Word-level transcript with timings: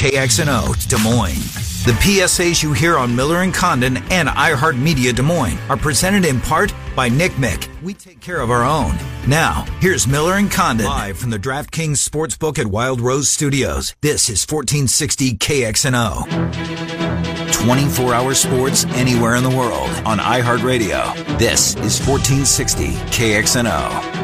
KXNO 0.00 0.88
Des 0.88 0.96
Moines. 1.04 1.84
The 1.84 1.92
PSAs 1.92 2.62
you 2.62 2.72
hear 2.72 2.96
on 2.96 3.14
Miller 3.14 3.42
and 3.42 3.52
Condon 3.52 3.98
and 4.10 4.30
iHeartMedia 4.30 5.14
Des 5.14 5.20
Moines 5.20 5.58
are 5.68 5.76
presented 5.76 6.24
in 6.24 6.40
part 6.40 6.72
by 6.96 7.10
Nick 7.10 7.32
Mick. 7.32 7.68
We 7.82 7.92
take 7.92 8.18
care 8.18 8.40
of 8.40 8.50
our 8.50 8.64
own. 8.64 8.96
Now, 9.28 9.66
here's 9.80 10.06
Miller 10.06 10.36
and 10.36 10.50
Condon 10.50 10.86
live 10.86 11.18
from 11.18 11.28
the 11.28 11.38
DraftKings 11.38 11.98
Sportsbook 11.98 12.58
at 12.58 12.66
Wild 12.66 13.02
Rose 13.02 13.28
Studios. 13.28 13.94
This 14.00 14.30
is 14.30 14.46
1460 14.46 15.36
KXNO. 15.36 17.52
24 17.52 18.14
hour 18.14 18.32
sports 18.32 18.86
anywhere 18.94 19.34
in 19.34 19.44
the 19.44 19.50
world 19.50 19.90
on 20.06 20.16
iHeartRadio. 20.16 21.14
This 21.38 21.76
is 21.76 22.00
1460 22.00 22.86
KXNO. 22.86 24.19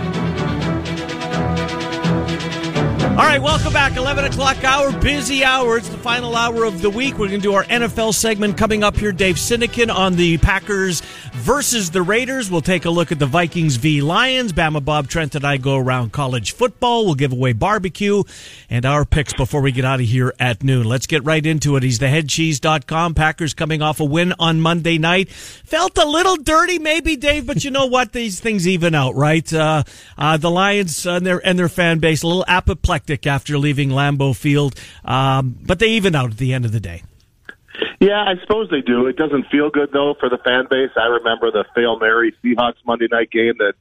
All 3.17 3.23
right, 3.23 3.41
welcome 3.41 3.73
back. 3.73 3.97
11 3.97 4.27
o'clock 4.27 4.63
hour, 4.63 4.93
busy 5.01 5.43
hour. 5.43 5.79
It's 5.79 5.89
the 5.89 5.97
final 5.97 6.37
hour 6.37 6.65
of 6.65 6.83
the 6.83 6.91
week. 6.91 7.15
We're 7.15 7.29
going 7.29 7.41
to 7.41 7.43
do 7.43 7.55
our 7.55 7.65
NFL 7.65 8.13
segment 8.13 8.59
coming 8.59 8.85
up 8.85 8.95
here. 8.95 9.11
Dave 9.11 9.37
Sinekin 9.37 9.91
on 9.91 10.17
the 10.17 10.37
Packers 10.37 11.01
versus 11.37 11.91
the 11.91 12.03
Raiders. 12.03 12.51
We'll 12.51 12.61
take 12.61 12.85
a 12.85 12.91
look 12.91 13.13
at 13.13 13.19
the 13.19 13.27
Vikings 13.27 13.77
v. 13.77 14.01
Lions. 14.01 14.53
Bama 14.53 14.85
Bob 14.85 15.09
Trent 15.09 15.35
and 15.35 15.45
I 15.45 15.57
go 15.57 15.77
around 15.77 16.13
college 16.13 16.53
football. 16.53 17.05
We'll 17.05 17.15
give 17.15 17.33
away 17.33 17.53
barbecue 17.53 18.23
and 18.71 18.85
our 18.85 19.05
picks 19.05 19.33
before 19.33 19.61
we 19.61 19.73
get 19.73 19.85
out 19.85 20.01
of 20.01 20.07
here 20.07 20.35
at 20.41 20.63
noon. 20.63 20.87
Let's 20.87 21.07
get 21.07 21.25
right 21.25 21.45
into 21.45 21.77
it. 21.77 21.83
He's 21.83 21.99
the 21.99 22.07
headcheese.com. 22.07 23.15
Packers 23.15 23.55
coming 23.55 23.83
off 23.83 24.01
a 24.01 24.05
win 24.05 24.35
on 24.39 24.61
Monday 24.61 24.99
night. 24.99 25.29
Felt 25.29 25.99
a 25.99 26.07
little 26.07 26.37
dirty, 26.37 26.79
maybe, 26.79 27.17
Dave, 27.17 27.47
but 27.47 27.65
you 27.65 27.71
know 27.71 27.87
what? 27.87 28.13
These 28.13 28.41
things 28.41 28.67
even 28.67 28.95
out, 28.95 29.15
right? 29.15 29.53
Uh, 29.53 29.85
uh, 30.19 30.37
the 30.37 30.51
Lions 30.51 31.07
and 31.07 31.27
their, 31.27 31.45
and 31.47 31.59
their 31.59 31.69
fan 31.69 31.99
base, 31.99 32.23
a 32.23 32.27
little 32.27 32.45
apoplectic 32.49 33.27
after 33.27 33.59
leaving 33.59 33.91
Lambeau 33.91 34.35
Field, 34.35 34.79
um, 35.05 35.57
but 35.63 35.79
they 35.79 35.89
even 35.89 36.15
out 36.15 36.31
at 36.31 36.39
the 36.39 36.53
end 36.53 36.65
of 36.65 36.73
the 36.73 36.81
day. 36.81 37.03
Yeah, 38.01 38.23
I 38.23 38.35
suppose 38.41 38.69
they 38.71 38.81
do. 38.81 39.07
It 39.07 39.17
doesn't 39.17 39.47
feel 39.51 39.71
good 39.71 39.91
though 39.93 40.15
for 40.19 40.29
the 40.29 40.39
fan 40.39 40.67
base. 40.71 40.91
I 40.97 41.07
remember 41.07 41.51
the 41.51 41.65
fail 41.75 41.99
Mary 41.99 42.35
Seahawks 42.43 42.85
Monday 42.87 43.09
night 43.11 43.31
game 43.31 43.55
that 43.59 43.75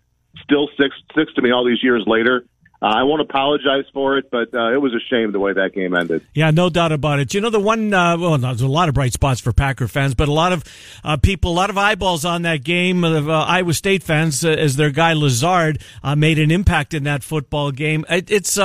still 0.44 0.68
sticks 0.74 0.96
sticks 1.12 1.34
to 1.34 1.42
me 1.42 1.52
all 1.52 1.66
these 1.66 1.84
years 1.84 2.04
later. 2.08 2.46
Uh, 2.82 2.88
I 2.88 3.04
won't 3.04 3.22
apologize 3.22 3.86
for 3.94 4.18
it, 4.18 4.30
but 4.30 4.54
uh, 4.54 4.74
it 4.74 4.82
was 4.82 4.94
a 4.94 5.00
shame 5.10 5.32
the 5.32 5.40
way 5.40 5.54
that 5.54 5.74
game 5.74 5.96
ended. 5.96 6.26
Yeah, 6.34 6.52
no 6.52 6.70
doubt 6.70 6.92
about 6.92 7.20
it. 7.20 7.34
You 7.34 7.40
know, 7.40 7.50
the 7.50 7.60
one, 7.60 7.94
uh, 7.94 8.18
well, 8.18 8.38
there's 8.38 8.62
a 8.62 8.68
lot 8.68 8.90
of 8.90 8.96
bright 8.96 9.14
spots 9.14 9.40
for 9.40 9.54
Packer 9.54 9.88
fans, 9.88 10.14
but 10.14 10.28
a 10.28 10.34
lot 10.34 10.52
of 10.52 10.64
uh, 11.04 11.16
people, 11.18 11.52
a 11.52 11.56
lot 11.56 11.70
of 11.70 11.78
eyeballs 11.78 12.26
on 12.26 12.42
that 12.42 12.66
game 12.66 13.06
of 13.06 13.30
uh, 13.30 13.46
Iowa 13.48 13.74
State 13.74 14.04
fans 14.04 14.44
uh, 14.44 14.50
as 14.50 14.76
their 14.76 14.92
guy 14.92 15.14
Lazard 15.14 15.82
made 16.18 16.38
an 16.38 16.52
impact 16.52 16.94
in 16.94 17.06
that 17.06 17.24
football 17.24 17.72
game. 17.72 18.06
It, 18.10 18.30
it's, 18.30 18.58
you 18.58 18.64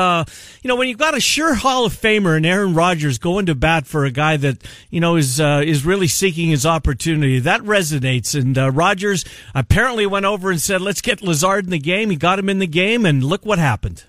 know, 0.64 0.76
when 0.76 0.88
you've 0.88 0.98
got 0.98 1.16
a 1.16 1.20
sure 1.20 1.54
Hall 1.54 1.86
of 1.86 1.94
Famer 1.94 2.36
and 2.36 2.44
Aaron 2.44 2.74
Rodgers 2.74 3.18
going 3.18 3.46
to 3.46 3.54
bat 3.54 3.86
for 3.86 4.04
a 4.04 4.10
guy 4.10 4.36
that, 4.38 4.62
you 4.90 5.00
know, 5.00 5.16
is, 5.16 5.38
is 5.38 5.86
really 5.86 6.08
seeking 6.08 6.50
his 6.50 6.66
opportunity, 6.66 7.38
that 7.38 7.60
resonates. 7.62 8.38
And 8.38 8.76
Rodgers 8.76 9.24
apparently 9.54 10.04
went 10.04 10.26
over 10.26 10.50
and 10.50 10.60
said, 10.60 10.80
let's 10.82 11.00
get 11.00 11.22
Lazard 11.22 11.64
in 11.64 11.70
the 11.70 11.78
game. 11.78 12.10
He 12.10 12.16
got 12.16 12.40
him 12.40 12.48
in 12.48 12.58
the 12.58 12.66
game, 12.66 13.06
and 13.06 13.22
look 13.22 13.46
what 13.46 13.58
happened. 13.58 14.04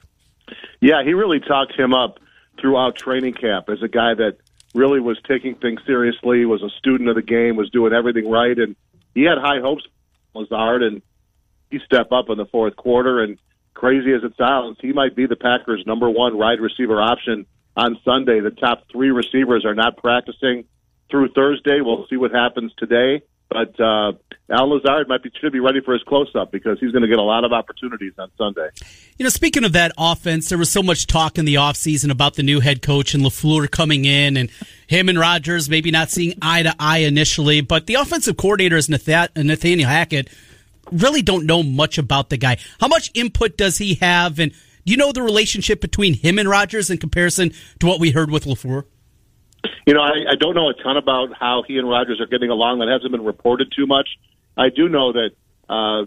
Yeah, 0.81 1.03
he 1.03 1.13
really 1.13 1.39
talked 1.39 1.73
him 1.77 1.93
up 1.93 2.19
throughout 2.59 2.95
training 2.95 3.33
camp 3.33 3.69
as 3.69 3.81
a 3.81 3.87
guy 3.87 4.15
that 4.15 4.37
really 4.73 4.99
was 4.99 5.17
taking 5.27 5.55
things 5.55 5.81
seriously, 5.85 6.45
was 6.45 6.63
a 6.63 6.69
student 6.77 7.07
of 7.09 7.15
the 7.15 7.21
game, 7.21 7.55
was 7.55 7.69
doing 7.69 7.93
everything 7.93 8.29
right, 8.29 8.57
and 8.57 8.75
he 9.13 9.23
had 9.23 9.37
high 9.37 9.59
hopes 9.59 9.83
for 10.33 10.41
Lazard, 10.41 10.81
and 10.81 11.01
he 11.69 11.79
stepped 11.85 12.11
up 12.11 12.29
in 12.29 12.37
the 12.37 12.45
fourth 12.45 12.75
quarter. 12.75 13.21
And 13.21 13.37
crazy 13.73 14.11
as 14.13 14.23
it 14.23 14.33
sounds, 14.37 14.77
he 14.81 14.91
might 14.91 15.15
be 15.15 15.27
the 15.27 15.35
Packers' 15.35 15.83
number 15.85 16.09
one 16.09 16.37
wide 16.37 16.59
receiver 16.59 17.01
option 17.01 17.45
on 17.75 17.99
Sunday. 18.03 18.39
The 18.39 18.51
top 18.51 18.85
three 18.91 19.11
receivers 19.11 19.65
are 19.65 19.75
not 19.75 19.97
practicing 19.97 20.65
through 21.09 21.29
Thursday. 21.33 21.81
We'll 21.81 22.07
see 22.09 22.17
what 22.17 22.31
happens 22.31 22.71
today. 22.77 23.21
But 23.51 23.77
uh, 23.81 24.13
Al 24.49 24.69
Lazard 24.69 25.09
might 25.09 25.23
be 25.23 25.31
should 25.41 25.51
be 25.51 25.59
ready 25.59 25.81
for 25.81 25.91
his 25.91 26.01
close 26.03 26.33
up 26.35 26.53
because 26.53 26.79
he's 26.79 26.93
going 26.93 27.01
to 27.01 27.07
get 27.09 27.19
a 27.19 27.23
lot 27.23 27.43
of 27.43 27.51
opportunities 27.51 28.13
on 28.17 28.31
Sunday. 28.37 28.69
You 29.17 29.25
know, 29.25 29.29
speaking 29.29 29.65
of 29.65 29.73
that 29.73 29.91
offense, 29.97 30.47
there 30.47 30.57
was 30.57 30.71
so 30.71 30.81
much 30.81 31.05
talk 31.05 31.37
in 31.37 31.43
the 31.43 31.55
offseason 31.55 32.11
about 32.11 32.35
the 32.35 32.43
new 32.43 32.61
head 32.61 32.81
coach 32.81 33.13
and 33.13 33.23
LaFleur 33.23 33.69
coming 33.69 34.05
in 34.05 34.37
and 34.37 34.49
him 34.87 35.09
and 35.09 35.19
Rodgers 35.19 35.69
maybe 35.69 35.91
not 35.91 36.09
seeing 36.09 36.33
eye 36.41 36.63
to 36.63 36.73
eye 36.79 36.99
initially, 36.99 37.59
but 37.59 37.87
the 37.87 37.95
offensive 37.95 38.37
coordinator 38.37 38.77
is 38.77 38.87
Nathaniel 38.87 39.89
Hackett 39.89 40.29
really 40.91 41.21
don't 41.21 41.45
know 41.45 41.61
much 41.61 41.97
about 41.97 42.29
the 42.29 42.37
guy. 42.37 42.57
How 42.79 42.87
much 42.87 43.11
input 43.13 43.57
does 43.57 43.77
he 43.77 43.95
have 43.95 44.39
and 44.39 44.53
do 44.85 44.91
you 44.91 44.97
know 44.97 45.11
the 45.11 45.21
relationship 45.21 45.79
between 45.81 46.15
him 46.15 46.39
and 46.39 46.49
Rodgers 46.49 46.89
in 46.89 46.97
comparison 46.97 47.53
to 47.79 47.85
what 47.85 47.99
we 47.99 48.11
heard 48.11 48.31
with 48.31 48.45
LaFleur? 48.45 48.85
You 49.85 49.93
know, 49.93 50.01
I, 50.01 50.31
I 50.31 50.35
don't 50.39 50.55
know 50.55 50.69
a 50.69 50.73
ton 50.73 50.97
about 50.97 51.33
how 51.37 51.63
he 51.67 51.77
and 51.77 51.87
Rodgers 51.87 52.19
are 52.19 52.27
getting 52.27 52.49
along. 52.49 52.79
That 52.79 52.87
hasn't 52.87 53.11
been 53.11 53.23
reported 53.23 53.71
too 53.75 53.85
much. 53.85 54.09
I 54.57 54.69
do 54.69 54.89
know 54.89 55.13
that 55.13 55.31
uh, 55.69 56.05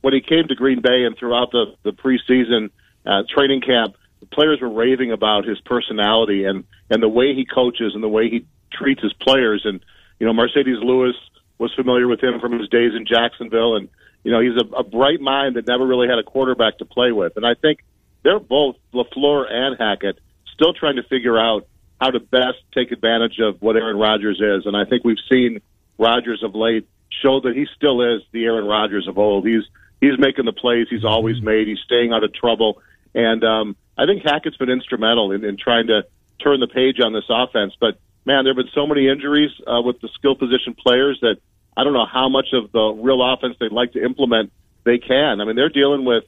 when 0.00 0.14
he 0.14 0.20
came 0.20 0.48
to 0.48 0.54
Green 0.54 0.80
Bay 0.80 1.04
and 1.04 1.16
throughout 1.16 1.50
the 1.50 1.74
the 1.82 1.92
preseason 1.92 2.70
uh, 3.06 3.22
training 3.28 3.60
camp, 3.60 3.96
the 4.20 4.26
players 4.26 4.60
were 4.60 4.70
raving 4.70 5.12
about 5.12 5.44
his 5.44 5.60
personality 5.60 6.44
and 6.44 6.64
and 6.90 7.02
the 7.02 7.08
way 7.08 7.34
he 7.34 7.44
coaches 7.44 7.94
and 7.94 8.02
the 8.02 8.08
way 8.08 8.28
he 8.28 8.46
treats 8.72 9.02
his 9.02 9.12
players. 9.12 9.62
And 9.64 9.84
you 10.18 10.26
know, 10.26 10.32
Marcedes 10.32 10.82
Lewis 10.82 11.16
was 11.58 11.72
familiar 11.74 12.08
with 12.08 12.22
him 12.22 12.40
from 12.40 12.58
his 12.58 12.68
days 12.68 12.92
in 12.94 13.06
Jacksonville, 13.06 13.76
and 13.76 13.88
you 14.24 14.30
know, 14.30 14.40
he's 14.40 14.56
a, 14.56 14.76
a 14.76 14.84
bright 14.84 15.20
mind 15.20 15.56
that 15.56 15.66
never 15.66 15.86
really 15.86 16.08
had 16.08 16.18
a 16.18 16.22
quarterback 16.22 16.78
to 16.78 16.84
play 16.84 17.12
with. 17.12 17.36
And 17.36 17.46
I 17.46 17.54
think 17.54 17.80
they're 18.22 18.38
both 18.38 18.76
Lafleur 18.94 19.50
and 19.50 19.76
Hackett 19.78 20.18
still 20.54 20.72
trying 20.72 20.96
to 20.96 21.02
figure 21.02 21.38
out 21.38 21.66
how 22.02 22.10
to 22.10 22.18
best 22.18 22.58
take 22.74 22.90
advantage 22.90 23.38
of 23.38 23.62
what 23.62 23.76
Aaron 23.76 23.96
Rodgers 23.96 24.40
is. 24.40 24.66
And 24.66 24.76
I 24.76 24.84
think 24.84 25.04
we've 25.04 25.22
seen 25.30 25.60
Rodgers 25.98 26.42
of 26.42 26.52
late 26.56 26.88
show 27.22 27.40
that 27.40 27.54
he 27.54 27.66
still 27.76 28.02
is 28.02 28.22
the 28.32 28.44
Aaron 28.44 28.66
Rodgers 28.66 29.06
of 29.06 29.18
old. 29.18 29.46
He's 29.46 29.62
he's 30.00 30.18
making 30.18 30.44
the 30.44 30.52
plays 30.52 30.88
he's 30.90 31.04
always 31.04 31.36
mm-hmm. 31.36 31.46
made. 31.46 31.68
He's 31.68 31.78
staying 31.84 32.12
out 32.12 32.24
of 32.24 32.34
trouble, 32.34 32.82
and 33.14 33.44
um, 33.44 33.76
I 33.96 34.06
think 34.06 34.22
Hackett's 34.24 34.56
been 34.56 34.70
instrumental 34.70 35.30
in, 35.30 35.44
in 35.44 35.56
trying 35.56 35.86
to 35.88 36.04
turn 36.42 36.58
the 36.58 36.66
page 36.66 36.98
on 37.00 37.12
this 37.12 37.26
offense. 37.28 37.74
But 37.78 37.98
man, 38.24 38.42
there 38.42 38.52
have 38.52 38.56
been 38.56 38.74
so 38.74 38.84
many 38.84 39.08
injuries 39.08 39.52
uh, 39.64 39.80
with 39.80 40.00
the 40.00 40.08
skill 40.14 40.34
position 40.34 40.74
players 40.74 41.18
that 41.22 41.36
I 41.76 41.84
don't 41.84 41.92
know 41.92 42.06
how 42.06 42.28
much 42.28 42.48
of 42.52 42.72
the 42.72 42.98
real 43.00 43.22
offense 43.22 43.56
they'd 43.60 43.70
like 43.70 43.92
to 43.92 44.02
implement 44.02 44.50
they 44.82 44.98
can. 44.98 45.40
I 45.40 45.44
mean, 45.44 45.54
they're 45.54 45.68
dealing 45.68 46.04
with 46.04 46.24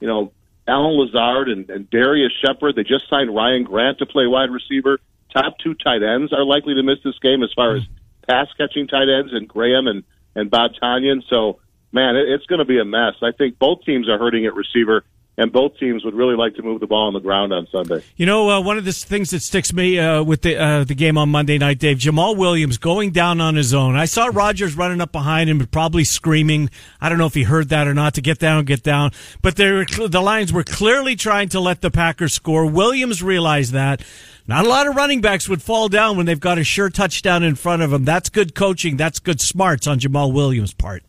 you 0.00 0.08
know 0.08 0.32
Allen 0.66 0.96
Lazard 0.96 1.50
and, 1.50 1.68
and 1.68 1.90
Darius 1.90 2.32
Shepherd. 2.42 2.76
They 2.76 2.84
just 2.84 3.10
signed 3.10 3.34
Ryan 3.34 3.64
Grant 3.64 3.98
to 3.98 4.06
play 4.06 4.26
wide 4.26 4.50
receiver 4.50 5.00
top 5.32 5.58
two 5.62 5.74
tight 5.74 6.02
ends 6.02 6.32
are 6.32 6.44
likely 6.44 6.74
to 6.74 6.82
miss 6.82 6.98
this 7.04 7.18
game 7.20 7.42
as 7.42 7.52
far 7.54 7.76
as 7.76 7.82
pass 8.28 8.48
catching 8.56 8.86
tight 8.86 9.08
ends 9.08 9.32
and 9.32 9.48
Graham 9.48 9.86
and 9.86 10.04
and 10.34 10.50
Bob 10.50 10.72
Tonyan. 10.80 11.22
So 11.28 11.60
man, 11.92 12.16
it, 12.16 12.28
it's 12.28 12.46
going 12.46 12.60
to 12.60 12.64
be 12.64 12.78
a 12.78 12.84
mess. 12.84 13.14
I 13.22 13.32
think 13.32 13.58
both 13.58 13.84
teams 13.84 14.08
are 14.08 14.18
hurting 14.18 14.46
at 14.46 14.54
receiver 14.54 15.04
and 15.38 15.52
both 15.52 15.78
teams 15.78 16.04
would 16.04 16.14
really 16.14 16.34
like 16.34 16.56
to 16.56 16.62
move 16.62 16.80
the 16.80 16.86
ball 16.88 17.06
on 17.06 17.12
the 17.14 17.20
ground 17.20 17.52
on 17.52 17.68
Sunday. 17.70 18.02
You 18.16 18.26
know, 18.26 18.50
uh, 18.50 18.60
one 18.60 18.76
of 18.76 18.84
the 18.84 18.92
things 18.92 19.30
that 19.30 19.40
sticks 19.40 19.72
me 19.72 19.98
uh, 19.98 20.22
with 20.22 20.42
the 20.42 20.56
uh, 20.56 20.84
the 20.84 20.96
game 20.96 21.16
on 21.16 21.28
Monday 21.28 21.58
night, 21.58 21.78
Dave, 21.78 21.98
Jamaal 21.98 22.36
Williams 22.36 22.76
going 22.76 23.12
down 23.12 23.40
on 23.40 23.54
his 23.54 23.72
own. 23.72 23.94
I 23.94 24.06
saw 24.06 24.26
Rodgers 24.32 24.76
running 24.76 25.00
up 25.00 25.12
behind 25.12 25.48
him, 25.48 25.64
probably 25.68 26.02
screaming. 26.02 26.70
I 27.00 27.08
don't 27.08 27.18
know 27.18 27.26
if 27.26 27.34
he 27.34 27.44
heard 27.44 27.68
that 27.68 27.86
or 27.86 27.94
not 27.94 28.14
to 28.14 28.20
get 28.20 28.40
down, 28.40 28.64
get 28.64 28.82
down. 28.82 29.12
But 29.40 29.56
the 29.56 30.20
Lions 30.22 30.52
were 30.52 30.64
clearly 30.64 31.14
trying 31.14 31.48
to 31.50 31.60
let 31.60 31.80
the 31.80 31.90
Packers 31.90 32.34
score. 32.34 32.66
Williams 32.66 33.22
realized 33.22 33.72
that. 33.72 34.02
Not 34.48 34.64
a 34.64 34.68
lot 34.68 34.86
of 34.86 34.96
running 34.96 35.20
backs 35.20 35.46
would 35.46 35.60
fall 35.60 35.90
down 35.90 36.16
when 36.16 36.24
they've 36.24 36.40
got 36.40 36.56
a 36.56 36.64
sure 36.64 36.88
touchdown 36.88 37.42
in 37.42 37.54
front 37.54 37.82
of 37.82 37.90
them. 37.90 38.06
That's 38.06 38.30
good 38.30 38.54
coaching. 38.54 38.96
That's 38.96 39.18
good 39.18 39.42
smarts 39.42 39.86
on 39.86 40.00
Jamaal 40.00 40.32
Williams' 40.32 40.72
part. 40.72 41.04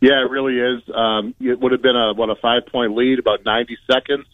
Yeah, 0.00 0.24
it 0.24 0.30
really 0.30 0.60
is. 0.60 0.82
Um, 0.94 1.34
it 1.40 1.58
would 1.58 1.72
have 1.72 1.82
been 1.82 1.96
a 1.96 2.14
what 2.14 2.30
a 2.30 2.36
five 2.36 2.66
point 2.66 2.94
lead, 2.94 3.18
about 3.18 3.44
ninety 3.44 3.76
seconds, 3.90 4.26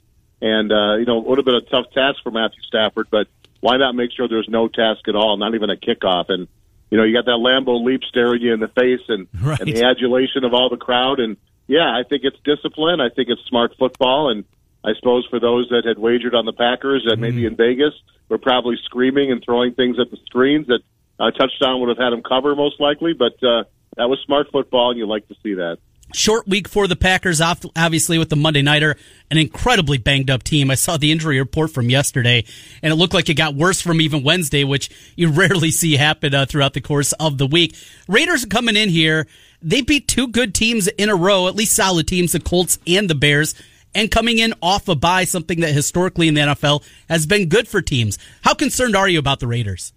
and 0.43 0.71
uh, 0.71 0.97
you 0.97 1.07
know 1.07 1.21
it 1.21 1.27
would 1.27 1.39
have 1.39 1.47
been 1.47 1.55
a 1.55 1.63
tough 1.63 1.91
task 1.95 2.23
for 2.23 2.31
Matthew 2.31 2.61
Stafford. 2.69 3.09
But 3.11 3.29
why 3.61 3.79
not 3.79 3.95
make 3.95 4.13
sure 4.13 4.29
there's 4.29 4.49
no 4.49 4.69
task 4.69 5.09
at 5.09 5.17
all, 5.17 5.39
not 5.39 5.55
even 5.55 5.71
a 5.71 5.77
kickoff? 5.77 6.27
And 6.29 6.47
you 6.91 6.99
know 6.99 7.05
you 7.05 7.15
got 7.15 7.25
that 7.25 7.41
Lambeau 7.41 7.83
leap 7.83 8.03
staring 8.05 8.43
you 8.43 8.53
in 8.53 8.61
the 8.61 8.69
face, 8.69 9.01
and, 9.09 9.27
right. 9.41 9.59
and 9.59 9.67
the 9.67 9.85
adulation 9.85 10.45
of 10.45 10.53
all 10.53 10.69
the 10.69 10.77
crowd. 10.77 11.19
And 11.19 11.39
yeah, 11.67 11.97
I 11.97 12.03
think 12.07 12.25
it's 12.25 12.37
discipline. 12.45 13.01
I 13.01 13.09
think 13.09 13.31
it's 13.31 13.41
smart 13.49 13.75
football, 13.79 14.29
and 14.29 14.45
I 14.85 14.93
suppose 14.97 15.27
for 15.31 15.41
those 15.41 15.71
that 15.71 15.87
had 15.87 15.99
wagered 15.99 16.35
on 16.35 16.45
the 16.45 16.53
Packers 16.53 17.07
and 17.07 17.23
maybe 17.23 17.45
mm. 17.45 17.47
in 17.47 17.57
Vegas 17.57 17.95
were 18.29 18.39
probably 18.39 18.77
screaming 18.85 19.31
and 19.31 19.43
throwing 19.45 19.75
things 19.75 19.99
at 19.99 20.11
the 20.11 20.17
screens 20.27 20.67
that 20.69 20.81
a 21.19 21.31
touchdown 21.33 21.81
would 21.81 21.89
have 21.89 21.99
had 21.99 22.11
them 22.11 22.23
cover 22.23 22.55
most 22.55 22.81
likely. 22.81 23.13
But 23.13 23.35
uh, 23.43 23.65
that 23.97 24.09
was 24.09 24.19
smart 24.25 24.49
football, 24.51 24.91
and 24.91 24.99
you 24.99 25.07
like 25.07 25.29
to 25.29 25.35
see 25.43 25.55
that. 25.55 25.79
Short 26.13 26.47
week 26.47 26.69
for 26.69 26.87
the 26.87 26.97
Packers, 26.97 27.41
obviously 27.41 28.19
with 28.19 28.29
the 28.29 28.37
Monday 28.37 28.63
Nighter, 28.63 28.97
an 29.31 29.39
incredibly 29.39 29.99
banged 29.99 30.31
up 30.31 30.43
team. 30.43 30.71
I 30.71 30.75
saw 30.75 30.97
the 30.97 31.11
injury 31.11 31.39
report 31.39 31.73
from 31.73 31.91
yesterday, 31.91 32.45
and 32.83 32.93
it 32.93 32.97
looked 32.97 33.15
like 33.15 33.29
it 33.29 33.35
got 33.35 33.55
worse 33.55 33.81
from 33.81 34.01
even 34.01 34.23
Wednesday, 34.23 34.65
which 34.65 34.91
you 35.17 35.31
rarely 35.33 35.71
see 35.71 35.97
happen 35.97 36.35
uh, 36.35 36.47
throughout 36.47 36.75
the 36.75 36.81
course 36.81 37.13
of 37.15 37.39
the 37.39 37.47
week. 37.47 37.75
Raiders 38.07 38.45
are 38.45 38.49
coming 38.49 38.77
in 38.77 38.91
here. 38.91 39.27
They 39.63 39.81
beat 39.81 40.07
two 40.07 40.29
good 40.29 40.55
teams 40.55 40.89
in 40.89 41.09
a 41.09 41.17
row, 41.17 41.49
at 41.49 41.57
least 41.57 41.75
solid 41.75 42.07
teams, 42.07 42.33
the 42.33 42.41
Colts 42.41 42.79
and 42.87 43.09
the 43.09 43.15
Bears 43.15 43.55
and 43.95 44.11
coming 44.11 44.39
in 44.39 44.55
off 44.63 44.89
a 44.89 44.95
bye, 44.95 45.25
something 45.25 45.61
that 45.61 45.73
historically 45.73 46.29
in 46.29 46.35
the 46.35 46.41
NFL 46.41 46.83
has 47.09 47.27
been 47.27 47.49
good 47.49 47.69
for 47.69 47.83
teams. 47.83 48.19
How 48.43 48.55
concerned 48.55 48.97
are 48.97 49.09
you 49.09 49.19
about 49.19 49.41
the 49.41 49.47
Raiders? 49.47 49.93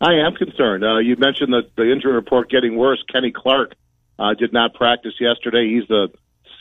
I 0.00 0.14
am 0.14 0.34
concerned. 0.34 0.82
Uh, 0.82 0.98
you 0.98 1.16
mentioned 1.16 1.52
the, 1.52 1.62
the 1.76 1.92
injury 1.92 2.12
report 2.12 2.50
getting 2.50 2.76
worse. 2.76 3.02
Kenny 3.12 3.32
Clark 3.32 3.74
uh, 4.18 4.34
did 4.34 4.52
not 4.52 4.74
practice 4.74 5.14
yesterday. 5.20 5.68
He's 5.68 5.86
the 5.88 6.08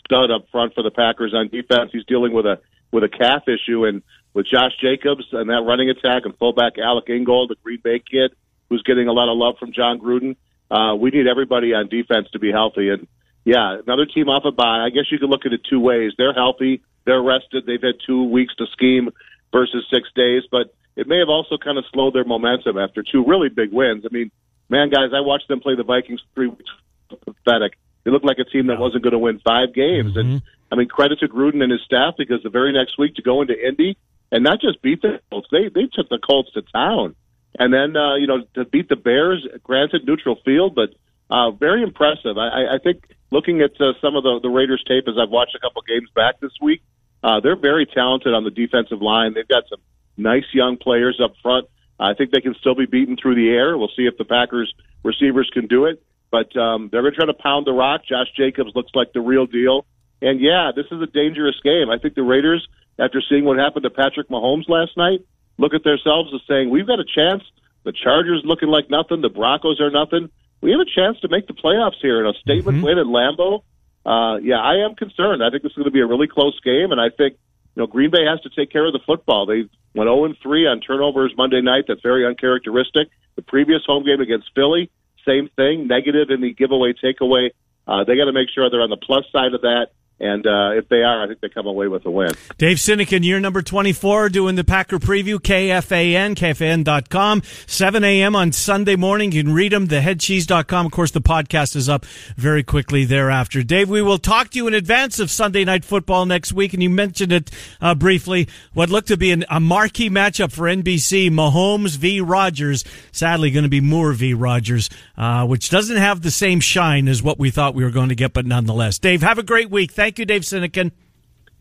stud 0.03 0.31
up 0.31 0.47
front 0.51 0.73
for 0.73 0.83
the 0.83 0.91
Packers 0.91 1.33
on 1.33 1.47
defense. 1.47 1.91
He's 1.93 2.05
dealing 2.05 2.33
with 2.33 2.45
a 2.45 2.59
with 2.91 3.03
a 3.03 3.09
calf 3.09 3.43
issue, 3.47 3.85
and 3.85 4.01
with 4.33 4.47
Josh 4.47 4.71
Jacobs 4.81 5.25
and 5.31 5.49
that 5.49 5.61
running 5.61 5.89
attack, 5.89 6.25
and 6.25 6.35
fullback 6.37 6.77
Alec 6.79 7.09
Ingold, 7.09 7.49
the 7.49 7.55
Green 7.63 7.79
Bay 7.83 7.99
kid, 7.99 8.31
who's 8.69 8.81
getting 8.83 9.07
a 9.07 9.13
lot 9.13 9.31
of 9.31 9.37
love 9.37 9.55
from 9.59 9.71
Jon 9.71 9.99
Gruden. 9.99 10.35
Uh, 10.71 10.95
we 10.95 11.09
need 11.11 11.27
everybody 11.27 11.73
on 11.73 11.87
defense 11.87 12.29
to 12.31 12.39
be 12.39 12.51
healthy, 12.51 12.89
and 12.89 13.07
yeah, 13.49 13.79
another 13.81 14.05
team 14.05 14.29
off 14.29 14.45
a 14.45 14.51
bye. 14.51 14.85
I 14.85 14.91
guess 14.91 15.05
you 15.11 15.17
could 15.17 15.29
look 15.29 15.43
at 15.47 15.53
it 15.53 15.61
two 15.67 15.79
ways. 15.79 16.11
They're 16.19 16.33
healthy, 16.33 16.83
they're 17.05 17.21
rested, 17.21 17.65
they've 17.65 17.81
had 17.81 17.95
two 18.05 18.25
weeks 18.25 18.53
to 18.57 18.67
scheme 18.73 19.09
versus 19.51 19.83
six 19.91 20.07
days, 20.15 20.43
but 20.51 20.75
it 20.95 21.07
may 21.07 21.17
have 21.17 21.29
also 21.29 21.57
kind 21.57 21.79
of 21.79 21.85
slowed 21.91 22.13
their 22.13 22.25
momentum 22.25 22.77
after 22.77 23.01
two 23.01 23.25
really 23.25 23.49
big 23.49 23.73
wins. 23.73 24.05
I 24.05 24.13
mean, 24.13 24.29
man, 24.69 24.91
guys, 24.91 25.09
I 25.15 25.21
watched 25.21 25.47
them 25.47 25.61
play 25.61 25.75
the 25.75 25.83
Vikings 25.83 26.21
three 26.35 26.45
weeks. 26.45 26.69
Pathetic. 27.09 27.73
They 28.03 28.11
looked 28.11 28.25
like 28.25 28.37
a 28.37 28.43
team 28.43 28.67
that 28.67 28.77
wasn't 28.77 29.01
going 29.01 29.13
to 29.13 29.19
win 29.19 29.39
five 29.39 29.73
games. 29.73 30.11
Mm-hmm. 30.11 30.19
And 30.19 30.41
I 30.71 30.75
mean, 30.75 30.87
credit 30.87 31.17
to 31.21 31.27
Gruden 31.27 31.63
and 31.63 31.71
his 31.71 31.81
staff 31.81 32.13
because 32.19 32.43
the 32.43 32.51
very 32.51 32.71
next 32.71 32.99
week 32.99 33.15
to 33.15 33.23
go 33.23 33.41
into 33.41 33.55
Indy 33.57 33.97
and 34.31 34.43
not 34.43 34.61
just 34.61 34.79
beat 34.83 35.01
the 35.01 35.21
Colts, 35.31 35.47
they 35.51 35.69
they 35.73 35.87
took 35.91 36.07
the 36.09 36.19
Colts 36.19 36.51
to 36.53 36.61
town. 36.61 37.15
And 37.57 37.73
then 37.73 37.97
uh, 37.97 38.15
you 38.15 38.27
know 38.27 38.43
to 38.53 38.65
beat 38.65 38.89
the 38.89 38.95
Bears, 38.95 39.47
granted 39.63 40.05
neutral 40.05 40.37
field, 40.45 40.75
but 40.75 40.89
uh, 41.31 41.49
very 41.49 41.81
impressive. 41.81 42.37
I, 42.37 42.75
I 42.75 42.77
think 42.83 43.03
looking 43.31 43.61
at 43.61 43.71
uh, 43.79 43.93
some 44.01 44.15
of 44.15 44.23
the, 44.23 44.39
the 44.41 44.49
Raiders 44.49 44.83
tape 44.87 45.05
as 45.07 45.15
I've 45.21 45.29
watched 45.29 45.55
a 45.55 45.59
couple 45.59 45.81
games 45.87 46.09
back 46.15 46.39
this 46.39 46.51
week, 46.61 46.81
uh, 47.23 47.39
they're 47.41 47.55
very 47.55 47.85
talented 47.85 48.33
on 48.33 48.43
the 48.43 48.51
defensive 48.51 49.01
line. 49.01 49.33
They've 49.33 49.47
got 49.47 49.63
some 49.69 49.79
nice 50.17 50.45
young 50.53 50.77
players 50.77 51.19
up 51.23 51.33
front. 51.41 51.67
I 51.99 52.13
think 52.13 52.31
they 52.31 52.41
can 52.41 52.55
still 52.59 52.75
be 52.75 52.85
beaten 52.85 53.17
through 53.17 53.35
the 53.35 53.49
air. 53.49 53.77
We'll 53.77 53.91
see 53.95 54.07
if 54.07 54.17
the 54.17 54.25
Packers 54.25 54.73
receivers 55.03 55.49
can 55.53 55.67
do 55.67 55.85
it. 55.85 56.01
But 56.31 56.55
um, 56.55 56.89
they're 56.91 57.01
going 57.01 57.13
to 57.13 57.17
try 57.17 57.25
to 57.25 57.33
pound 57.33 57.65
the 57.65 57.73
rock. 57.73 58.01
Josh 58.07 58.27
Jacobs 58.37 58.71
looks 58.75 58.91
like 58.93 59.13
the 59.13 59.21
real 59.21 59.45
deal. 59.45 59.85
And 60.21 60.39
yeah, 60.39 60.71
this 60.75 60.85
is 60.91 61.01
a 61.01 61.07
dangerous 61.07 61.55
game. 61.63 61.89
I 61.89 61.97
think 61.97 62.15
the 62.15 62.23
Raiders, 62.23 62.67
after 62.99 63.21
seeing 63.27 63.45
what 63.45 63.57
happened 63.57 63.83
to 63.83 63.89
Patrick 63.89 64.29
Mahomes 64.29 64.69
last 64.69 64.95
night, 64.95 65.19
look 65.57 65.73
at 65.73 65.83
themselves 65.83 66.31
as 66.33 66.41
saying, 66.47 66.69
we've 66.69 66.87
got 66.87 66.99
a 66.99 67.05
chance. 67.05 67.43
The 67.83 67.93
Chargers 67.93 68.43
looking 68.45 68.69
like 68.69 68.89
nothing. 68.89 69.21
The 69.21 69.29
Broncos 69.29 69.79
are 69.79 69.89
nothing. 69.89 70.29
We 70.61 70.71
have 70.71 70.79
a 70.79 70.85
chance 70.85 71.19
to 71.21 71.29
make 71.29 71.47
the 71.47 71.53
playoffs 71.53 72.01
here 72.01 72.19
in 72.19 72.27
a 72.27 72.33
statement 72.39 72.77
mm-hmm. 72.77 72.85
win 72.85 72.97
at 72.97 73.05
Lambeau. 73.05 73.63
Uh, 74.05 74.37
yeah, 74.39 74.59
I 74.59 74.85
am 74.85 74.95
concerned. 74.95 75.43
I 75.43 75.49
think 75.49 75.63
this 75.63 75.71
is 75.71 75.75
going 75.75 75.85
to 75.85 75.91
be 75.91 76.01
a 76.01 76.07
really 76.07 76.27
close 76.27 76.59
game, 76.61 76.91
and 76.91 76.99
I 76.99 77.09
think 77.09 77.37
you 77.75 77.83
know 77.83 77.87
Green 77.87 78.11
Bay 78.11 78.25
has 78.25 78.41
to 78.41 78.49
take 78.49 78.71
care 78.71 78.85
of 78.85 78.93
the 78.93 78.99
football. 79.05 79.45
They 79.45 79.69
went 79.93 80.07
0 80.07 80.25
and 80.25 80.37
3 80.41 80.67
on 80.67 80.81
turnovers 80.81 81.33
Monday 81.37 81.61
night. 81.61 81.85
That's 81.87 82.01
very 82.01 82.25
uncharacteristic. 82.25 83.09
The 83.35 83.41
previous 83.41 83.81
home 83.85 84.03
game 84.03 84.21
against 84.21 84.49
Philly, 84.55 84.89
same 85.25 85.49
thing, 85.55 85.87
negative 85.87 86.29
in 86.29 86.41
the 86.41 86.53
giveaway 86.53 86.93
takeaway. 86.93 87.51
Uh, 87.87 88.03
they 88.03 88.15
got 88.15 88.25
to 88.25 88.33
make 88.33 88.49
sure 88.53 88.69
they're 88.69 88.81
on 88.81 88.89
the 88.89 88.97
plus 88.97 89.25
side 89.31 89.53
of 89.53 89.61
that. 89.61 89.87
And 90.19 90.45
uh, 90.45 90.71
if 90.71 90.89
they 90.89 91.01
are, 91.03 91.23
I 91.23 91.27
think 91.27 91.39
they 91.39 91.49
come 91.49 91.65
away 91.65 91.87
with 91.87 92.05
a 92.05 92.11
win. 92.11 92.31
Dave 92.57 92.77
Sinekin, 92.77 93.23
year 93.23 93.39
number 93.39 93.61
24, 93.61 94.29
doing 94.29 94.55
the 94.55 94.63
Packer 94.63 94.99
preview, 94.99 95.35
KFAN, 95.35 96.35
KFAN.com, 96.35 97.41
7 97.67 98.03
a.m. 98.03 98.35
on 98.35 98.51
Sunday 98.51 98.95
morning. 98.97 99.31
You 99.31 99.43
can 99.43 99.53
read 99.53 99.71
them, 99.71 99.87
theheadcheese.com. 99.87 100.85
Of 100.85 100.91
course, 100.91 101.11
the 101.11 101.21
podcast 101.21 101.75
is 101.75 101.87
up 101.87 102.05
very 102.35 102.63
quickly 102.63 103.05
thereafter. 103.05 103.63
Dave, 103.63 103.89
we 103.89 104.01
will 104.01 104.17
talk 104.17 104.49
to 104.49 104.57
you 104.57 104.67
in 104.67 104.73
advance 104.73 105.19
of 105.19 105.31
Sunday 105.31 105.63
Night 105.63 105.85
Football 105.85 106.25
next 106.25 106.51
week, 106.51 106.73
and 106.73 106.83
you 106.83 106.89
mentioned 106.89 107.31
it 107.31 107.51
uh, 107.79 107.95
briefly. 107.95 108.47
What 108.73 108.89
looked 108.89 109.07
to 109.07 109.17
be 109.17 109.31
an, 109.31 109.45
a 109.49 109.59
marquee 109.59 110.09
matchup 110.09 110.51
for 110.51 110.63
NBC, 110.63 111.29
Mahomes 111.29 111.97
v. 111.97 112.19
Rodgers. 112.19 112.83
Sadly, 113.11 113.51
going 113.51 113.63
to 113.63 113.69
be 113.69 113.81
Moore 113.81 114.11
v. 114.13 114.33
Rodgers, 114.33 114.89
uh, 115.17 115.45
which 115.45 115.69
doesn't 115.69 115.97
have 115.97 116.21
the 116.21 116.31
same 116.31 116.59
shine 116.59 117.07
as 117.07 117.23
what 117.23 117.39
we 117.39 117.51
thought 117.51 117.73
we 117.73 117.83
were 117.83 117.89
going 117.89 118.09
to 118.09 118.15
get, 118.15 118.33
but 118.33 118.45
nonetheless. 118.45 118.99
Dave, 118.99 119.21
have 119.21 119.37
a 119.37 119.43
great 119.43 119.69
week. 119.69 119.91
Thank 119.91 120.08
Thank 120.09 120.17
you, 120.17 120.25
Dave 120.25 120.41
Sinekin. 120.41 120.91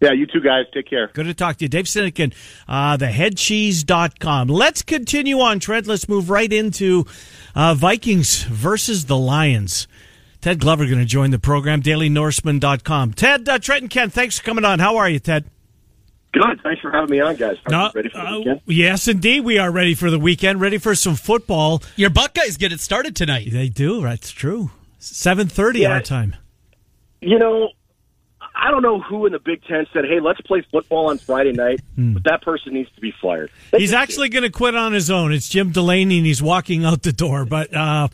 Yeah, 0.00 0.12
you 0.12 0.24
two 0.24 0.40
guys. 0.40 0.64
Take 0.72 0.88
care. 0.88 1.10
Good 1.12 1.26
to 1.26 1.34
talk 1.34 1.58
to 1.58 1.66
you. 1.66 1.68
Dave 1.68 1.84
Sinekin, 1.84 2.32
uh, 2.66 2.96
theheadcheese.com. 2.96 4.48
Let's 4.48 4.80
continue 4.80 5.38
on, 5.40 5.60
Trent. 5.60 5.86
Let's 5.86 6.08
move 6.08 6.30
right 6.30 6.50
into 6.50 7.04
uh, 7.54 7.74
Vikings 7.74 8.44
versus 8.44 9.04
the 9.04 9.18
Lions. 9.18 9.86
Ted 10.40 10.60
Glover 10.60 10.86
going 10.86 10.96
to 10.96 11.04
join 11.04 11.30
the 11.30 11.38
program, 11.38 11.82
dailynorseman.com. 11.82 13.12
Ted, 13.12 13.46
uh, 13.46 13.58
Trent 13.58 13.82
and 13.82 13.90
Ken, 13.90 14.08
thanks 14.08 14.38
for 14.38 14.46
coming 14.46 14.64
on. 14.64 14.78
How 14.78 14.96
are 14.96 15.10
you, 15.10 15.18
Ted? 15.18 15.44
Good. 16.32 16.62
Thanks 16.62 16.80
for 16.80 16.90
having 16.90 17.10
me 17.10 17.20
on, 17.20 17.36
guys. 17.36 17.58
Are 17.66 17.70
no, 17.70 17.90
ready 17.94 18.08
for 18.08 18.16
the 18.16 18.26
uh, 18.26 18.38
weekend? 18.38 18.60
yes, 18.64 19.08
indeed. 19.08 19.40
We 19.44 19.58
are 19.58 19.70
ready 19.70 19.94
for 19.94 20.10
the 20.10 20.18
weekend, 20.18 20.62
ready 20.62 20.78
for 20.78 20.94
some 20.94 21.16
football. 21.16 21.82
Your 21.96 22.08
Buckeyes 22.08 22.56
get 22.56 22.72
it 22.72 22.80
started 22.80 23.14
tonight. 23.14 23.50
They 23.52 23.68
do. 23.68 24.00
That's 24.00 24.30
true. 24.30 24.70
7.30 25.00 25.80
yeah. 25.80 25.90
our 25.90 26.00
time. 26.00 26.34
You 27.20 27.38
know, 27.38 27.72
I 28.60 28.72
don't 28.72 28.82
know 28.82 29.00
who 29.00 29.24
in 29.26 29.32
the 29.32 29.38
Big 29.38 29.62
Ten 29.64 29.86
said, 29.92 30.04
"Hey, 30.04 30.18
let's 30.18 30.40
play 30.40 30.66
football 30.72 31.10
on 31.10 31.18
Friday 31.18 31.52
night," 31.52 31.80
mm. 31.96 32.14
but 32.14 32.24
that 32.24 32.42
person 32.42 32.74
needs 32.74 32.90
to 32.96 33.00
be 33.00 33.12
fired. 33.22 33.50
They 33.70 33.78
he's 33.78 33.92
actually 33.92 34.30
going 34.30 34.42
to 34.42 34.50
quit 34.50 34.74
on 34.74 34.92
his 34.92 35.12
own. 35.12 35.32
It's 35.32 35.48
Jim 35.48 35.70
Delaney, 35.70 36.18
and 36.18 36.26
he's 36.26 36.42
walking 36.42 36.84
out 36.84 37.02
the 37.02 37.12
door. 37.12 37.44
But 37.44 37.72
uh, 37.72 38.08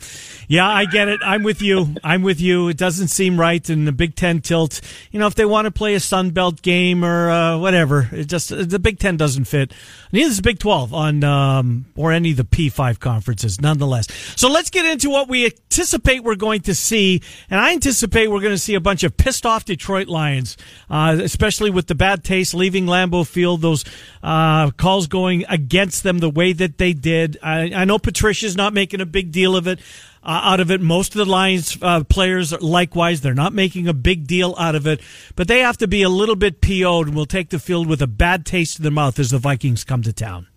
yeah, 0.47 0.69
I 0.69 0.85
get 0.85 1.07
it. 1.07 1.19
I'm 1.23 1.41
with 1.41 1.63
you. 1.63 1.95
I'm 2.03 2.21
with 2.21 2.39
you. 2.39 2.67
It 2.67 2.77
doesn't 2.77 3.07
seem 3.07 3.39
right 3.39 3.67
in 3.67 3.85
the 3.85 3.91
Big 3.91 4.15
Ten 4.15 4.39
tilt. 4.39 4.81
You 5.11 5.19
know, 5.19 5.25
if 5.25 5.33
they 5.33 5.45
want 5.45 5.65
to 5.65 5.71
play 5.71 5.95
a 5.95 5.99
Sun 5.99 6.29
Belt 6.29 6.61
game 6.61 7.03
or 7.03 7.29
uh, 7.31 7.57
whatever, 7.57 8.07
it 8.11 8.25
just 8.25 8.49
the 8.49 8.79
Big 8.79 8.99
Ten 8.99 9.17
doesn't 9.17 9.45
fit. 9.45 9.73
Neither 10.11 10.29
does 10.29 10.41
Big 10.41 10.59
Twelve 10.59 10.93
on 10.93 11.23
um, 11.23 11.85
or 11.95 12.11
any 12.11 12.31
of 12.31 12.37
the 12.37 12.43
P5 12.43 12.99
conferences. 12.99 13.59
Nonetheless, 13.59 14.07
so 14.35 14.47
let's 14.47 14.69
get 14.69 14.85
into 14.85 15.09
what 15.09 15.27
we 15.27 15.45
anticipate 15.45 16.23
we're 16.23 16.35
going 16.35 16.61
to 16.61 16.75
see, 16.75 17.23
and 17.49 17.59
I 17.59 17.73
anticipate 17.73 18.27
we're 18.27 18.41
going 18.41 18.53
to 18.53 18.59
see 18.59 18.75
a 18.75 18.79
bunch 18.79 19.03
of 19.03 19.17
pissed 19.17 19.47
off 19.47 19.65
Detroit 19.65 20.07
Lions 20.07 20.34
Lions, 20.35 20.57
uh, 20.89 21.17
especially 21.21 21.69
with 21.69 21.87
the 21.87 21.95
bad 21.95 22.23
taste 22.23 22.53
leaving 22.53 22.85
Lambeau 22.85 23.25
Field, 23.25 23.61
those 23.61 23.85
uh, 24.21 24.71
calls 24.71 25.07
going 25.07 25.45
against 25.47 26.03
them 26.03 26.19
the 26.19 26.29
way 26.29 26.53
that 26.53 26.77
they 26.77 26.93
did. 26.93 27.37
I, 27.41 27.71
I 27.73 27.85
know 27.85 27.97
Patricia's 27.97 28.55
not 28.55 28.73
making 28.73 29.01
a 29.01 29.05
big 29.05 29.31
deal 29.31 29.55
of 29.55 29.67
it. 29.67 29.79
Uh, 30.27 30.41
out 30.41 30.59
of 30.59 30.71
it. 30.71 30.81
Most 30.81 31.13
of 31.13 31.19
the 31.19 31.31
Lions 31.31 31.77
uh, 31.83 32.03
players, 32.03 32.51
likewise, 32.59 33.21
they're 33.21 33.35
not 33.35 33.53
making 33.53 33.87
a 33.87 33.93
big 33.93 34.25
deal 34.25 34.55
out 34.57 34.73
of 34.73 34.87
it, 34.87 34.99
but 35.35 35.47
they 35.47 35.59
have 35.59 35.77
to 35.77 35.87
be 35.87 36.01
a 36.01 36.09
little 36.09 36.35
bit 36.35 36.61
PO'd 36.61 37.05
and 37.05 37.15
will 37.15 37.27
take 37.27 37.49
the 37.49 37.59
field 37.59 37.85
with 37.85 38.01
a 38.01 38.07
bad 38.07 38.43
taste 38.43 38.79
in 38.79 38.81
their 38.81 38.91
mouth 38.91 39.19
as 39.19 39.29
the 39.29 39.37
Vikings 39.37 39.83
come 39.83 40.01
to 40.01 40.11
town. 40.11 40.47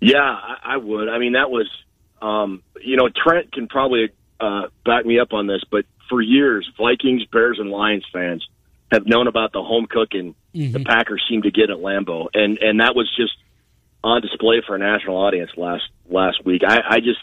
Yeah, 0.00 0.18
I, 0.18 0.74
I 0.74 0.76
would. 0.76 1.08
I 1.08 1.16
mean, 1.16 1.32
that 1.32 1.50
was, 1.50 1.66
um, 2.20 2.62
you 2.78 2.98
know, 2.98 3.08
Trent 3.08 3.52
can 3.52 3.68
probably 3.68 4.10
uh, 4.38 4.64
back 4.84 5.06
me 5.06 5.18
up 5.18 5.32
on 5.32 5.46
this, 5.46 5.62
but 5.70 5.86
for 6.10 6.20
years, 6.20 6.70
Vikings, 6.76 7.24
Bears, 7.32 7.58
and 7.58 7.70
Lions 7.70 8.04
fans 8.12 8.46
have 8.94 9.06
known 9.06 9.26
about 9.26 9.52
the 9.52 9.62
home 9.62 9.86
cooking 9.88 10.34
mm-hmm. 10.54 10.72
the 10.72 10.84
Packers 10.84 11.22
seem 11.28 11.42
to 11.42 11.50
get 11.50 11.70
at 11.70 11.76
Lambeau, 11.76 12.28
and 12.32 12.58
and 12.58 12.80
that 12.80 12.94
was 12.94 13.10
just 13.16 13.32
on 14.02 14.22
display 14.22 14.62
for 14.66 14.76
a 14.76 14.78
national 14.78 15.16
audience 15.16 15.50
last 15.56 15.84
last 16.08 16.44
week. 16.44 16.62
I, 16.66 16.80
I 16.88 17.00
just, 17.00 17.20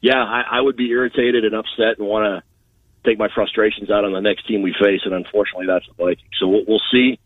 yeah, 0.00 0.22
I, 0.22 0.58
I 0.58 0.60
would 0.60 0.76
be 0.76 0.90
irritated 0.90 1.44
and 1.44 1.54
upset 1.54 1.98
and 1.98 2.06
want 2.06 2.24
to 2.24 3.08
take 3.08 3.18
my 3.18 3.28
frustrations 3.34 3.90
out 3.90 4.04
on 4.04 4.12
the 4.12 4.20
next 4.20 4.46
team 4.46 4.62
we 4.62 4.74
face, 4.80 5.00
and 5.04 5.14
unfortunately, 5.14 5.66
that's 5.66 5.86
the 5.86 5.94
Vikings. 5.94 6.30
So 6.38 6.48
we'll, 6.48 6.64
we'll 6.66 6.82
see. 6.90 7.18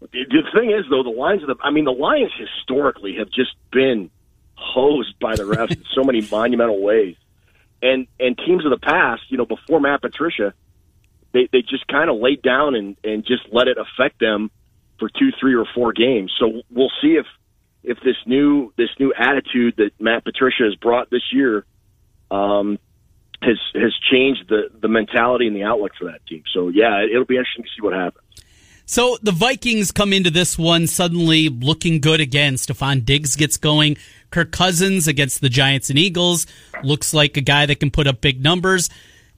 The 0.00 0.42
thing 0.54 0.70
is, 0.70 0.84
though, 0.90 1.02
the 1.02 1.10
Lions, 1.10 1.42
of 1.42 1.48
the, 1.48 1.56
I 1.62 1.70
mean, 1.70 1.84
the 1.84 1.92
Lions 1.92 2.32
historically 2.36 3.16
have 3.16 3.30
just 3.30 3.54
been 3.72 4.10
hosed 4.54 5.18
by 5.18 5.34
the 5.34 5.44
refs 5.44 5.72
in 5.72 5.82
so 5.94 6.04
many 6.04 6.20
monumental 6.30 6.80
ways, 6.80 7.16
and 7.82 8.06
and 8.20 8.38
teams 8.38 8.64
of 8.64 8.70
the 8.70 8.78
past, 8.78 9.22
you 9.28 9.38
know, 9.38 9.46
before 9.46 9.80
Matt 9.80 10.02
Patricia 10.02 10.54
they 11.34 11.48
they 11.52 11.60
just 11.60 11.86
kind 11.88 12.08
of 12.08 12.16
laid 12.16 12.40
down 12.40 12.74
and 12.74 12.96
and 13.04 13.26
just 13.26 13.42
let 13.52 13.68
it 13.68 13.76
affect 13.76 14.20
them 14.20 14.50
for 14.98 15.10
two, 15.10 15.30
three, 15.38 15.54
or 15.54 15.66
four 15.74 15.92
games. 15.92 16.32
So 16.38 16.62
we'll 16.70 16.92
see 17.02 17.18
if 17.18 17.26
if 17.82 17.98
this 18.02 18.16
new 18.24 18.72
this 18.78 18.88
new 18.98 19.12
attitude 19.12 19.74
that 19.76 19.90
Matt 20.00 20.24
Patricia 20.24 20.62
has 20.62 20.74
brought 20.76 21.10
this 21.10 21.32
year 21.32 21.66
um, 22.30 22.78
has 23.42 23.58
has 23.74 23.92
changed 24.10 24.48
the 24.48 24.70
the 24.80 24.88
mentality 24.88 25.46
and 25.46 25.54
the 25.54 25.64
outlook 25.64 25.92
for 25.98 26.06
that 26.06 26.24
team. 26.26 26.44
So 26.54 26.68
yeah, 26.68 27.04
it'll 27.04 27.26
be 27.26 27.36
interesting 27.36 27.64
to 27.64 27.70
see 27.76 27.82
what 27.82 27.92
happens. 27.92 28.24
So 28.86 29.16
the 29.22 29.32
Vikings 29.32 29.92
come 29.92 30.12
into 30.12 30.30
this 30.30 30.58
one 30.58 30.86
suddenly 30.86 31.48
looking 31.48 32.00
good 32.00 32.20
again. 32.20 32.54
Stefon 32.54 33.04
Diggs 33.04 33.34
gets 33.34 33.56
going. 33.56 33.96
Kirk 34.30 34.52
Cousins 34.52 35.08
against 35.08 35.40
the 35.40 35.48
Giants 35.48 35.88
and 35.88 35.98
Eagles 35.98 36.46
looks 36.82 37.14
like 37.14 37.36
a 37.36 37.40
guy 37.40 37.64
that 37.66 37.80
can 37.80 37.90
put 37.90 38.06
up 38.06 38.20
big 38.20 38.42
numbers. 38.42 38.90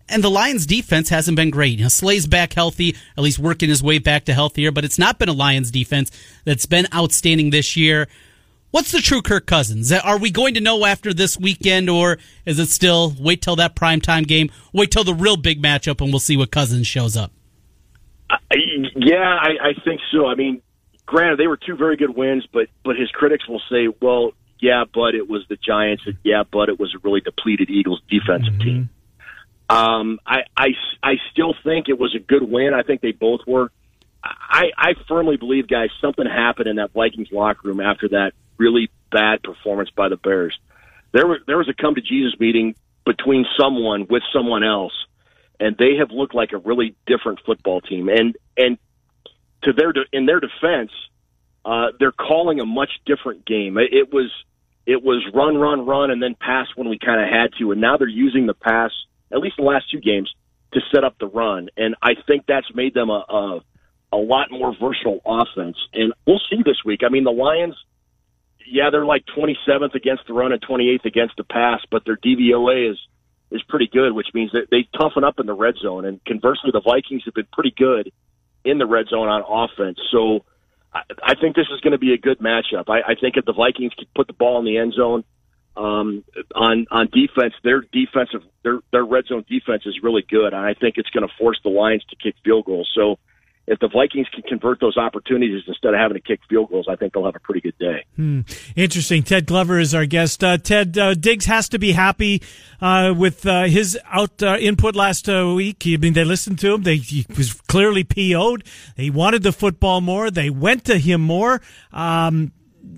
And 0.09 0.23
the 0.23 0.31
Lions 0.31 0.67
defense 0.67 1.09
hasn't 1.09 1.37
been 1.37 1.51
great. 1.51 1.79
You 1.79 1.85
know, 1.85 1.89
Slay's 1.89 2.27
back 2.27 2.53
healthy, 2.53 2.97
at 3.17 3.25
least 3.25 3.39
working 3.39 3.69
his 3.69 3.83
way 3.83 3.99
back 3.99 4.25
to 4.27 4.35
healthier, 4.35 4.71
but 4.71 4.85
it's 4.85 4.99
not 4.99 5.19
been 5.19 5.29
a 5.29 5.33
Lions 5.33 5.71
defense 5.71 6.11
that's 6.45 6.67
been 6.67 6.87
outstanding 6.95 7.51
this 7.51 7.77
year. 7.77 8.07
What's 8.71 8.93
the 8.93 9.01
true 9.01 9.23
Kirk 9.23 9.47
Cousins? 9.47 9.91
Are 9.91 10.19
we 10.19 10.31
going 10.31 10.55
to 10.55 10.61
know 10.61 10.85
after 10.85 11.15
this 11.15 11.39
weekend, 11.39 11.89
or 11.89 12.19
is 12.45 12.59
it 12.59 12.69
still 12.69 13.15
wait 13.19 13.41
till 13.43 13.57
that 13.57 13.75
primetime 13.75 14.27
game, 14.27 14.51
wait 14.73 14.91
till 14.91 15.05
the 15.05 15.15
real 15.15 15.37
big 15.37 15.63
matchup, 15.63 16.01
and 16.01 16.13
we'll 16.13 16.21
see 16.21 16.37
what 16.37 16.51
Cousins 16.51 16.87
shows 16.87 17.17
up? 17.17 17.33
Uh, 18.29 18.37
yeah, 18.95 19.39
I, 19.41 19.69
I 19.69 19.73
think 19.85 20.01
so. 20.13 20.27
I 20.27 20.35
mean, 20.35 20.61
granted, 21.07 21.39
they 21.39 21.47
were 21.47 21.57
two 21.57 21.77
very 21.77 21.97
good 21.97 22.15
wins, 22.15 22.47
but 22.53 22.69
but 22.85 22.97
his 22.97 23.11
critics 23.11 23.49
will 23.49 23.63
say, 23.71 23.89
well, 24.03 24.33
yeah, 24.61 24.85
but 24.93 25.15
it 25.15 25.29
was 25.29 25.45
the 25.49 25.57
Giants. 25.57 26.03
And 26.07 26.17
yeah, 26.23 26.43
but 26.51 26.69
it 26.69 26.79
was 26.79 26.95
a 26.95 26.99
really 26.99 27.21
depleted 27.21 27.71
Eagles 27.71 28.01
defensive 28.11 28.55
mm-hmm. 28.55 28.63
team. 28.63 28.91
Um, 29.69 30.21
I, 30.27 30.43
I, 30.57 30.69
I 31.03 31.15
still 31.33 31.55
think 31.65 31.89
it 31.89 31.99
was 31.99 32.15
a 32.15 32.21
good 32.21 32.43
win. 32.43 32.73
I 32.75 32.83
think 32.83 33.01
they 33.01 33.13
both 33.13 33.41
were. 33.47 33.71
I, 34.23 34.71
I 34.77 34.95
firmly 35.09 35.37
believe, 35.37 35.69
guys, 35.69 35.89
something 36.01 36.27
happened 36.27 36.69
in 36.69 36.77
that 36.77 36.93
Vikings 36.93 37.29
locker 37.33 37.69
room 37.69 37.81
after 37.81 38.09
that 38.09 38.33
really 38.59 38.91
bad 39.11 39.43
performance 39.43 39.91
by 39.91 40.09
the 40.09 40.17
Bears. 40.17 40.59
There 41.13 41.27
was 41.27 41.41
there 41.47 41.59
was 41.59 41.69
a 41.69 41.75
come 41.75 41.95
to 41.95 42.01
Jesus 42.01 42.39
meeting 42.39 42.75
between 43.05 43.47
someone 43.59 44.07
with 44.09 44.23
someone 44.33 44.65
else, 44.65 44.93
and 45.61 45.77
they 45.77 45.97
have 45.99 46.11
looked 46.11 46.35
like 46.35 46.53
a 46.53 46.59
really 46.59 46.95
different 47.07 47.41
football 47.47 47.81
team. 47.81 48.09
And 48.09 48.37
and 48.57 48.79
to 49.63 49.73
their 49.73 49.93
in 50.13 50.27
their 50.27 50.41
defense, 50.41 50.91
uh, 51.65 51.89
they're 51.99 52.13
calling 52.13 52.61
a 52.61 52.67
much 52.67 52.91
different 53.07 53.47
game. 53.47 53.79
It 53.79 54.13
was 54.13 54.31
it 54.87 55.03
was 55.03 55.25
run, 55.35 55.57
run, 55.57 55.87
run, 55.87 56.11
and 56.11 56.23
then 56.23 56.37
pass 56.39 56.69
when 56.77 56.89
we 56.89 56.99
kind 56.99 57.21
of 57.21 57.29
had 57.29 57.53
to, 57.59 57.73
and 57.73 57.81
now 57.81 57.97
they're 57.97 58.09
using 58.09 58.47
the 58.47 58.55
pass 58.55 58.93
at 59.33 59.39
least 59.39 59.57
the 59.57 59.65
last 59.65 59.91
two 59.91 60.01
games 60.01 60.33
to 60.73 60.81
set 60.95 61.05
up 61.05 61.17
the 61.19 61.27
run, 61.27 61.69
and 61.77 61.95
I 62.03 62.15
think 62.27 62.45
that's 62.47 62.67
made 62.75 62.95
them 62.95 63.11
a, 63.11 63.25
a 63.29 63.61
a 64.13 64.17
lot 64.17 64.51
more 64.51 64.75
versatile 64.81 65.21
offense. 65.27 65.77
And 65.93 66.13
we'll 66.27 66.41
see 66.51 66.63
this 66.65 66.79
week. 66.85 67.01
I 67.05 67.09
mean, 67.09 67.25
the 67.25 67.33
Lions, 67.33 67.75
yeah, 68.67 68.91
they're 68.91 69.05
like 69.05 69.25
27th 69.37 69.95
against 69.95 70.27
the 70.27 70.33
run 70.33 70.53
and 70.53 70.63
28th 70.63 71.05
against 71.05 71.37
the 71.37 71.45
pass, 71.45 71.81
but 71.91 72.05
their 72.05 72.17
DVOA 72.17 72.93
is 72.93 72.99
is 73.53 73.63
pretty 73.69 73.87
good, 73.87 74.13
which 74.13 74.27
means 74.35 74.51
that 74.53 74.67
they 74.73 74.89
toughen 74.99 75.23
up 75.23 75.39
in 75.39 75.47
the 75.47 75.55
red 75.55 75.75
zone. 75.81 76.05
And 76.05 76.25
conversely, 76.25 76.71
the 76.73 76.81
Vikings 76.81 77.23
have 77.27 77.35
been 77.35 77.47
pretty 77.53 77.73
good 77.77 78.11
in 78.65 78.79
the 78.79 78.87
red 78.87 79.07
zone 79.07 79.29
on 79.29 79.43
offense. 79.47 80.01
So 80.11 80.45
I, 80.93 81.03
I 81.23 81.35
think 81.41 81.55
this 81.55 81.69
is 81.73 81.81
going 81.81 81.93
to 81.93 81.99
be 81.99 82.13
a 82.13 82.19
good 82.19 82.41
matchup. 82.41 82.89
I, 82.89 83.13
I 83.13 83.15
think 83.15 83.37
if 83.37 83.45
the 83.45 83.53
Vikings 83.53 83.93
can 83.95 84.09
put 84.17 84.27
the 84.27 84.33
ball 84.33 84.59
in 84.59 84.65
the 84.65 84.79
end 84.79 84.95
zone 84.95 85.23
um, 85.77 86.25
on 86.55 86.87
on 86.91 87.09
defense, 87.13 87.55
their 87.63 87.81
defensive 87.81 88.43
their 88.63 88.81
their 88.93 89.05
red 89.05 89.27
zone 89.27 89.45
defense 89.49 89.83
is 89.87 90.01
really 90.03 90.25
good, 90.29 90.53
and 90.53 90.65
I 90.65 90.75
think 90.75 90.97
it's 90.97 91.11
going 91.11 91.27
to 91.27 91.35
force 91.39 91.61
the 91.63 91.71
Lions 91.71 92.05
to 92.11 92.17
kick 92.17 92.35
field 92.45 92.65
goals. 92.65 92.91
So 92.95 93.19
if 93.67 93.81
the 93.81 93.89
Vikings 93.89 94.29
can 94.33 94.43
convert 94.43 94.81
those 94.81 94.97
opportunities 94.97 95.63
instead 95.67 95.93
of 95.93 95.99
having 95.99 96.15
to 96.15 96.21
kick 96.21 96.41
field 96.49 96.71
goals, 96.71 96.87
I 96.89 96.95
think 96.95 97.13
they'll 97.13 97.25
have 97.25 97.35
a 97.35 97.41
pretty 97.41 97.61
good 97.61 97.77
day. 97.79 98.05
Hmm. 98.15 98.43
Interesting. 98.77 99.25
Ted 99.25 99.47
Glover 99.47 99.81
is 99.81 99.95
our 99.95 100.07
guest. 100.07 100.45
Uh, 100.45 100.57
Ted 100.57 100.97
uh, 100.97 101.15
Diggs 101.15 101.47
has 101.47 101.69
to 101.71 101.79
be 101.79 101.93
happy 101.93 102.43
uh, 102.81 103.13
with 103.17 103.45
uh, 103.45 103.65
his 103.65 103.99
out 104.07 104.41
uh, 104.43 104.57
input 104.59 104.95
last 104.95 105.29
uh, 105.29 105.53
week. 105.55 105.83
I 105.85 105.97
mean, 105.97 106.13
they 106.13 106.25
listened 106.25 106.61
to 106.61 106.75
him. 106.75 106.83
They 106.85 106.97
he 106.97 107.27
was 107.37 107.55
clearly 107.55 108.05
PO'd. 108.05 108.65
He 108.97 109.11
wanted 109.11 109.43
the 109.43 109.53
football 109.53 110.01
more. 110.01 110.31
They 110.31 110.49
went 110.49 110.85
to 110.85 110.99
him 110.99 111.21
more. 111.21 111.61
Um, 111.93 112.53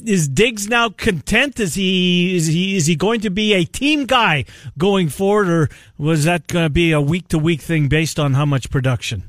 is 0.05 0.29
Diggs 0.29 0.69
now 0.69 0.89
content? 0.89 1.61
Is 1.61 1.75
he 1.75 2.37
is 2.37 2.47
he 2.47 2.77
is 2.77 2.87
he 2.87 2.97
going 2.97 3.21
to 3.21 3.31
be 3.31 3.55
a 3.55 3.65
team 3.65 4.07
guy 4.07 4.45
going 4.77 5.09
forward, 5.09 5.49
or 5.49 5.69
was 5.97 6.25
that 6.25 6.47
going 6.47 6.65
to 6.65 6.71
be 6.71 6.93
a 6.93 7.01
week 7.01 7.29
to 7.29 7.39
week 7.39 7.61
thing 7.61 7.89
based 7.89 8.19
on 8.19 8.35
how 8.35 8.45
much 8.45 8.71
production? 8.71 9.25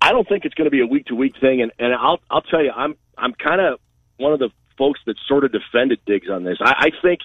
I 0.00 0.12
don't 0.12 0.28
think 0.28 0.44
it's 0.44 0.54
going 0.54 0.66
to 0.66 0.70
be 0.70 0.80
a 0.80 0.86
week 0.86 1.06
to 1.06 1.14
week 1.14 1.34
thing, 1.40 1.62
and 1.62 1.72
and 1.78 1.94
I'll 1.94 2.20
I'll 2.30 2.42
tell 2.42 2.62
you, 2.62 2.72
I'm 2.74 2.96
I'm 3.16 3.34
kind 3.34 3.60
of 3.60 3.78
one 4.16 4.32
of 4.32 4.38
the 4.38 4.50
folks 4.76 5.00
that 5.06 5.16
sort 5.28 5.44
of 5.44 5.52
defended 5.52 6.00
Diggs 6.06 6.28
on 6.28 6.44
this. 6.44 6.58
I, 6.60 6.74
I 6.86 6.90
think 7.02 7.20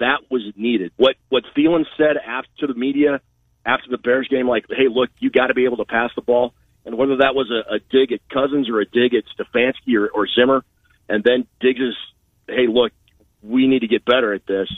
that 0.00 0.20
was 0.30 0.42
needed. 0.56 0.92
What 0.96 1.16
what 1.28 1.44
Thielen 1.56 1.84
said 1.96 2.16
after 2.16 2.66
the 2.66 2.74
media 2.74 3.20
after 3.66 3.90
the 3.90 3.98
Bears 3.98 4.28
game, 4.28 4.46
like, 4.46 4.66
hey, 4.68 4.88
look, 4.90 5.10
you 5.18 5.30
got 5.30 5.46
to 5.46 5.54
be 5.54 5.64
able 5.64 5.78
to 5.78 5.86
pass 5.86 6.10
the 6.14 6.22
ball, 6.22 6.52
and 6.84 6.98
whether 6.98 7.16
that 7.16 7.34
was 7.34 7.50
a, 7.50 7.76
a 7.76 7.78
dig 7.90 8.12
at 8.12 8.20
Cousins 8.28 8.68
or 8.68 8.80
a 8.80 8.84
dig 8.84 9.14
at 9.14 9.24
Stefanski 9.34 9.96
or, 9.96 10.08
or 10.08 10.28
Zimmer, 10.28 10.64
and 11.08 11.22
then 11.24 11.46
Diggs 11.60 11.80
is, 11.80 11.94
hey, 12.48 12.66
look, 12.68 12.92
we 13.42 13.66
need 13.66 13.80
to 13.80 13.88
get 13.88 14.04
better 14.04 14.32
at 14.32 14.46
this. 14.46 14.68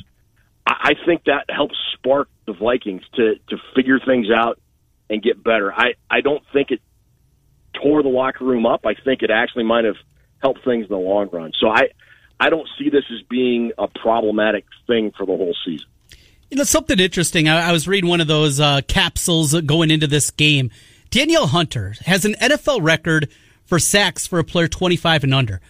I, 0.66 0.72
I 0.90 1.06
think 1.06 1.24
that 1.24 1.44
helps 1.48 1.76
spark 1.94 2.28
the 2.46 2.52
Vikings 2.52 3.02
to 3.14 3.34
to 3.50 3.56
figure 3.74 3.98
things 4.00 4.28
out 4.34 4.60
and 5.08 5.22
get 5.22 5.42
better. 5.42 5.72
I 5.72 5.94
I 6.10 6.20
don't 6.20 6.42
think 6.52 6.70
it 6.70 6.80
tore 7.82 8.02
the 8.02 8.08
locker 8.08 8.44
room 8.44 8.66
up, 8.66 8.86
I 8.86 8.94
think 8.94 9.22
it 9.22 9.30
actually 9.30 9.64
might 9.64 9.84
have 9.84 9.96
helped 10.42 10.64
things 10.64 10.84
in 10.84 10.88
the 10.88 10.98
long 10.98 11.28
run. 11.32 11.52
So 11.58 11.68
I, 11.68 11.88
I 12.38 12.50
don't 12.50 12.68
see 12.78 12.90
this 12.90 13.04
as 13.12 13.22
being 13.28 13.72
a 13.78 13.88
problematic 13.88 14.64
thing 14.86 15.12
for 15.16 15.26
the 15.26 15.36
whole 15.36 15.54
season. 15.64 15.86
You 16.50 16.58
know, 16.58 16.64
something 16.64 16.98
interesting. 16.98 17.48
I, 17.48 17.70
I 17.70 17.72
was 17.72 17.88
reading 17.88 18.08
one 18.08 18.20
of 18.20 18.28
those 18.28 18.60
uh, 18.60 18.82
capsules 18.86 19.58
going 19.62 19.90
into 19.90 20.06
this 20.06 20.30
game. 20.30 20.70
Danielle 21.10 21.48
Hunter 21.48 21.94
has 22.04 22.24
an 22.24 22.34
NFL 22.40 22.82
record 22.82 23.28
for 23.64 23.78
sacks 23.78 24.26
for 24.26 24.38
a 24.38 24.44
player 24.44 24.68
25 24.68 25.24
and 25.24 25.34
under. 25.34 25.60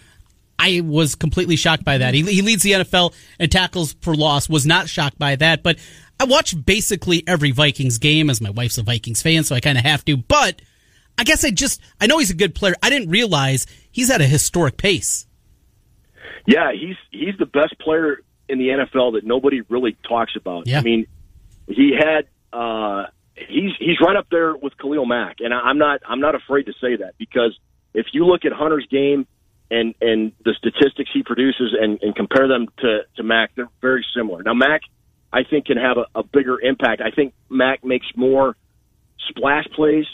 I 0.58 0.80
was 0.84 1.14
completely 1.14 1.56
shocked 1.56 1.84
by 1.84 1.98
that. 1.98 2.14
He, 2.14 2.22
he 2.22 2.42
leads 2.42 2.62
the 2.62 2.72
NFL 2.72 3.14
in 3.38 3.50
tackles 3.50 3.94
for 4.00 4.14
loss. 4.14 4.48
Was 4.48 4.66
not 4.66 4.88
shocked 4.88 5.18
by 5.18 5.36
that, 5.36 5.62
but 5.62 5.78
I 6.18 6.24
watch 6.24 6.54
basically 6.64 7.22
every 7.26 7.50
Vikings 7.50 7.98
game 7.98 8.30
as 8.30 8.40
my 8.40 8.50
wife's 8.50 8.78
a 8.78 8.82
Vikings 8.82 9.22
fan, 9.22 9.44
so 9.44 9.54
I 9.54 9.60
kind 9.60 9.76
of 9.76 9.84
have 9.84 10.04
to. 10.06 10.16
But 10.16 10.62
I 11.18 11.24
guess 11.24 11.44
I 11.44 11.50
just 11.50 11.80
I 12.00 12.06
know 12.06 12.18
he's 12.18 12.30
a 12.30 12.36
good 12.36 12.54
player. 12.54 12.74
I 12.82 12.90
didn't 12.90 13.10
realize 13.10 13.66
he's 13.90 14.10
at 14.10 14.20
a 14.20 14.26
historic 14.26 14.76
pace. 14.76 15.26
Yeah, 16.46 16.72
he's 16.72 16.96
he's 17.10 17.36
the 17.38 17.46
best 17.46 17.78
player 17.78 18.22
in 18.48 18.58
the 18.58 18.68
NFL 18.68 19.14
that 19.14 19.24
nobody 19.24 19.62
really 19.62 19.96
talks 20.08 20.36
about. 20.36 20.66
Yeah. 20.66 20.78
I 20.78 20.82
mean, 20.82 21.06
he 21.66 21.94
had 21.98 22.26
uh, 22.52 23.06
he's 23.34 23.72
he's 23.78 24.00
right 24.00 24.16
up 24.16 24.28
there 24.30 24.56
with 24.56 24.76
Khalil 24.78 25.06
Mack, 25.06 25.36
and 25.40 25.52
I'm 25.52 25.78
not 25.78 26.00
I'm 26.06 26.20
not 26.20 26.34
afraid 26.34 26.64
to 26.66 26.72
say 26.80 26.96
that 26.96 27.14
because 27.18 27.58
if 27.94 28.06
you 28.12 28.24
look 28.26 28.44
at 28.44 28.52
Hunter's 28.52 28.86
game 28.90 29.26
and 29.70 29.94
and 30.00 30.32
the 30.44 30.54
statistics 30.54 31.10
he 31.12 31.22
produces 31.22 31.74
and, 31.80 32.00
and 32.02 32.14
compare 32.14 32.48
them 32.48 32.68
to 32.78 33.00
to 33.16 33.22
Mack, 33.22 33.50
they're 33.54 33.68
very 33.80 34.04
similar. 34.16 34.42
Now 34.42 34.54
Mack, 34.54 34.82
I 35.32 35.44
think, 35.44 35.66
can 35.66 35.76
have 35.76 35.96
a, 35.98 36.06
a 36.18 36.22
bigger 36.22 36.60
impact. 36.60 37.00
I 37.00 37.10
think 37.10 37.34
Mack 37.48 37.84
makes 37.84 38.06
more 38.14 38.56
splash 39.28 39.66
plays 39.74 40.06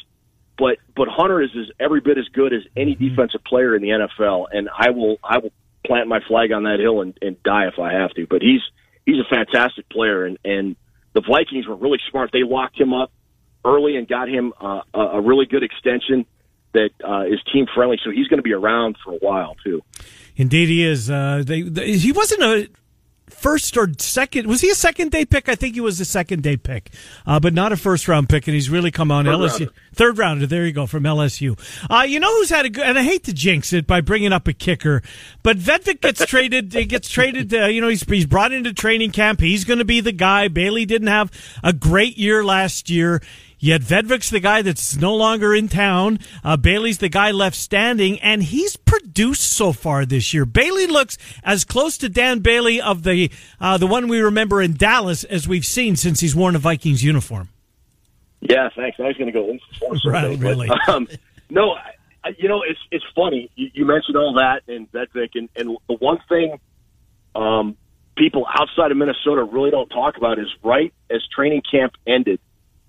but 0.59 0.79
but 0.95 1.09
Hunter 1.09 1.43
is, 1.43 1.51
is 1.55 1.71
every 1.81 2.01
bit 2.01 2.19
as 2.19 2.29
good 2.29 2.53
as 2.53 2.61
any 2.77 2.95
mm-hmm. 2.95 3.09
defensive 3.09 3.43
player 3.45 3.75
in 3.75 3.83
the 3.83 3.89
NFL, 3.89 4.47
and 4.53 4.69
I 4.77 4.91
will 4.91 5.17
I 5.23 5.39
will 5.39 5.53
plant 5.85 6.09
my 6.09 6.21
flag 6.29 6.53
on 6.53 6.65
that 6.65 6.79
hill 6.79 7.01
and, 7.01 7.17
and 7.21 7.43
die 7.43 7.67
if 7.67 7.79
I 7.79 7.95
have 7.95 8.11
to. 8.15 8.27
But 8.27 8.43
he's 8.43 8.61
he's 9.07 9.19
a 9.19 9.29
fantastic 9.29 9.89
player, 9.89 10.25
and 10.25 10.39
and 10.45 10.77
the 11.15 11.21
Vikings 11.21 11.67
were 11.67 11.77
really 11.77 11.99
smart. 12.11 12.31
They 12.33 12.45
locked 12.45 12.79
him 12.81 12.93
up 12.93 13.11
early 13.65 13.97
and 13.97 14.09
got 14.09 14.29
him 14.29 14.53
uh, 14.61 14.83
a 14.95 15.21
really 15.21 15.47
good 15.47 15.63
extension 15.63 16.27
that 16.75 16.91
uh, 17.07 17.25
is 17.27 17.41
team 17.53 17.67
friendly. 17.75 17.99
So 18.05 18.11
he's 18.11 18.29
going 18.29 18.39
to 18.39 18.43
be 18.43 18.53
around 18.53 18.97
for 19.05 19.13
a 19.13 19.19
while 19.19 19.57
too. 19.65 19.83
Indeed, 20.37 20.69
he 20.69 20.85
is. 20.85 21.11
Uh, 21.11 21.43
they, 21.45 21.63
they, 21.63 21.93
he 21.93 22.13
wasn't 22.13 22.43
a 22.43 22.69
first 23.33 23.77
or 23.77 23.89
second. 23.99 24.47
Was 24.47 24.61
he 24.61 24.71
a 24.71 24.75
second 24.75 25.11
day 25.11 25.25
pick? 25.25 25.49
I 25.49 25.55
think 25.55 25.75
he 25.75 25.81
was 25.81 26.01
a 26.01 26.05
second 26.05 26.43
day 26.43 26.57
pick, 26.57 26.91
uh, 27.27 27.41
but 27.41 27.53
not 27.53 27.73
a 27.73 27.77
first 27.77 28.09
round 28.09 28.29
pick. 28.29 28.47
And 28.47 28.55
he's 28.55 28.71
really 28.71 28.91
come 28.91 29.11
on 29.11 29.25
third 29.25 29.35
LSU 29.35 29.59
rounder. 29.61 29.73
third 29.95 30.19
rounder. 30.19 30.47
There 30.47 30.67
you 30.67 30.73
go 30.73 30.87
from 30.87 31.03
LSU. 31.03 31.59
Uh, 31.91 32.03
you 32.03 32.21
know 32.21 32.35
who's 32.37 32.51
had 32.51 32.67
a 32.67 32.71
good? 32.71 32.85
And 32.85 32.99
I 32.99 33.03
hate 33.03 33.25
to 33.25 33.33
jinx 33.33 33.73
it 33.73 33.87
by 33.87 34.01
bringing 34.01 34.33
up 34.33 34.49
a 34.49 34.53
kicker, 34.53 35.03
but 35.43 35.59
Vedvik 35.59 36.01
gets 36.01 36.25
traded. 36.27 36.73
He 36.73 36.85
gets 36.85 37.09
traded. 37.09 37.53
Uh, 37.53 37.67
you 37.67 37.81
know 37.81 37.89
he's 37.89 38.05
he's 38.05 38.27
brought 38.27 38.53
into 38.53 38.73
training 38.73 39.11
camp. 39.11 39.41
He's 39.41 39.65
going 39.65 39.79
to 39.79 39.85
be 39.85 40.01
the 40.01 40.13
guy. 40.13 40.49
Bailey 40.49 40.87
didn't 40.87 41.09
have 41.09 41.31
a 41.63 41.73
great 41.73 42.17
year 42.17 42.45
last 42.45 42.89
year. 42.91 43.21
Yet 43.63 43.81
Vedvik's 43.81 44.29
the 44.29 44.41
guy 44.41 44.63
that's 44.63 44.97
no 44.97 45.15
longer 45.15 45.55
in 45.55 45.69
town. 45.69 46.19
Uh, 46.43 46.57
Bailey's 46.57 46.99
the 46.99 47.09
guy 47.09 47.31
left 47.31 47.55
standing, 47.55 48.19
and 48.19 48.43
he's 48.43 48.75
produced 48.75 49.53
so 49.53 49.73
far 49.73 50.05
this 50.05 50.35
year. 50.35 50.45
Bailey 50.45 50.89
looks 50.89 51.17
as 51.45 51.65
close 51.65 51.97
to 51.99 52.09
Dan 52.09 52.41
Bailey 52.41 52.81
of 52.81 53.05
the 53.05 53.31
uh, 53.61 53.79
the 53.79 53.87
one 53.87 54.09
we 54.09 54.19
remember 54.19 54.61
in 54.61 54.73
Dallas 54.73 55.23
as 55.23 55.47
we've 55.47 55.65
seen 55.65 55.95
since 55.95 56.19
he's 56.19 56.35
worn 56.35 56.57
a 56.57 56.59
Vikings 56.59 57.05
uniform. 57.05 57.51
Yeah, 58.41 58.69
thanks. 58.75 58.99
I 58.99 59.05
was 59.05 59.17
going 59.17 59.33
to 59.33 59.33
go 59.33 59.57
right, 60.11 60.37
really. 60.41 60.69
um, 60.89 61.07
no, 61.49 61.77
I, 62.25 62.35
you 62.37 62.49
know 62.49 62.65
it's 62.69 62.81
it's 62.91 63.05
funny. 63.15 63.49
You, 63.55 63.71
you 63.75 63.85
mentioned 63.85 64.17
all 64.17 64.35
that 64.35 64.63
and 64.67 64.91
Vedvik, 64.91 65.37
and, 65.37 65.49
and 65.55 65.79
the 65.89 65.95
one 65.95 66.19
thing 66.29 66.59
um, 67.37 67.77
people 68.17 68.45
outside 68.53 68.91
of 68.91 68.97
Minnesota 68.97 69.45
really 69.45 69.71
don't 69.71 69.89
talk 69.89 70.17
about 70.17 70.41
is 70.41 70.49
right 70.65 70.93
as 71.09 71.21
training 71.33 71.63
camp 71.71 71.93
ended 72.09 72.41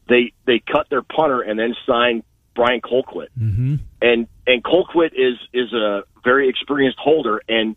they 0.08 0.34
they 0.46 0.60
cut 0.60 0.90
their 0.90 1.02
punter 1.02 1.42
and 1.42 1.58
then 1.60 1.76
signed 1.88 2.24
Britton 2.56 2.82
Colquitt. 2.82 3.30
Mm-hmm. 3.40 3.76
And 4.02 4.28
and 4.46 4.64
Colquitt 4.64 5.14
is 5.14 5.38
is 5.54 5.74
a 5.74 6.04
very 6.24 6.50
experienced 6.50 7.00
holder, 7.00 7.42
and 7.48 7.76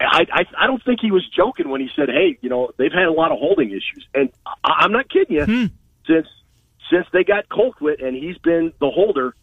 I, 0.00 0.26
I 0.32 0.44
I 0.58 0.66
don't 0.66 0.82
think 0.84 1.00
he 1.00 1.10
was 1.10 1.26
joking 1.34 1.68
when 1.68 1.80
he 1.80 1.88
said, 1.96 2.08
"Hey, 2.08 2.38
you 2.40 2.48
know, 2.48 2.70
they've 2.76 2.92
had 2.92 3.04
a 3.04 3.12
lot 3.12 3.32
of 3.32 3.38
holding 3.38 3.70
issues," 3.70 4.06
and 4.14 4.30
I, 4.46 4.72
I'm 4.80 4.92
not 4.92 5.08
kidding 5.08 5.36
you. 5.36 5.44
Hmm. 5.44 5.66
Since 6.06 6.28
since 6.90 7.06
they 7.12 7.24
got 7.24 7.48
Colquitt 7.48 8.04
and 8.04 8.16
he's 8.16 8.38
been 8.38 8.72
the 8.80 8.90
holder, 8.90 9.34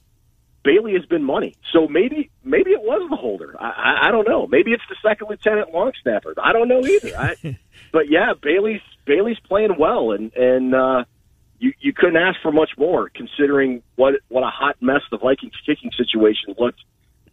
Bailey 0.64 0.94
has 0.94 1.06
been 1.06 1.24
money. 1.24 1.56
So 1.72 1.88
maybe 1.88 2.30
maybe 2.44 2.72
it 2.72 2.82
was 2.82 3.08
the 3.10 3.16
holder. 3.16 3.56
I, 3.60 3.66
I, 3.66 4.08
I 4.08 4.12
don't 4.12 4.28
know. 4.28 4.48
Maybe 4.48 4.72
it's 4.72 4.84
the 4.90 4.96
second 5.04 5.28
lieutenant 5.30 5.74
long 5.74 5.92
snapper. 6.02 6.34
I 6.42 6.54
don't 6.54 6.68
know 6.68 6.86
either. 6.86 7.18
I, 7.18 7.36
but 7.92 8.10
yeah, 8.10 8.34
Bailey's 8.42 8.82
Bailey's 9.06 9.40
playing 9.40 9.76
well, 9.78 10.12
and 10.12 10.34
and 10.34 10.74
uh, 10.74 11.04
you 11.64 11.74
you 11.80 11.94
couldn't 11.94 12.18
ask 12.18 12.40
for 12.42 12.52
much 12.52 12.72
more 12.78 13.10
considering 13.10 13.82
what 13.96 14.16
what 14.28 14.44
a 14.44 14.50
hot 14.50 14.76
mess 14.82 15.02
the 15.10 15.18
Vikings 15.18 15.54
kicking 15.66 15.92
situation 15.98 16.54
looked 16.60 16.82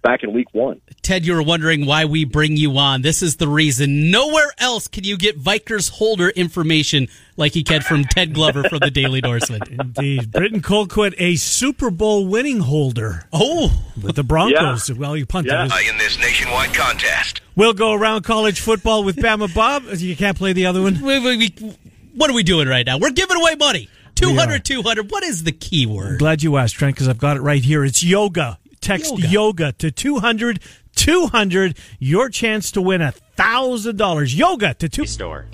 back 0.02 0.22
in 0.22 0.32
week 0.32 0.46
one. 0.52 0.80
Ted, 1.02 1.26
you 1.26 1.34
were 1.34 1.42
wondering 1.42 1.84
why 1.84 2.04
we 2.04 2.24
bring 2.24 2.56
you 2.56 2.78
on. 2.78 3.02
This 3.02 3.22
is 3.22 3.36
the 3.36 3.48
reason. 3.48 4.10
Nowhere 4.10 4.50
else 4.56 4.88
can 4.88 5.04
you 5.04 5.18
get 5.18 5.38
Vikers 5.38 5.90
holder 5.90 6.30
information 6.30 7.08
like 7.36 7.54
you 7.56 7.64
can 7.64 7.82
from 7.82 8.04
Ted 8.04 8.32
Glover 8.32 8.62
from 8.64 8.78
the 8.78 8.90
Daily 8.90 9.20
Norseman. 9.20 9.60
Indeed. 9.70 10.32
Britton 10.32 10.62
Colquitt, 10.62 11.14
a 11.18 11.36
Super 11.36 11.90
Bowl 11.90 12.26
winning 12.26 12.60
holder. 12.60 13.26
Oh, 13.32 13.82
with 14.00 14.16
the 14.16 14.24
Broncos. 14.24 14.88
Yeah. 14.88 14.96
Well, 14.96 15.16
you 15.16 15.26
punted 15.26 15.52
yeah. 15.52 15.64
in 15.64 15.98
this 15.98 16.18
nationwide 16.18 16.72
contest. 16.72 17.42
We'll 17.56 17.74
go 17.74 17.92
around 17.92 18.22
college 18.22 18.60
football 18.60 19.04
with 19.04 19.16
Bama 19.16 19.52
Bob. 19.54 19.84
You 19.96 20.16
can't 20.16 20.38
play 20.38 20.52
the 20.54 20.66
other 20.66 20.80
one. 20.80 21.02
We, 21.02 21.18
we, 21.18 21.36
we, 21.36 21.74
what 22.14 22.30
are 22.30 22.34
we 22.34 22.42
doing 22.42 22.68
right 22.68 22.86
now? 22.86 22.98
We're 22.98 23.10
giving 23.10 23.36
away 23.36 23.56
money. 23.56 23.88
200, 24.20 24.64
200. 24.64 25.10
What 25.10 25.24
is 25.24 25.44
the 25.44 25.52
key 25.52 25.86
word? 25.86 26.18
Glad 26.18 26.42
you 26.42 26.56
asked, 26.56 26.74
Trent, 26.76 26.94
because 26.94 27.08
I've 27.08 27.18
got 27.18 27.36
it 27.36 27.40
right 27.40 27.62
here. 27.62 27.84
It's 27.84 28.02
yoga. 28.02 28.58
Text 28.80 29.10
yoga, 29.10 29.28
yoga 29.28 29.72
to 29.72 29.90
200 29.90 30.60
200. 30.94 31.76
Your 31.98 32.28
chance 32.28 32.72
to 32.72 32.82
win 32.82 33.00
a 33.00 33.12
$1,000. 33.36 34.36
Yoga 34.36 34.74
to 34.74 34.88
2 34.88 35.06
Store. 35.06 35.46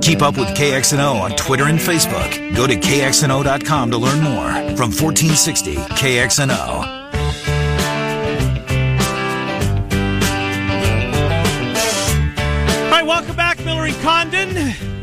Keep 0.00 0.22
up 0.22 0.38
with 0.38 0.48
KXNO 0.56 1.20
on 1.20 1.32
Twitter 1.32 1.64
and 1.64 1.78
Facebook. 1.78 2.56
Go 2.56 2.66
to 2.66 2.76
KXNO.com 2.76 3.90
to 3.90 3.98
learn 3.98 4.22
more. 4.22 4.50
From 4.76 4.90
1460 4.90 5.74
KXNO. 5.74 6.97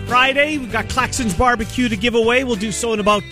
Friday, 0.08 0.60
we've 0.60 0.72
got 0.72 0.88
Claxon's 0.88 1.34
Barbecue 1.34 1.90
to 1.90 1.98
give 1.98 2.14
away. 2.14 2.44
We'll 2.44 2.56
do 2.56 2.72
so 2.72 2.94
in 2.94 3.00
about 3.00 3.24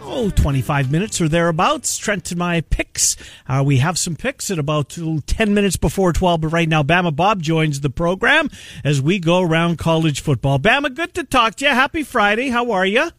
oh, 0.00 0.30
25 0.34 0.90
minutes 0.90 1.20
or 1.20 1.28
thereabouts. 1.28 1.98
Trent 1.98 2.30
and 2.30 2.38
my 2.38 2.62
picks. 2.62 3.16
Uh, 3.46 3.62
we 3.64 3.78
have 3.78 3.98
some 3.98 4.16
picks 4.16 4.50
at 4.50 4.58
about 4.58 4.96
10 5.26 5.54
minutes 5.54 5.76
before 5.76 6.12
12, 6.12 6.40
but 6.40 6.48
right 6.48 6.68
now, 6.68 6.82
Bama 6.82 7.14
Bob 7.14 7.42
joins 7.42 7.80
the 7.80 7.90
program 7.90 8.48
as 8.82 9.02
we 9.02 9.18
go 9.18 9.40
around 9.40 9.76
college 9.78 10.22
football. 10.22 10.58
Bama, 10.58 10.94
good 10.94 11.12
to 11.14 11.24
talk 11.24 11.56
to 11.56 11.66
you. 11.66 11.70
Happy 11.70 12.02
Friday. 12.02 12.48
How 12.48 12.70
are 12.72 12.86
you? 12.86 13.10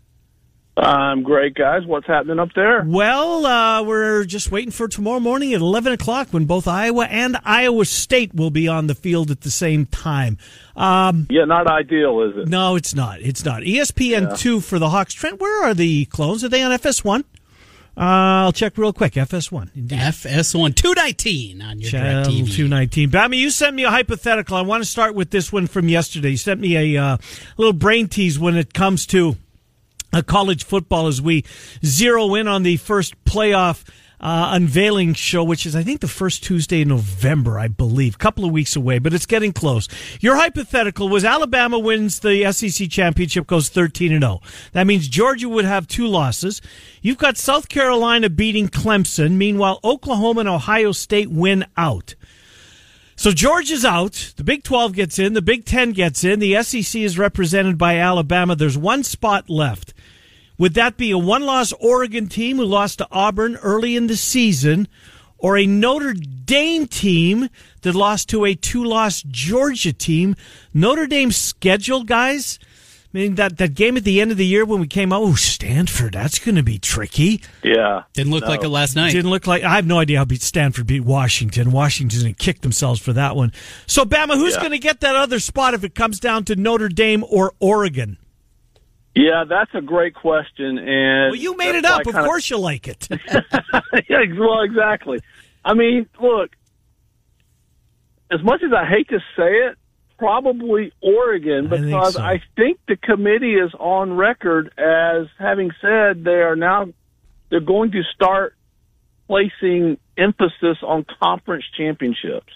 I'm 0.76 1.22
great, 1.22 1.54
guys. 1.54 1.86
What's 1.86 2.08
happening 2.08 2.40
up 2.40 2.50
there? 2.56 2.84
Well, 2.84 3.46
uh, 3.46 3.84
we're 3.84 4.26
just 4.26 4.52
waiting 4.52 4.72
for 4.72 4.88
tomorrow 4.88 5.20
morning 5.20 5.54
at 5.54 5.62
11 5.62 5.94
o'clock 5.94 6.30
when 6.32 6.46
both 6.46 6.68
Iowa 6.68 7.06
and 7.06 7.38
Iowa 7.44 7.86
State 7.86 8.34
will 8.34 8.50
be 8.50 8.68
on 8.68 8.88
the 8.88 8.96
field 8.96 9.30
at 9.30 9.42
the 9.42 9.52
same 9.52 9.86
time. 9.86 10.40
Um, 10.76 11.28
yeah, 11.30 11.46
not 11.46 11.68
ideal, 11.68 12.22
is 12.22 12.38
it? 12.38 12.48
No, 12.48 12.76
it's 12.76 12.96
not. 12.96 13.22
It's 13.22 13.46
not. 13.46 13.62
ESPN 13.62 14.30
yeah. 14.30 14.36
2 14.36 14.62
for 14.62 14.80
the 14.80 14.90
Hawks. 14.90 15.14
Trent, 15.14 15.40
where 15.40 15.64
are 15.64 15.76
the 15.76 16.06
clones? 16.06 16.44
Are 16.44 16.50
they 16.50 16.64
on 16.64 16.72
FS1? 16.72 17.24
Uh, 17.96 18.50
I'll 18.50 18.52
check 18.52 18.76
real 18.80 18.92
quick. 18.92 19.14
FS1. 19.14 19.76
Indeed. 19.76 20.00
FS1 20.00 20.76
219 20.76 21.62
on 21.62 21.80
your 21.80 21.92
Channel 21.92 22.24
TV. 22.24 22.52
219. 22.52 23.12
Bama, 23.12 23.38
you 23.38 23.52
sent 23.52 23.76
me 23.76 23.84
a 23.84 23.92
hypothetical. 23.92 24.58
I 24.58 24.62
want 24.62 24.84
to 24.84 24.90
start 24.90 25.14
with 25.14 25.30
this 25.30 25.54
one 25.54 25.68
from 25.68 25.88
yesterday. 25.88 26.30
You 26.30 26.38
sent 26.38 26.60
me 26.60 26.96
a 26.96 27.00
uh, 27.00 27.18
little 27.58 27.74
brain 27.74 28.08
tease 28.08 28.40
when 28.40 28.56
it 28.56 28.74
comes 28.74 29.06
to 29.08 29.38
college 30.22 30.64
football 30.64 31.08
as 31.08 31.22
we 31.22 31.44
zero 31.84 32.36
in 32.36 32.48
on 32.48 32.64
the 32.64 32.78
first 32.78 33.16
playoff 33.26 33.84
uh, 34.24 34.52
unveiling 34.54 35.14
show, 35.14 35.44
which 35.44 35.66
is, 35.66 35.76
I 35.76 35.84
think, 35.84 36.00
the 36.00 36.08
first 36.08 36.46
Tuesday 36.46 36.82
in 36.82 36.88
November, 36.88 37.60
I 37.60 37.68
believe. 37.68 38.16
A 38.16 38.18
couple 38.18 38.46
of 38.46 38.52
weeks 38.52 38.74
away, 38.74 38.98
but 38.98 39.14
it's 39.14 39.26
getting 39.26 39.52
close. 39.52 39.90
Your 40.22 40.38
hypothetical 40.38 41.10
was 41.10 41.26
Alabama 41.26 41.78
wins 41.78 42.22
the 42.22 42.50
SEC 42.54 42.90
championship, 42.90 43.48
goes 43.48 43.68
13 43.68 44.14
and 44.14 44.24
0. 44.24 44.40
That 44.72 44.88
means 44.88 45.10
Georgia 45.10 45.50
would 45.50 45.66
have 45.66 45.88
two 45.88 46.08
losses. 46.08 46.62
You've 47.02 47.18
got 47.18 47.36
South 47.36 47.68
Carolina 47.68 48.30
beating 48.30 48.70
Clemson. 48.70 49.34
Meanwhile, 49.34 49.82
Oklahoma 49.84 50.40
and 50.40 50.50
Ohio 50.50 50.94
State 50.94 51.30
win 51.30 51.66
out. 51.76 52.16
So 53.18 53.32
Georgia's 53.32 53.84
out. 53.84 54.34
The 54.38 54.44
Big 54.46 54.64
12 54.64 54.94
gets 54.94 55.20
in. 55.20 55.34
The 55.34 55.42
Big 55.42 55.66
10 55.66 55.92
gets 55.92 56.24
in. 56.24 56.40
The 56.40 56.64
SEC 56.64 57.02
is 57.02 57.18
represented 57.18 57.78
by 57.78 57.98
Alabama. 57.98 58.56
There's 58.56 58.78
one 58.78 59.04
spot 59.04 59.50
left. 59.50 59.94
Would 60.58 60.76
that 60.76 60.98
be 60.98 61.12
a 61.12 61.18
one 61.18 61.44
loss 61.44 61.74
Oregon 61.74 62.28
team 62.28 62.58
who 62.58 62.66
lost 62.66 63.00
to 63.00 63.08
Auburn 63.12 63.58
early 63.58 63.96
in 63.96 64.08
the 64.08 64.16
season 64.16 64.88
or 65.38 65.58
a 65.58 65.66
Notre 65.66 66.14
Dame 66.14 66.88
team 66.88 67.50
that 67.82 67.96
lost 67.96 68.30
to 68.30 68.46
a 68.46 68.54
two 68.56 68.84
loss 68.84 69.24
Georgia 69.24 69.94
team? 69.94 70.36
Notre 70.74 71.08
Dame's 71.08 71.38
schedule, 71.38 72.04
guys. 72.04 72.60
I 73.14 73.20
mean, 73.20 73.36
that, 73.36 73.58
that 73.60 73.76
game 73.76 73.96
at 73.96 74.06
the 74.06 74.22
end 74.22 74.32
of 74.32 74.38
the 74.38 74.46
year 74.46 74.66
when 74.66 74.80
we 74.80 74.88
came 74.88 75.14
out, 75.14 75.22
oh, 75.22 75.36
Stanford, 75.36 76.14
that's 76.14 76.40
going 76.40 76.56
to 76.56 76.64
be 76.64 76.80
tricky. 76.80 77.44
Yeah. 77.64 78.04
Didn't 78.14 78.32
look 78.32 78.44
no. 78.44 78.50
like 78.50 78.64
it 78.64 78.70
last 78.70 78.96
night. 78.96 79.12
Didn't 79.12 79.30
look 79.30 79.46
like, 79.46 79.62
I 79.62 79.76
have 79.76 79.86
no 79.86 80.00
idea 80.00 80.18
how 80.18 80.26
beat 80.26 80.42
Stanford 80.42 80.88
beat 80.88 81.02
Washington. 81.04 81.72
Washington 81.72 82.22
didn't 82.22 82.40
kick 82.40 82.62
themselves 82.62 83.00
for 83.00 83.14
that 83.14 83.36
one. 83.36 83.54
So, 83.86 84.04
Bama, 84.04 84.34
who's 84.34 84.56
yeah. 84.56 84.62
going 84.62 84.72
to 84.72 84.80
get 84.80 85.02
that 85.02 85.16
other 85.16 85.40
spot 85.40 85.76
if 85.76 85.84
it 85.84 85.94
comes 85.94 86.20
down 86.20 86.46
to 86.46 86.56
Notre 86.56 86.90
Dame 86.90 87.24
or 87.30 87.54
Oregon? 87.60 88.18
Yeah, 89.16 89.44
that's 89.48 89.72
a 89.76 89.82
great 89.82 90.16
question. 90.16 90.78
And 90.80 91.32
well, 91.32 91.36
you 91.36 91.56
made 91.56 91.76
it 91.76 91.86
up. 91.86 92.06
Of 92.08 92.14
course, 92.14 92.50
you 92.50 92.58
like 92.58 92.88
it. 92.88 93.08
yeah, 93.12 94.24
well, 94.38 94.62
exactly. 94.62 95.20
I 95.64 95.74
mean, 95.74 96.08
look. 96.22 96.52
As 98.32 98.42
much 98.44 98.64
as 98.64 98.72
I 98.74 98.86
hate 98.86 99.10
to 99.10 99.20
say 99.38 99.52
it, 99.68 99.78
probably 100.18 100.92
Oregon 101.02 101.70
because 101.70 101.84
I 101.86 101.92
think, 101.92 102.14
so. 102.14 102.22
I 102.22 102.42
think 102.56 102.80
the 102.88 102.96
committee 102.96 103.56
is 103.56 103.72
on 103.80 104.14
record 104.14 104.74
as 104.78 105.28
having 105.38 105.72
said 105.82 106.24
they 106.24 106.42
are 106.42 106.56
now 106.56 106.88
they're 107.50 107.60
going 107.60 107.92
to 107.92 108.02
start 108.16 108.56
placing 109.28 109.98
emphasis 110.18 110.78
on 110.82 111.06
conference 111.22 111.66
championships. 111.78 112.54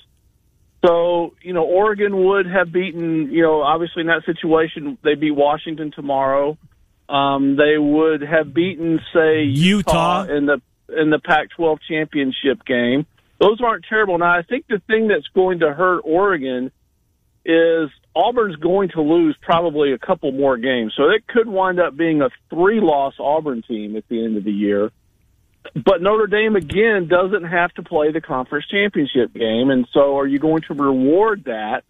So, 0.85 1.33
you 1.41 1.53
know, 1.53 1.63
Oregon 1.63 2.25
would 2.25 2.45
have 2.45 2.71
beaten, 2.71 3.31
you 3.31 3.41
know, 3.41 3.61
obviously 3.61 4.01
in 4.01 4.07
that 4.07 4.25
situation, 4.25 4.97
they 5.03 5.15
beat 5.15 5.31
Washington 5.31 5.91
tomorrow. 5.91 6.57
Um, 7.09 7.55
they 7.55 7.77
would 7.77 8.21
have 8.21 8.53
beaten, 8.53 8.99
say, 9.13 9.43
Utah, 9.43 10.23
Utah 10.23 10.33
in 10.33 10.45
the 10.45 10.61
in 10.89 11.09
the 11.09 11.19
Pac-12 11.19 11.79
championship 11.87 12.63
game. 12.65 13.05
Those 13.39 13.59
aren't 13.61 13.85
terrible. 13.89 14.17
Now, 14.17 14.37
I 14.37 14.41
think 14.41 14.65
the 14.67 14.81
thing 14.87 15.07
that's 15.09 15.27
going 15.35 15.59
to 15.59 15.73
hurt 15.73 16.01
Oregon 16.05 16.71
is 17.45 17.89
Auburn's 18.15 18.55
going 18.57 18.89
to 18.89 19.01
lose 19.01 19.37
probably 19.41 19.93
a 19.93 19.97
couple 19.97 20.31
more 20.31 20.57
games, 20.57 20.93
so 20.95 21.09
it 21.09 21.27
could 21.27 21.47
wind 21.47 21.79
up 21.79 21.95
being 21.95 22.21
a 22.21 22.29
three-loss 22.49 23.15
Auburn 23.19 23.63
team 23.67 23.95
at 23.95 24.07
the 24.09 24.23
end 24.23 24.37
of 24.37 24.43
the 24.43 24.51
year 24.51 24.91
but 25.75 26.01
Notre 26.01 26.27
Dame 26.27 26.56
again 26.56 27.08
doesn't 27.08 27.43
have 27.43 27.73
to 27.75 27.84
play 27.84 28.12
the 28.12 28.21
conference 28.21 28.65
championship 28.69 29.34
game, 29.34 29.69
and 29.69 29.88
so 29.93 30.17
are 30.17 30.27
you 30.27 30.39
going 30.39 30.63
to 30.67 30.73
reward 30.73 31.45
that, 31.45 31.84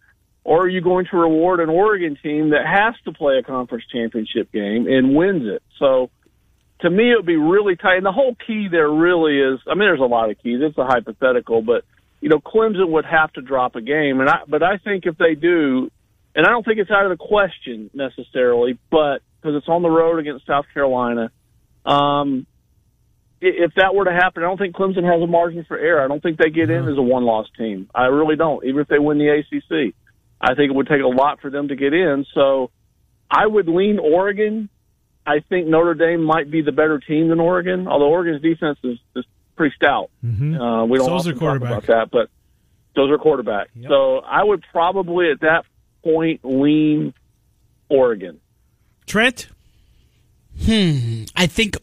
or 0.44 0.64
are 0.64 0.68
you 0.68 0.80
going 0.80 1.06
to 1.10 1.16
reward 1.16 1.60
an 1.60 1.68
Oregon 1.68 2.16
team 2.22 2.50
that 2.50 2.66
has 2.66 2.94
to 3.04 3.12
play 3.12 3.38
a 3.38 3.42
conference 3.42 3.84
championship 3.92 4.50
game 4.52 4.86
and 4.86 5.14
wins 5.14 5.46
it? 5.46 5.62
So, 5.78 6.10
to 6.80 6.90
me, 6.90 7.12
it 7.12 7.16
would 7.16 7.26
be 7.26 7.36
really 7.36 7.76
tight. 7.76 7.96
And 7.96 8.06
the 8.06 8.12
whole 8.12 8.36
key 8.46 8.68
there 8.70 8.88
really 8.88 9.40
is, 9.40 9.60
I 9.66 9.70
mean, 9.70 9.80
there's 9.80 10.00
a 10.00 10.04
lot 10.04 10.30
of 10.30 10.38
keys. 10.42 10.60
It's 10.62 10.78
a 10.78 10.84
hypothetical, 10.84 11.62
but 11.62 11.84
you 12.20 12.28
know, 12.28 12.38
Clemson 12.38 12.88
would 12.90 13.04
have 13.04 13.32
to 13.34 13.42
drop 13.42 13.76
a 13.76 13.80
game, 13.80 14.20
and 14.20 14.28
I, 14.28 14.40
but 14.46 14.62
I 14.62 14.78
think 14.78 15.06
if 15.06 15.16
they 15.18 15.34
do, 15.34 15.90
and 16.34 16.46
I 16.46 16.50
don't 16.50 16.64
think 16.64 16.78
it's 16.78 16.90
out 16.90 17.04
of 17.04 17.16
the 17.16 17.24
question 17.24 17.90
necessarily, 17.94 18.78
but 18.90 19.22
because 19.40 19.56
it's 19.56 19.68
on 19.68 19.82
the 19.82 19.90
road 19.90 20.18
against 20.18 20.46
South 20.46 20.66
Carolina. 20.74 21.30
Um, 21.84 22.46
if 23.40 23.72
that 23.76 23.94
were 23.94 24.04
to 24.04 24.12
happen, 24.12 24.42
I 24.42 24.46
don't 24.46 24.58
think 24.58 24.74
Clemson 24.74 25.04
has 25.04 25.22
a 25.22 25.26
margin 25.26 25.64
for 25.66 25.78
error. 25.78 26.04
I 26.04 26.08
don't 26.08 26.22
think 26.22 26.38
they 26.38 26.50
get 26.50 26.70
in 26.70 26.88
as 26.88 26.98
a 26.98 27.02
one 27.02 27.24
loss 27.24 27.46
team. 27.56 27.88
I 27.94 28.06
really 28.06 28.36
don't, 28.36 28.64
even 28.64 28.80
if 28.80 28.88
they 28.88 28.98
win 28.98 29.18
the 29.18 29.28
ACC. 29.28 29.94
I 30.40 30.54
think 30.54 30.70
it 30.70 30.74
would 30.74 30.88
take 30.88 31.02
a 31.02 31.06
lot 31.06 31.40
for 31.40 31.50
them 31.50 31.68
to 31.68 31.76
get 31.76 31.92
in. 31.92 32.24
So 32.34 32.70
I 33.30 33.46
would 33.46 33.68
lean 33.68 33.98
Oregon. 33.98 34.68
I 35.26 35.40
think 35.48 35.66
Notre 35.66 35.94
Dame 35.94 36.22
might 36.22 36.50
be 36.50 36.62
the 36.62 36.72
better 36.72 36.98
team 36.98 37.28
than 37.28 37.40
Oregon, 37.40 37.86
although 37.86 38.08
Oregon's 38.08 38.42
defense 38.42 38.78
is, 38.82 38.98
is 39.14 39.24
pretty 39.56 39.74
stout. 39.76 40.10
Mm-hmm. 40.24 40.60
Uh, 40.60 40.84
we 40.86 40.98
don't 40.98 41.22
so 41.22 41.32
talk 41.32 41.56
about 41.56 41.86
that, 41.86 42.10
but 42.10 42.30
those 42.94 43.10
are 43.10 43.18
quarterback. 43.18 43.68
Yep. 43.74 43.88
So 43.88 44.18
I 44.18 44.42
would 44.42 44.64
probably 44.72 45.30
at 45.30 45.40
that 45.40 45.64
point 46.02 46.40
lean 46.44 47.14
Oregon. 47.88 48.40
Trent? 49.06 49.48
Hmm. 50.64 51.24
I 51.36 51.46
think 51.46 51.76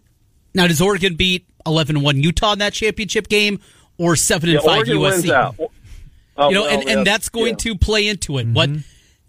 now, 0.55 0.67
does 0.67 0.81
Oregon 0.81 1.15
beat 1.15 1.47
11 1.65 2.01
1 2.01 2.23
Utah 2.23 2.53
in 2.53 2.59
that 2.59 2.73
championship 2.73 3.27
game 3.27 3.59
or 3.97 4.15
7 4.15 4.49
and 4.49 4.59
5 4.59 4.67
Oregon 4.67 4.97
USC? 4.97 5.69
Oh, 6.37 6.49
you 6.49 6.55
know, 6.55 6.63
well, 6.63 6.79
and, 6.79 6.89
and 6.89 7.07
that's 7.07 7.29
going 7.29 7.51
yeah. 7.51 7.71
to 7.73 7.75
play 7.77 8.07
into 8.07 8.39
it. 8.39 8.53
But 8.53 8.69
mm-hmm. 8.69 8.79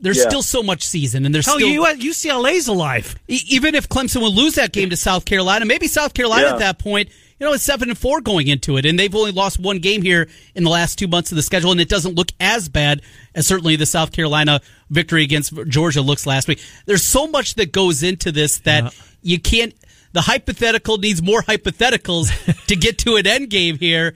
there's 0.01 0.19
yeah. 0.19 0.29
still 0.29 0.43
so 0.43 0.63
much 0.63 0.85
season, 0.85 1.25
and 1.25 1.35
there's 1.35 1.47
Hell, 1.47 1.57
still 1.57 1.85
UCLA's 1.85 2.67
alive. 2.67 3.15
Even 3.29 3.75
if 3.77 3.89
Clemson 3.89 4.23
would 4.23 4.33
lose 4.33 4.55
that 4.55 4.73
game 4.73 4.91
to 4.91 4.97
South 4.97 5.25
Carolina, 5.25 5.67
maybe 5.67 5.87
South 5.87 6.15
Carolina 6.15 6.47
yeah. 6.47 6.53
at 6.55 6.59
that 6.59 6.79
point 6.79 7.11
you 7.39 7.47
know, 7.47 7.53
it's 7.53 7.65
seven 7.65 7.91
and 7.91 7.99
four 7.99 8.23
going 8.23 8.49
into 8.49 8.79
it, 8.79 8.87
and 8.87 8.99
they've 8.99 9.15
only 9.15 9.31
lost 9.31 9.59
one 9.59 9.79
game 9.79 10.01
here 10.01 10.29
in 10.55 10.65
the 10.65 10.71
last 10.71 10.99
two 10.99 11.07
months 11.07 11.33
of 11.33 11.37
the 11.37 11.43
schedule, 11.43 11.71
and 11.71 11.81
it 11.81 11.89
doesn't 11.89 12.15
look 12.15 12.33
as 12.41 12.69
bad 12.69 13.03
as 13.35 13.47
certainly 13.47 13.77
the 13.77 13.85
South 13.85 14.11
Carolina 14.11 14.61
victory 14.89 15.23
against 15.23 15.53
Georgia 15.69 16.01
looks 16.01 16.27
last 16.27 16.49
week. 16.49 16.63
There's 16.87 17.05
so 17.05 17.27
much 17.27 17.57
that 17.57 17.73
goes 17.73 18.03
into 18.03 18.33
this 18.33 18.61
that 18.61 18.85
yeah. 18.85 18.91
you 19.23 19.41
can't. 19.41 19.75
The 20.17 20.23
hypothetical 20.23 20.97
needs 20.97 21.23
more 21.23 21.43
hypotheticals 21.43 22.31
to 22.69 22.75
get 22.75 22.97
to 23.01 23.17
an 23.17 23.27
end 23.27 23.51
game 23.51 23.77
here. 23.77 24.15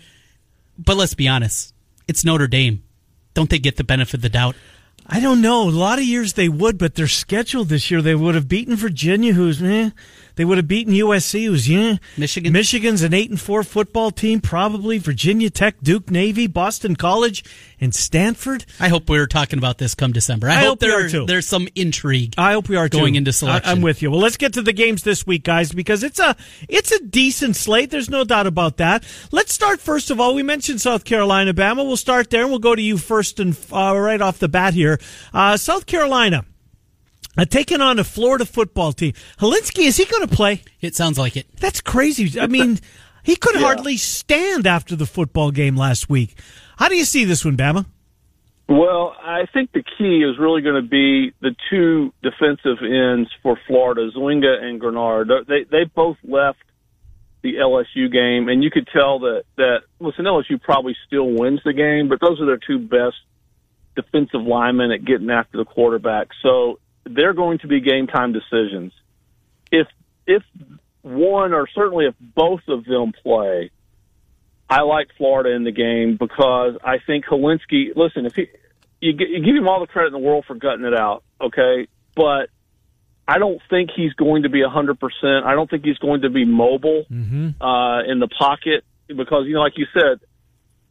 But 0.79 0.97
let's 0.97 1.13
be 1.13 1.29
honest, 1.29 1.75
it's 2.09 2.25
Notre 2.25 2.47
Dame. 2.47 2.83
Don't 3.35 3.51
they 3.51 3.59
get 3.59 3.77
the 3.77 3.85
benefit 3.85 4.15
of 4.15 4.23
the 4.23 4.31
doubt? 4.31 4.57
I 5.07 5.21
don't 5.21 5.43
know. 5.43 5.69
A 5.69 5.71
lot 5.71 5.99
of 5.99 6.07
years 6.07 6.33
they 6.33 6.49
would, 6.49 6.79
but 6.79 6.95
their 6.95 7.07
schedule 7.07 7.65
this 7.65 7.91
year 7.91 8.01
they 8.01 8.15
would 8.15 8.35
have 8.35 8.49
beaten 8.49 8.77
Virginia, 8.77 9.35
who's 9.35 9.63
eh. 9.63 9.91
They 10.41 10.47
would 10.47 10.57
have 10.57 10.69
beaten 10.69 10.95
USC, 10.95 11.45
who's 11.45 11.69
yeah. 11.69 11.99
Michigan. 12.17 12.55
Michigan's 12.55 13.03
an 13.03 13.13
eight 13.13 13.29
and 13.29 13.39
four 13.39 13.63
football 13.63 14.11
team, 14.11 14.41
probably 14.41 14.97
Virginia 14.97 15.51
Tech, 15.51 15.75
Duke, 15.83 16.11
Navy, 16.11 16.47
Boston 16.47 16.97
College, 16.97 17.45
and 17.79 17.95
Stanford. 17.95 18.65
I 18.81 18.89
hope 18.89 19.11
we 19.11 19.19
are 19.19 19.27
talking 19.27 19.59
about 19.59 19.77
this 19.77 19.95
come 19.95 20.13
December. 20.13 20.49
I, 20.49 20.53
I 20.53 20.55
hope, 20.61 20.67
hope 20.67 20.79
there, 20.79 21.09
too. 21.11 21.27
there's 21.27 21.47
some 21.47 21.69
intrigue. 21.75 22.37
I 22.39 22.55
hope 22.55 22.71
we 22.71 22.77
are 22.77 22.89
going 22.89 23.13
too. 23.13 23.19
into 23.19 23.35
selection. 23.35 23.69
I, 23.69 23.73
am 23.73 23.83
with 23.83 24.01
you. 24.01 24.11
Well, 24.11 24.21
let's 24.21 24.39
get 24.39 24.55
to 24.55 24.63
the 24.63 24.73
games 24.73 25.03
this 25.03 25.27
week, 25.27 25.43
guys, 25.43 25.73
because 25.73 26.03
it's 26.03 26.19
a 26.19 26.35
it's 26.71 26.91
a 26.91 27.05
decent 27.05 27.55
slate. 27.55 27.91
There's 27.91 28.09
no 28.09 28.25
doubt 28.25 28.47
about 28.47 28.79
that. 28.79 29.05
Let's 29.33 29.53
start 29.53 29.79
first 29.79 30.11
of 30.11 30.21
all. 30.21 30.35
We 30.35 30.43
mentioned 30.43 30.81
South 30.81 31.05
Carolina, 31.05 31.53
Bama. 31.53 31.87
We'll 31.87 31.99
start 31.99 32.31
there, 32.31 32.45
and 32.45 32.51
we'll 32.51 32.61
go 32.61 32.75
to 32.75 32.81
you 32.81 32.97
first 32.97 33.41
and 33.41 33.55
uh, 33.71 33.95
right 33.95 34.23
off 34.23 34.39
the 34.39 34.49
bat 34.49 34.73
here. 34.73 34.99
Uh, 35.35 35.59
South 35.59 35.85
Carolina. 35.85 36.47
Uh, 37.39 37.45
taking 37.45 37.81
on 37.81 37.99
a 37.99 38.05
Florida 38.05 38.45
football 38.45 38.93
team. 38.93 39.13
Hilinski, 39.39 39.85
is 39.85 39.97
he 39.97 40.05
going 40.05 40.27
to 40.27 40.35
play? 40.35 40.63
It 40.81 40.97
sounds 40.97 41.19
like 41.19 41.37
it. 41.37 41.47
That's 41.57 41.81
crazy. 41.81 42.41
I 42.41 42.47
mean, 42.47 42.81
he 43.23 43.37
could 43.37 43.55
yeah. 43.55 43.61
hardly 43.61 43.97
stand 43.97 44.67
after 44.67 44.97
the 44.97 45.07
football 45.07 45.51
game 45.51 45.77
last 45.77 46.11
week. 46.11 46.37
How 46.77 46.89
do 46.89 46.97
you 46.97 47.05
see 47.05 47.25
this 47.25 47.45
one, 47.45 47.57
Bama? 47.57 47.87
Well, 48.69 49.17
I 49.21 49.47
think 49.53 49.73
the 49.73 49.83
key 49.83 50.23
is 50.23 50.39
really 50.39 50.63
going 50.63 50.81
to 50.81 50.89
be 50.89 51.33
the 51.41 51.57
two 51.69 52.13
defensive 52.23 52.79
ends 52.83 53.29
for 53.43 53.59
Florida, 53.67 54.09
Zuniga 54.13 54.59
and 54.63 54.81
Greenard. 54.81 55.27
They 55.49 55.65
they 55.65 55.85
both 55.85 56.19
left 56.23 56.59
the 57.43 57.55
LSU 57.55 58.13
game, 58.13 58.49
and 58.49 58.63
you 58.63 58.71
could 58.71 58.87
tell 58.93 59.19
that 59.21 59.43
that 59.57 59.81
listen, 59.99 60.25
LSU 60.25 60.63
probably 60.63 60.97
still 61.05 61.29
wins 61.29 61.61
the 61.65 61.73
game, 61.73 62.09
but 62.09 62.21
those 62.21 62.41
are 62.41 62.47
their 62.47 62.61
two 62.65 62.79
best 62.79 63.17
defensive 63.97 64.43
linemen 64.43 64.93
at 64.93 65.05
getting 65.05 65.31
after 65.31 65.59
the 65.59 65.65
quarterback. 65.65 66.29
So 66.41 66.79
they're 67.05 67.35
going 67.35 67.59
to 67.59 67.67
be 67.67 67.81
game 67.81 68.07
time 68.07 68.33
decisions. 68.33 68.93
If 69.71 69.87
if 70.27 70.43
one 71.03 71.53
or 71.53 71.67
certainly 71.75 72.07
if 72.07 72.15
both 72.21 72.61
of 72.69 72.85
them 72.85 73.13
play, 73.23 73.71
I 74.69 74.83
like 74.83 75.09
Florida 75.17 75.51
in 75.51 75.65
the 75.65 75.73
game 75.73 76.17
because 76.19 76.77
I 76.85 76.99
think 77.05 77.25
Hilinski. 77.27 77.97
Listen, 77.97 78.27
if 78.27 78.35
he 78.35 78.49
you, 79.01 79.13
you 79.19 79.45
give 79.45 79.57
him 79.57 79.69
all 79.69 79.81
the 79.81 79.87
credit 79.87 80.09
in 80.09 80.13
the 80.13 80.19
world 80.19 80.45
for 80.47 80.55
gutting 80.55 80.85
it 80.85 80.95
out, 80.95 81.25
okay, 81.41 81.89
but 82.15 82.51
I 83.27 83.39
don't 83.39 83.61
think 83.71 83.91
he's 83.95 84.13
going 84.15 84.43
to 84.43 84.49
be 84.49 84.63
a 84.63 84.69
hundred 84.69 85.01
percent. 85.01 85.47
I 85.47 85.55
don't 85.55 85.71
think 85.71 85.85
he's 85.85 85.99
going 85.99 86.23
to 86.23 86.31
be 86.31 86.45
mobile 86.45 87.05
mm-hmm. 87.11 87.63
uh, 87.63 88.03
in 88.03 88.19
the 88.19 88.29
pocket 88.29 88.85
because 89.09 89.47
you 89.47 89.55
know, 89.55 89.61
like 89.61 89.77
you 89.77 89.87
said, 89.93 90.21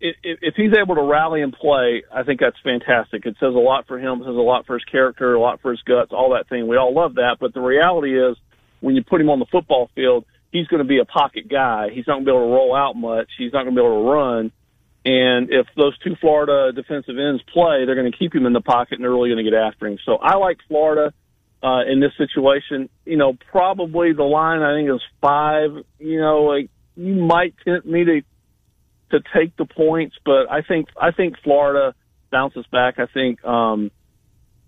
if, 0.01 0.55
he's 0.55 0.71
able 0.73 0.95
to 0.95 1.03
rally 1.03 1.41
and 1.41 1.53
play, 1.53 2.03
I 2.13 2.23
think 2.23 2.39
that's 2.39 2.57
fantastic. 2.63 3.25
It 3.25 3.35
says 3.39 3.53
a 3.53 3.59
lot 3.59 3.87
for 3.87 3.99
him. 3.99 4.21
It 4.21 4.25
says 4.25 4.35
a 4.35 4.39
lot 4.39 4.65
for 4.65 4.75
his 4.75 4.83
character, 4.85 5.33
a 5.33 5.39
lot 5.39 5.61
for 5.61 5.71
his 5.71 5.81
guts, 5.81 6.11
all 6.11 6.31
that 6.31 6.47
thing. 6.49 6.67
We 6.67 6.77
all 6.77 6.93
love 6.93 7.15
that. 7.15 7.37
But 7.39 7.53
the 7.53 7.61
reality 7.61 8.17
is, 8.17 8.37
when 8.79 8.95
you 8.95 9.03
put 9.03 9.19
him 9.19 9.29
on 9.29 9.39
the 9.39 9.45
football 9.45 9.89
field, 9.95 10.25
he's 10.51 10.67
going 10.67 10.81
to 10.81 10.87
be 10.87 10.99
a 10.99 11.05
pocket 11.05 11.49
guy. 11.49 11.89
He's 11.93 12.07
not 12.07 12.15
going 12.15 12.25
to 12.25 12.31
be 12.31 12.35
able 12.35 12.47
to 12.47 12.53
roll 12.53 12.75
out 12.75 12.95
much. 12.95 13.29
He's 13.37 13.51
not 13.51 13.63
going 13.63 13.75
to 13.75 13.81
be 13.81 13.85
able 13.85 14.03
to 14.03 14.09
run. 14.09 14.51
And 15.05 15.49
if 15.49 15.67
those 15.75 15.97
two 15.99 16.15
Florida 16.19 16.71
defensive 16.73 17.15
ends 17.17 17.41
play, 17.53 17.85
they're 17.85 17.95
going 17.95 18.11
to 18.11 18.17
keep 18.17 18.33
him 18.33 18.45
in 18.45 18.53
the 18.53 18.61
pocket 18.61 18.95
and 18.95 19.03
they're 19.03 19.11
really 19.11 19.29
going 19.29 19.43
to 19.43 19.49
get 19.49 19.57
after 19.57 19.87
him. 19.87 19.97
So 20.05 20.15
I 20.15 20.35
like 20.35 20.57
Florida 20.67 21.13
uh, 21.63 21.81
in 21.89 21.99
this 21.99 22.11
situation. 22.17 22.89
You 23.05 23.17
know, 23.17 23.33
probably 23.51 24.13
the 24.13 24.23
line 24.23 24.61
I 24.61 24.77
think 24.77 24.89
is 24.89 25.01
five. 25.21 25.71
You 25.99 26.19
know, 26.19 26.43
like 26.43 26.69
you 26.95 27.15
might 27.15 27.55
tempt 27.65 27.87
me 27.87 28.03
to 28.03 28.21
to 29.11 29.21
take 29.35 29.55
the 29.57 29.65
points, 29.65 30.15
but 30.25 30.49
I 30.51 30.61
think 30.61 30.89
I 30.99 31.11
think 31.11 31.35
Florida 31.43 31.95
bounces 32.31 32.65
back. 32.71 32.99
I 32.99 33.07
think 33.07 33.43
um, 33.43 33.91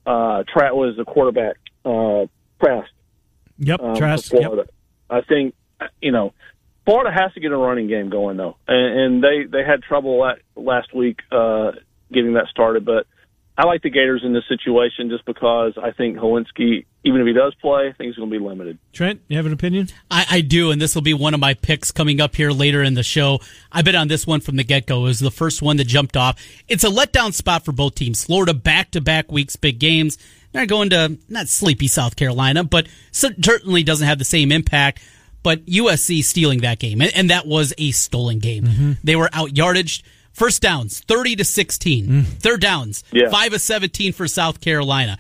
uh, 0.05 0.43
Trask 0.51 0.73
was 0.73 0.95
the 0.97 1.05
quarterback. 1.05 1.57
Uh, 1.85 2.25
Trask. 2.63 2.89
Yep, 3.59 3.79
um, 3.79 3.95
Trask. 3.95 4.29
Florida. 4.29 4.65
Yep. 4.67 4.73
I 5.09 5.21
think 5.21 5.55
you 6.01 6.11
know 6.11 6.33
Florida 6.85 7.11
has 7.11 7.33
to 7.33 7.39
get 7.39 7.51
a 7.51 7.57
running 7.57 7.87
game 7.87 8.09
going 8.09 8.37
though, 8.37 8.57
and, 8.67 8.99
and 8.99 9.23
they 9.23 9.45
they 9.49 9.63
had 9.63 9.83
trouble 9.83 10.27
last 10.55 10.93
week 10.93 11.19
uh, 11.31 11.71
getting 12.11 12.33
that 12.33 12.47
started, 12.47 12.85
but 12.85 13.05
I 13.57 13.65
like 13.65 13.81
the 13.81 13.89
Gators 13.89 14.23
in 14.23 14.33
this 14.33 14.43
situation 14.47 15.09
just 15.09 15.25
because 15.25 15.73
I 15.81 15.91
think 15.91 16.17
Hilinski, 16.17 16.85
even 17.03 17.19
if 17.19 17.27
he 17.27 17.33
does 17.33 17.55
play, 17.55 17.87
I 17.87 17.93
think 17.93 18.09
he's 18.09 18.15
going 18.15 18.29
to 18.29 18.39
be 18.39 18.43
limited. 18.43 18.77
Trent, 18.93 19.21
you 19.27 19.37
have 19.37 19.47
an 19.47 19.53
opinion? 19.53 19.87
I, 20.11 20.25
I, 20.29 20.41
do, 20.41 20.69
and 20.69 20.79
this 20.79 20.93
will 20.93 21.01
be 21.01 21.15
one 21.15 21.33
of 21.33 21.39
my 21.39 21.55
picks 21.55 21.91
coming 21.91 22.21
up 22.21 22.35
here 22.35 22.51
later 22.51 22.83
in 22.83 22.93
the 22.93 23.01
show. 23.01 23.39
I 23.71 23.81
bet 23.81 23.95
on 23.95 24.07
this 24.07 24.27
one 24.27 24.39
from 24.39 24.55
the 24.55 24.63
get 24.63 24.85
go. 24.85 24.99
It 24.99 25.03
was 25.03 25.19
the 25.19 25.31
first 25.31 25.63
one 25.63 25.77
that 25.77 25.87
jumped 25.87 26.15
off. 26.15 26.39
It's 26.67 26.83
a 26.83 26.89
letdown 26.89 27.33
spot 27.33 27.65
for 27.65 27.71
both 27.71 27.95
teams. 27.95 28.23
Florida 28.23 28.53
back 28.53 28.91
to 28.91 29.01
back 29.01 29.31
weeks, 29.31 29.55
big 29.55 29.79
games. 29.79 30.19
They're 30.51 30.67
going 30.67 30.91
to 30.91 31.17
not 31.27 31.47
sleepy 31.47 31.87
South 31.87 32.15
Carolina, 32.15 32.63
but 32.63 32.87
certainly 33.11 33.83
doesn't 33.83 34.07
have 34.07 34.19
the 34.19 34.25
same 34.25 34.51
impact. 34.51 35.01
But 35.43 35.65
USC 35.65 36.23
stealing 36.23 36.59
that 36.59 36.77
game, 36.77 37.01
and, 37.01 37.11
and 37.15 37.29
that 37.31 37.47
was 37.47 37.73
a 37.79 37.89
stolen 37.91 38.37
game. 38.37 38.65
Mm-hmm. 38.65 38.91
They 39.03 39.15
were 39.15 39.29
out 39.33 39.49
yardaged. 39.49 40.03
First 40.33 40.61
downs, 40.61 41.01
30 41.07 41.37
to 41.37 41.43
16. 41.43 42.07
Mm. 42.07 42.25
Third 42.25 42.61
downs, 42.61 43.03
yeah. 43.11 43.29
5 43.29 43.53
of 43.53 43.61
17 43.61 44.13
for 44.13 44.27
South 44.27 44.61
Carolina. 44.61 45.17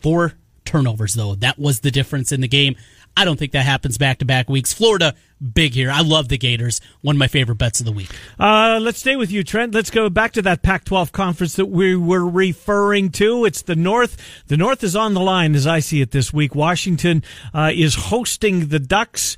Four 0.00 0.32
turnovers, 0.64 1.14
though. 1.14 1.34
That 1.34 1.58
was 1.58 1.80
the 1.80 1.90
difference 1.90 2.32
in 2.32 2.40
the 2.40 2.48
game. 2.48 2.76
I 3.16 3.24
don't 3.24 3.38
think 3.38 3.52
that 3.52 3.64
happens 3.64 3.98
back 3.98 4.18
to 4.18 4.24
back 4.24 4.48
weeks. 4.48 4.72
Florida, 4.72 5.14
big 5.42 5.74
here. 5.74 5.90
I 5.90 6.00
love 6.00 6.28
the 6.28 6.38
Gators. 6.38 6.80
One 7.02 7.16
of 7.16 7.18
my 7.18 7.28
favorite 7.28 7.56
bets 7.56 7.80
of 7.80 7.86
the 7.86 7.92
week. 7.92 8.10
Uh, 8.38 8.78
let's 8.80 8.98
stay 8.98 9.16
with 9.16 9.30
you, 9.30 9.44
Trent. 9.44 9.74
Let's 9.74 9.90
go 9.90 10.08
back 10.08 10.32
to 10.32 10.42
that 10.42 10.62
Pac 10.62 10.84
12 10.84 11.12
conference 11.12 11.56
that 11.56 11.66
we 11.66 11.94
were 11.94 12.26
referring 12.26 13.10
to. 13.12 13.44
It's 13.44 13.62
the 13.62 13.76
North. 13.76 14.16
The 14.46 14.56
North 14.56 14.82
is 14.82 14.96
on 14.96 15.12
the 15.12 15.20
line 15.20 15.54
as 15.54 15.66
I 15.66 15.80
see 15.80 16.00
it 16.00 16.10
this 16.10 16.32
week. 16.32 16.54
Washington 16.54 17.22
uh, 17.52 17.70
is 17.74 17.94
hosting 17.94 18.68
the 18.68 18.78
Ducks. 18.78 19.36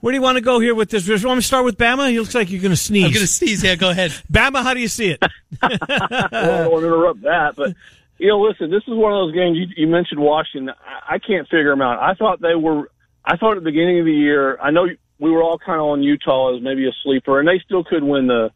Where 0.00 0.12
do 0.12 0.16
you 0.16 0.22
want 0.22 0.36
to 0.36 0.42
go 0.42 0.58
here 0.60 0.74
with 0.74 0.90
this? 0.90 1.06
Want 1.06 1.38
to 1.38 1.46
start 1.46 1.64
with 1.64 1.76
Bama? 1.76 2.12
It 2.12 2.18
looks 2.18 2.34
like 2.34 2.50
you're 2.50 2.62
going 2.62 2.70
to 2.70 2.76
sneeze. 2.76 3.04
I'm 3.04 3.12
going 3.12 3.20
to 3.20 3.26
sneeze. 3.26 3.62
Yeah, 3.62 3.76
go 3.76 3.90
ahead. 3.90 4.10
Bama, 4.32 4.62
how 4.62 4.72
do 4.72 4.80
you 4.80 4.88
see 4.88 5.10
it? 5.10 5.22
well, 5.62 5.70
I 5.82 6.28
don't 6.62 6.72
want 6.72 6.82
to 6.82 6.86
interrupt 6.86 7.20
that, 7.22 7.54
but 7.54 7.76
you 8.20 8.28
know, 8.28 8.40
listen, 8.40 8.70
this 8.70 8.82
is 8.86 8.94
one 8.94 9.12
of 9.12 9.26
those 9.26 9.34
games 9.34 9.56
you, 9.56 9.66
you 9.76 9.86
mentioned 9.90 10.20
Washington. 10.20 10.68
I, 10.68 11.14
I 11.14 11.18
can't 11.18 11.48
figure 11.48 11.70
them 11.70 11.80
out. 11.80 11.98
I 11.98 12.14
thought 12.14 12.40
they 12.40 12.54
were. 12.54 12.90
I 13.24 13.36
thought 13.36 13.56
at 13.56 13.62
the 13.62 13.70
beginning 13.70 14.00
of 14.00 14.04
the 14.04 14.12
year. 14.12 14.58
I 14.60 14.70
know 14.70 14.86
we 15.18 15.30
were 15.30 15.42
all 15.42 15.58
kind 15.58 15.80
of 15.80 15.86
on 15.86 16.02
Utah 16.02 16.54
as 16.54 16.62
maybe 16.62 16.86
a 16.86 16.92
sleeper, 17.02 17.40
and 17.40 17.48
they 17.48 17.60
still 17.64 17.82
could 17.82 18.04
win 18.04 18.26
the, 18.26 18.50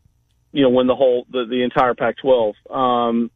you 0.52 0.62
know, 0.62 0.68
win 0.70 0.86
the 0.86 0.94
whole 0.94 1.26
the, 1.30 1.46
the 1.48 1.62
entire 1.62 1.94
Pac-12. 1.94 2.54
Um, 2.70 3.30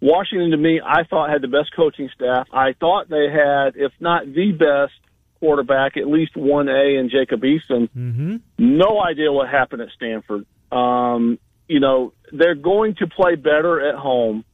Washington, 0.00 0.50
to 0.50 0.58
me, 0.58 0.80
I 0.84 1.04
thought 1.04 1.30
had 1.30 1.42
the 1.42 1.48
best 1.48 1.74
coaching 1.74 2.10
staff. 2.14 2.48
I 2.52 2.74
thought 2.78 3.08
they 3.08 3.30
had, 3.30 3.76
if 3.76 3.92
not 3.98 4.26
the 4.26 4.52
best, 4.52 4.92
quarterback, 5.40 5.96
at 5.96 6.06
least 6.06 6.36
one 6.36 6.68
A 6.68 6.98
in 6.98 7.08
Jacob 7.10 7.40
Eason. 7.42 7.88
Mm-hmm. 7.96 8.36
No 8.58 9.00
idea 9.00 9.32
what 9.32 9.48
happened 9.48 9.82
at 9.82 9.88
Stanford. 9.96 10.44
Um, 10.70 11.38
you 11.66 11.80
know, 11.80 12.12
they're 12.30 12.54
going 12.54 12.94
to 12.96 13.06
play 13.06 13.36
better 13.36 13.88
at 13.88 13.94
home. 13.94 14.44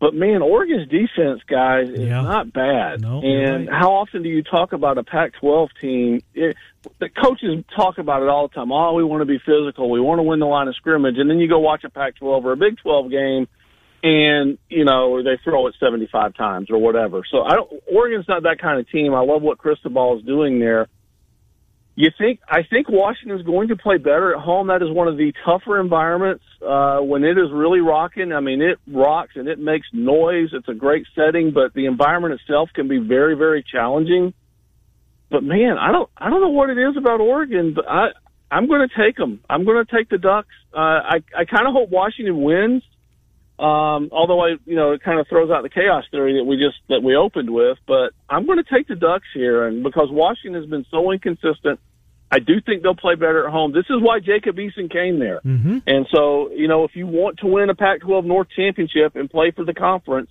But 0.00 0.14
man, 0.14 0.42
Oregon's 0.42 0.88
defense, 0.88 1.40
guys, 1.48 1.88
is 1.88 2.00
yeah. 2.00 2.20
not 2.20 2.52
bad. 2.52 3.00
No, 3.00 3.22
and 3.22 3.68
right. 3.68 3.74
how 3.74 3.92
often 3.92 4.22
do 4.22 4.28
you 4.28 4.42
talk 4.42 4.72
about 4.72 4.98
a 4.98 5.04
Pac-12 5.04 5.68
team? 5.80 6.20
It, 6.34 6.56
the 6.98 7.08
coaches 7.08 7.64
talk 7.74 7.98
about 7.98 8.22
it 8.22 8.28
all 8.28 8.48
the 8.48 8.54
time. 8.54 8.72
Oh, 8.72 8.94
we 8.94 9.04
want 9.04 9.22
to 9.22 9.26
be 9.26 9.38
physical. 9.38 9.90
We 9.90 10.00
want 10.00 10.18
to 10.18 10.22
win 10.22 10.40
the 10.40 10.46
line 10.46 10.68
of 10.68 10.74
scrimmage. 10.76 11.16
And 11.16 11.30
then 11.30 11.38
you 11.38 11.48
go 11.48 11.60
watch 11.60 11.84
a 11.84 11.90
Pac-12 11.90 12.44
or 12.44 12.52
a 12.52 12.56
Big 12.56 12.76
12 12.78 13.10
game, 13.10 13.48
and 14.02 14.58
you 14.68 14.84
know 14.84 15.22
they 15.22 15.38
throw 15.42 15.68
it 15.68 15.74
75 15.80 16.34
times 16.34 16.70
or 16.70 16.78
whatever. 16.78 17.22
So 17.30 17.42
I 17.42 17.54
don't. 17.54 17.70
Oregon's 17.90 18.28
not 18.28 18.42
that 18.42 18.58
kind 18.60 18.80
of 18.80 18.90
team. 18.90 19.14
I 19.14 19.20
love 19.20 19.42
what 19.42 19.58
Cristobal 19.58 20.18
is 20.18 20.24
doing 20.24 20.58
there. 20.58 20.88
You 21.96 22.10
think? 22.18 22.40
I 22.48 22.62
think 22.68 22.88
Washington 22.88 23.38
is 23.38 23.46
going 23.46 23.68
to 23.68 23.76
play 23.76 23.98
better 23.98 24.34
at 24.34 24.42
home. 24.42 24.66
That 24.66 24.82
is 24.82 24.90
one 24.90 25.06
of 25.06 25.16
the 25.16 25.32
tougher 25.44 25.80
environments 25.80 26.42
uh, 26.60 26.98
when 26.98 27.22
it 27.22 27.38
is 27.38 27.52
really 27.52 27.78
rocking. 27.78 28.32
I 28.32 28.40
mean, 28.40 28.60
it 28.62 28.78
rocks 28.88 29.32
and 29.36 29.46
it 29.46 29.60
makes 29.60 29.86
noise. 29.92 30.48
It's 30.52 30.68
a 30.68 30.74
great 30.74 31.06
setting, 31.14 31.52
but 31.52 31.72
the 31.72 31.86
environment 31.86 32.34
itself 32.34 32.70
can 32.74 32.88
be 32.88 32.98
very, 32.98 33.36
very 33.36 33.62
challenging. 33.62 34.34
But 35.30 35.44
man, 35.44 35.76
I 35.80 35.92
don't, 35.92 36.10
I 36.16 36.30
don't 36.30 36.40
know 36.40 36.50
what 36.50 36.70
it 36.70 36.78
is 36.78 36.96
about 36.96 37.20
Oregon, 37.20 37.74
but 37.74 37.88
I, 37.88 38.08
I'm 38.50 38.66
going 38.66 38.88
to 38.88 39.02
take 39.02 39.16
them. 39.16 39.40
I'm 39.48 39.64
going 39.64 39.84
to 39.84 39.96
take 39.96 40.08
the 40.08 40.18
Ducks. 40.18 40.48
Uh, 40.74 40.78
I, 40.78 41.16
I 41.36 41.44
kind 41.44 41.68
of 41.68 41.74
hope 41.74 41.90
Washington 41.90 42.42
wins 42.42 42.82
um, 43.58 44.08
although 44.10 44.40
I, 44.44 44.56
you 44.66 44.74
know, 44.74 44.92
it 44.92 45.02
kind 45.02 45.20
of 45.20 45.28
throws 45.28 45.50
out 45.50 45.62
the 45.62 45.68
chaos 45.68 46.04
theory 46.10 46.38
that 46.38 46.44
we 46.44 46.56
just 46.56 46.76
that 46.88 47.02
we 47.02 47.14
opened 47.14 47.50
with. 47.50 47.78
But 47.86 48.12
I'm 48.28 48.46
going 48.46 48.58
to 48.58 48.64
take 48.64 48.88
the 48.88 48.96
Ducks 48.96 49.28
here, 49.32 49.66
and 49.66 49.82
because 49.82 50.08
Washington 50.10 50.60
has 50.60 50.68
been 50.68 50.84
so 50.90 51.12
inconsistent, 51.12 51.78
I 52.32 52.40
do 52.40 52.60
think 52.60 52.82
they'll 52.82 52.96
play 52.96 53.14
better 53.14 53.46
at 53.46 53.52
home. 53.52 53.72
This 53.72 53.86
is 53.90 54.00
why 54.00 54.18
Jacob 54.18 54.56
Eason 54.56 54.90
came 54.90 55.20
there. 55.20 55.40
Mm-hmm. 55.44 55.78
And 55.86 56.06
so, 56.12 56.50
you 56.50 56.66
know, 56.66 56.82
if 56.82 56.96
you 56.96 57.06
want 57.06 57.38
to 57.38 57.46
win 57.46 57.70
a 57.70 57.76
Pac-12 57.76 58.24
North 58.24 58.48
championship 58.56 59.14
and 59.14 59.30
play 59.30 59.52
for 59.52 59.64
the 59.64 59.74
conference, 59.74 60.30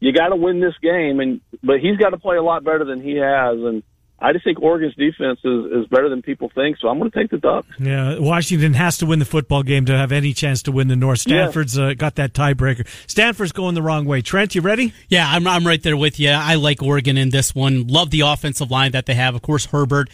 you 0.00 0.12
got 0.12 0.28
to 0.28 0.36
win 0.36 0.60
this 0.60 0.74
game. 0.82 1.20
And 1.20 1.40
but 1.62 1.78
he's 1.78 1.96
got 1.96 2.10
to 2.10 2.18
play 2.18 2.36
a 2.36 2.42
lot 2.42 2.64
better 2.64 2.84
than 2.84 3.00
he 3.00 3.16
has. 3.16 3.56
And 3.56 3.84
I 4.18 4.32
just 4.32 4.44
think 4.44 4.62
Oregon's 4.62 4.94
defense 4.94 5.40
is, 5.44 5.64
is 5.72 5.86
better 5.88 6.08
than 6.08 6.22
people 6.22 6.50
think, 6.54 6.78
so 6.78 6.88
I'm 6.88 6.98
going 6.98 7.10
to 7.10 7.18
take 7.18 7.30
the 7.30 7.38
Ducks. 7.38 7.68
Yeah, 7.78 8.18
Washington 8.18 8.72
has 8.74 8.98
to 8.98 9.06
win 9.06 9.18
the 9.18 9.24
football 9.24 9.62
game 9.62 9.84
to 9.86 9.96
have 9.96 10.12
any 10.12 10.32
chance 10.32 10.62
to 10.62 10.72
win 10.72 10.88
the 10.88 10.96
North. 10.96 11.18
Stanford's 11.20 11.78
uh, 11.78 11.94
got 11.94 12.14
that 12.14 12.32
tiebreaker. 12.32 12.86
Stanford's 13.06 13.52
going 13.52 13.74
the 13.74 13.82
wrong 13.82 14.06
way. 14.06 14.22
Trent, 14.22 14.54
you 14.54 14.60
ready? 14.60 14.94
Yeah, 15.08 15.28
I'm, 15.28 15.46
I'm 15.46 15.66
right 15.66 15.82
there 15.82 15.96
with 15.96 16.20
you. 16.20 16.30
I 16.30 16.54
like 16.54 16.82
Oregon 16.82 17.18
in 17.18 17.30
this 17.30 17.54
one. 17.54 17.88
Love 17.88 18.10
the 18.10 18.20
offensive 18.20 18.70
line 18.70 18.92
that 18.92 19.06
they 19.06 19.14
have. 19.14 19.34
Of 19.34 19.42
course, 19.42 19.66
Herbert. 19.66 20.08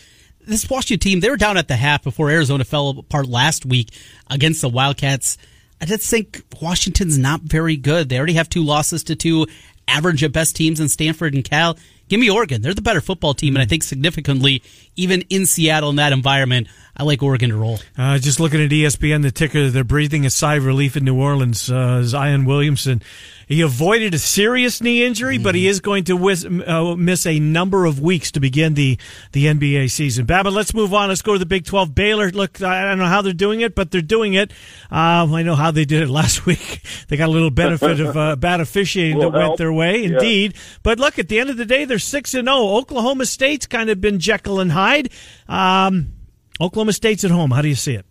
This 0.47 0.69
Washington 0.69 0.99
team, 0.99 1.21
they 1.21 1.29
were 1.29 1.37
down 1.37 1.59
at 1.59 1.69
the 1.69 1.77
half 1.77 2.03
before 2.03 2.31
Arizona 2.31 2.65
fell 2.65 2.89
apart 2.91 3.27
last 3.27 3.67
week 3.67 3.91
against 4.29 4.63
the 4.63 4.71
Wildcats. 4.71 5.37
I 5.81 5.85
just 5.85 6.11
think 6.11 6.43
Washington's 6.61 7.19
not 7.19 7.43
very 7.43 7.77
good. 7.77 8.09
They 8.09 8.17
already 8.17 8.33
have 8.33 8.49
two 8.49 8.65
losses 8.65 9.05
to 9.05 9.15
two 9.15 9.47
average 9.87 10.25
at 10.25 10.33
best 10.33 10.57
teams 10.57 10.81
in 10.81 10.89
Stanford 10.89 11.35
and 11.35 11.45
Cal. 11.45 11.77
Give 12.11 12.19
me 12.19 12.29
Oregon. 12.29 12.61
They're 12.61 12.75
the 12.75 12.83
better 12.83 13.01
football 13.01 13.35
team, 13.35 13.55
and 13.55 13.63
I 13.63 13.65
mm-hmm. 13.65 13.71
think 13.71 13.83
significantly, 13.85 14.65
even 14.97 15.23
in 15.31 15.47
Seattle 15.47 15.91
in 15.91 15.97
that 15.97 16.13
environment, 16.13 16.67
I 17.01 17.03
like 17.03 17.23
Oregon 17.23 17.49
to 17.49 17.57
roll. 17.57 17.79
Uh, 17.97 18.19
just 18.19 18.41
looking 18.41 18.63
at 18.63 18.69
ESPN, 18.69 19.23
the 19.23 19.31
ticker, 19.31 19.71
they're 19.71 19.85
breathing 19.85 20.27
a 20.27 20.31
sigh 20.31 20.57
of 20.57 20.67
relief 20.67 20.99
in 20.99 21.05
New 21.07 21.19
Orleans. 21.19 21.71
Uh, 21.71 22.03
Zion 22.03 22.45
Williamson, 22.45 23.01
he 23.47 23.63
avoided 23.63 24.13
a 24.13 24.19
serious 24.19 24.83
knee 24.83 25.03
injury, 25.03 25.39
mm. 25.39 25.43
but 25.43 25.55
he 25.55 25.67
is 25.67 25.81
going 25.81 26.05
to 26.05 26.13
whiz, 26.15 26.45
uh, 26.45 26.95
miss 26.97 27.25
a 27.25 27.41
number 27.41 27.87
of 27.87 28.01
weeks 28.01 28.33
to 28.33 28.41
begin 28.41 28.75
the, 28.75 28.99
the 29.33 29.47
NBA 29.47 29.91
season. 29.91 30.27
Babbitt, 30.27 30.53
let's 30.53 30.75
move 30.75 30.93
on. 30.93 31.09
Let's 31.09 31.23
go 31.23 31.33
to 31.33 31.39
the 31.39 31.47
Big 31.47 31.65
12. 31.65 31.95
Baylor, 31.95 32.31
look, 32.33 32.61
I 32.61 32.83
don't 32.85 32.99
know 32.99 33.07
how 33.07 33.23
they're 33.23 33.33
doing 33.33 33.63
it, 33.63 33.75
but 33.75 33.91
they're 33.91 34.03
doing 34.03 34.35
it. 34.35 34.51
Um, 34.91 35.33
I 35.33 35.43
know 35.43 35.55
how 35.55 35.71
they 35.71 35.87
did 35.87 36.03
it 36.03 36.11
last 36.11 36.45
week. 36.45 36.83
they 37.09 37.17
got 37.17 37.31
a 37.31 37.33
little 37.33 37.51
benefit 37.51 37.99
of 37.99 38.15
uh, 38.15 38.37
bad 38.37 38.61
officiating 38.61 39.21
that 39.21 39.31
went 39.31 39.57
their 39.57 39.73
way, 39.73 40.05
indeed. 40.05 40.53
Yeah. 40.53 40.61
But 40.83 40.99
look, 40.99 41.19
at 41.19 41.31
the 41.31 41.41
end 41.41 41.49
of 41.49 41.57
the 41.57 41.65
day, 41.65 41.87
they're 41.87 41.99
6 41.99 42.35
and 42.35 42.47
0. 42.47 42.77
Oklahoma 42.77 43.25
State's 43.25 43.67
kind 43.67 43.89
of 43.89 44.03
been 44.03 44.19
Jekyll 44.19 44.61
and 44.61 44.71
Hyde. 44.71 45.09
Um, 45.49 46.13
Oklahoma 46.61 46.93
State's 46.93 47.25
at 47.25 47.31
home. 47.31 47.51
How 47.51 47.63
do 47.63 47.69
you 47.69 47.75
see 47.75 47.95
it? 47.95 48.05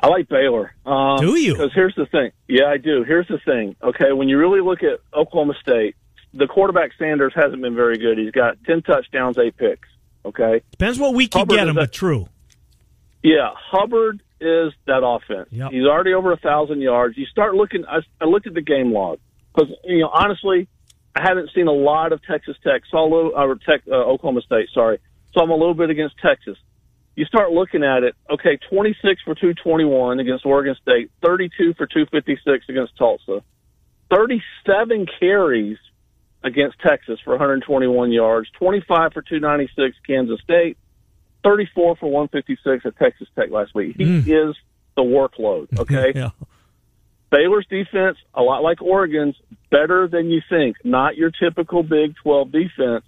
I 0.00 0.06
like 0.06 0.28
Baylor. 0.28 0.74
Um, 0.86 1.18
do 1.18 1.36
you? 1.36 1.54
Because 1.54 1.72
here's 1.74 1.94
the 1.96 2.06
thing. 2.06 2.30
Yeah, 2.46 2.66
I 2.66 2.76
do. 2.76 3.02
Here's 3.02 3.26
the 3.28 3.38
thing. 3.38 3.76
Okay, 3.82 4.12
when 4.12 4.28
you 4.28 4.38
really 4.38 4.60
look 4.60 4.82
at 4.82 5.00
Oklahoma 5.12 5.54
State, 5.60 5.96
the 6.32 6.46
quarterback 6.46 6.92
Sanders 6.98 7.32
hasn't 7.34 7.60
been 7.60 7.74
very 7.74 7.98
good. 7.98 8.16
He's 8.16 8.30
got 8.30 8.62
ten 8.64 8.82
touchdowns, 8.82 9.38
eight 9.38 9.56
picks. 9.56 9.88
Okay, 10.24 10.62
depends 10.70 10.98
what 10.98 11.14
week 11.14 11.34
you 11.34 11.44
get 11.46 11.66
him, 11.66 11.74
but 11.74 11.92
true. 11.92 12.28
Yeah, 13.22 13.50
Hubbard 13.56 14.22
is 14.40 14.72
that 14.86 15.02
offense. 15.04 15.48
Yep. 15.50 15.72
He's 15.72 15.84
already 15.84 16.14
over 16.14 16.32
a 16.32 16.36
thousand 16.36 16.80
yards. 16.80 17.18
You 17.18 17.26
start 17.26 17.54
looking. 17.54 17.84
I, 17.84 17.98
I 18.20 18.26
looked 18.26 18.46
at 18.46 18.54
the 18.54 18.62
game 18.62 18.92
log 18.92 19.18
because 19.52 19.68
you 19.82 20.00
know 20.00 20.10
honestly, 20.12 20.68
I 21.16 21.22
haven't 21.22 21.50
seen 21.56 21.66
a 21.66 21.72
lot 21.72 22.12
of 22.12 22.22
Texas 22.22 22.56
Tech. 22.62 22.82
Saw 22.88 23.04
a 23.04 23.10
little, 23.12 23.32
uh, 23.36 23.54
Tech, 23.68 23.82
uh, 23.90 23.94
Oklahoma 23.94 24.42
State. 24.42 24.68
Sorry, 24.72 25.00
saw 25.32 25.40
them 25.40 25.50
a 25.50 25.56
little 25.56 25.74
bit 25.74 25.90
against 25.90 26.16
Texas 26.18 26.56
you 27.18 27.24
start 27.24 27.50
looking 27.50 27.82
at 27.82 28.04
it, 28.04 28.14
okay, 28.30 28.60
26 28.70 29.22
for 29.22 29.34
221 29.34 30.20
against 30.20 30.46
Oregon 30.46 30.76
State, 30.80 31.10
32 31.20 31.74
for 31.74 31.84
256 31.84 32.64
against 32.68 32.96
Tulsa, 32.96 33.42
37 34.14 35.04
carries 35.18 35.78
against 36.44 36.78
Texas 36.78 37.18
for 37.24 37.30
121 37.30 38.12
yards, 38.12 38.48
25 38.52 39.12
for 39.12 39.22
296 39.22 39.96
Kansas 40.06 40.40
State, 40.44 40.78
34 41.42 41.96
for 41.96 42.08
156 42.08 42.86
at 42.86 42.96
Texas 42.96 43.26
Tech 43.34 43.50
last 43.50 43.74
week. 43.74 43.96
He 43.96 44.04
mm. 44.04 44.20
is 44.20 44.54
the 44.94 45.02
workload, 45.02 45.76
okay? 45.80 46.12
yeah. 46.14 46.30
Baylor's 47.32 47.66
defense, 47.68 48.16
a 48.32 48.42
lot 48.42 48.62
like 48.62 48.80
Oregon's, 48.80 49.34
better 49.72 50.06
than 50.06 50.30
you 50.30 50.40
think. 50.48 50.76
Not 50.84 51.16
your 51.16 51.32
typical 51.32 51.82
Big 51.82 52.14
12 52.22 52.52
defense. 52.52 53.04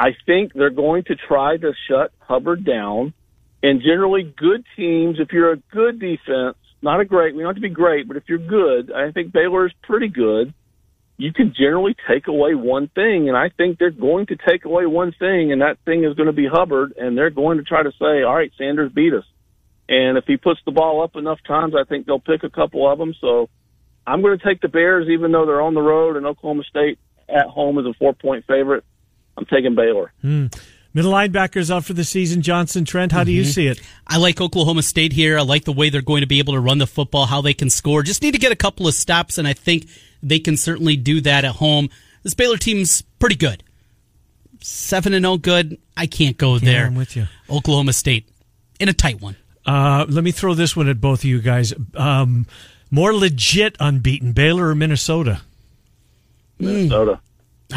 I 0.00 0.16
think 0.24 0.54
they're 0.54 0.70
going 0.70 1.04
to 1.04 1.14
try 1.14 1.58
to 1.58 1.72
shut 1.86 2.10
Hubbard 2.20 2.64
down. 2.64 3.12
And 3.62 3.82
generally, 3.82 4.22
good 4.22 4.64
teams, 4.74 5.18
if 5.20 5.28
you're 5.30 5.52
a 5.52 5.58
good 5.70 6.00
defense, 6.00 6.56
not 6.80 7.00
a 7.00 7.04
great, 7.04 7.34
we 7.34 7.42
don't 7.42 7.50
have 7.50 7.56
to 7.56 7.60
be 7.60 7.68
great, 7.68 8.08
but 8.08 8.16
if 8.16 8.22
you're 8.26 8.38
good, 8.38 8.90
I 8.90 9.12
think 9.12 9.30
Baylor 9.30 9.66
is 9.66 9.72
pretty 9.82 10.08
good. 10.08 10.54
You 11.18 11.34
can 11.34 11.52
generally 11.54 11.94
take 12.08 12.28
away 12.28 12.54
one 12.54 12.88
thing, 12.94 13.28
and 13.28 13.36
I 13.36 13.50
think 13.50 13.78
they're 13.78 13.90
going 13.90 14.24
to 14.28 14.36
take 14.36 14.64
away 14.64 14.86
one 14.86 15.12
thing, 15.12 15.52
and 15.52 15.60
that 15.60 15.76
thing 15.84 16.04
is 16.04 16.14
going 16.14 16.28
to 16.28 16.32
be 16.32 16.48
Hubbard, 16.50 16.94
and 16.96 17.18
they're 17.18 17.28
going 17.28 17.58
to 17.58 17.64
try 17.64 17.82
to 17.82 17.92
say, 18.00 18.22
all 18.22 18.36
right, 18.36 18.50
Sanders 18.56 18.90
beat 18.90 19.12
us. 19.12 19.26
And 19.86 20.16
if 20.16 20.24
he 20.26 20.38
puts 20.38 20.60
the 20.64 20.72
ball 20.72 21.02
up 21.02 21.14
enough 21.14 21.40
times, 21.46 21.74
I 21.78 21.84
think 21.84 22.06
they'll 22.06 22.20
pick 22.20 22.42
a 22.42 22.48
couple 22.48 22.90
of 22.90 22.98
them. 22.98 23.12
So 23.20 23.50
I'm 24.06 24.22
going 24.22 24.38
to 24.38 24.42
take 24.42 24.62
the 24.62 24.68
Bears, 24.68 25.08
even 25.10 25.30
though 25.30 25.44
they're 25.44 25.60
on 25.60 25.74
the 25.74 25.82
road, 25.82 26.16
and 26.16 26.24
Oklahoma 26.24 26.62
State 26.70 26.98
at 27.28 27.48
home 27.48 27.78
is 27.78 27.84
a 27.84 27.92
four 27.98 28.14
point 28.14 28.46
favorite. 28.46 28.84
I'm 29.40 29.46
taking 29.46 29.74
Baylor. 29.74 30.12
Hmm. 30.20 30.46
Middle 30.92 31.12
linebackers 31.12 31.74
out 31.74 31.84
for 31.84 31.92
the 31.92 32.04
season. 32.04 32.42
Johnson, 32.42 32.84
Trent, 32.84 33.12
how 33.12 33.24
do 33.24 33.32
you 33.32 33.42
mm-hmm. 33.42 33.50
see 33.50 33.66
it? 33.68 33.80
I 34.06 34.18
like 34.18 34.40
Oklahoma 34.40 34.82
State 34.82 35.12
here. 35.12 35.38
I 35.38 35.42
like 35.42 35.64
the 35.64 35.72
way 35.72 35.88
they're 35.88 36.02
going 36.02 36.20
to 36.20 36.26
be 36.26 36.40
able 36.40 36.54
to 36.54 36.60
run 36.60 36.78
the 36.78 36.86
football, 36.86 37.26
how 37.26 37.40
they 37.40 37.54
can 37.54 37.70
score. 37.70 38.02
Just 38.02 38.22
need 38.22 38.32
to 38.32 38.38
get 38.38 38.52
a 38.52 38.56
couple 38.56 38.86
of 38.86 38.94
stops, 38.94 39.38
and 39.38 39.46
I 39.48 39.52
think 39.52 39.88
they 40.22 40.40
can 40.40 40.56
certainly 40.56 40.96
do 40.96 41.20
that 41.22 41.44
at 41.44 41.56
home. 41.56 41.88
This 42.22 42.34
Baylor 42.34 42.56
team's 42.56 43.02
pretty 43.18 43.36
good. 43.36 43.62
Seven 44.60 45.14
and 45.14 45.22
zero, 45.22 45.34
oh 45.34 45.38
good. 45.38 45.78
I 45.96 46.06
can't 46.06 46.36
go 46.36 46.58
there. 46.58 46.86
I'm 46.86 46.96
with 46.96 47.16
you. 47.16 47.28
Oklahoma 47.48 47.92
State 47.92 48.28
in 48.78 48.88
a 48.88 48.92
tight 48.92 49.20
one. 49.20 49.36
Uh, 49.64 50.04
let 50.08 50.24
me 50.24 50.32
throw 50.32 50.54
this 50.54 50.76
one 50.76 50.88
at 50.88 51.00
both 51.00 51.20
of 51.20 51.24
you 51.24 51.40
guys. 51.40 51.72
Um, 51.94 52.46
more 52.90 53.14
legit 53.14 53.76
unbeaten, 53.78 54.32
Baylor 54.32 54.68
or 54.68 54.74
Minnesota? 54.74 55.42
Minnesota. 56.58 57.20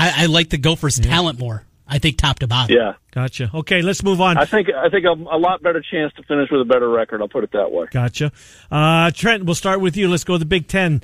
I, 0.04 0.24
I, 0.24 0.26
like 0.28 0.50
the 0.50 0.58
Gophers' 0.58 1.00
yeah. 1.00 1.06
talent 1.06 1.40
more. 1.40 1.64
I 1.88 2.00
think 2.00 2.18
top 2.18 2.40
to 2.40 2.48
bottom. 2.48 2.76
Yeah, 2.76 2.94
gotcha. 3.12 3.52
Okay, 3.54 3.82
let's 3.82 4.04
move 4.04 4.22
on. 4.22 4.38
I 4.38 4.46
think 4.46 4.70
I 4.70 4.90
think 4.90 5.06
a, 5.06 5.12
a, 5.12 5.38
lot 5.38 5.62
better 5.62 5.82
chance 5.82 6.14
to 6.14 6.24
finish 6.24 6.50
with 6.50 6.62
a 6.62 6.66
better 6.66 6.90
record. 6.90 7.22
I'll 7.22 7.28
put 7.28 7.44
it 7.44 7.52
that 7.52 7.72
way. 7.72 7.88
Gotcha. 7.92 8.32
Uh, 8.72 9.12
Trent, 9.12 9.44
we'll 9.46 9.56
start 9.56 9.82
with 9.82 9.98
you. 9.98 10.08
Let's 10.08 10.24
go 10.24 10.34
to 10.34 10.40
the 10.40 10.46
Big 10.46 10.68
Ten. 10.68 11.02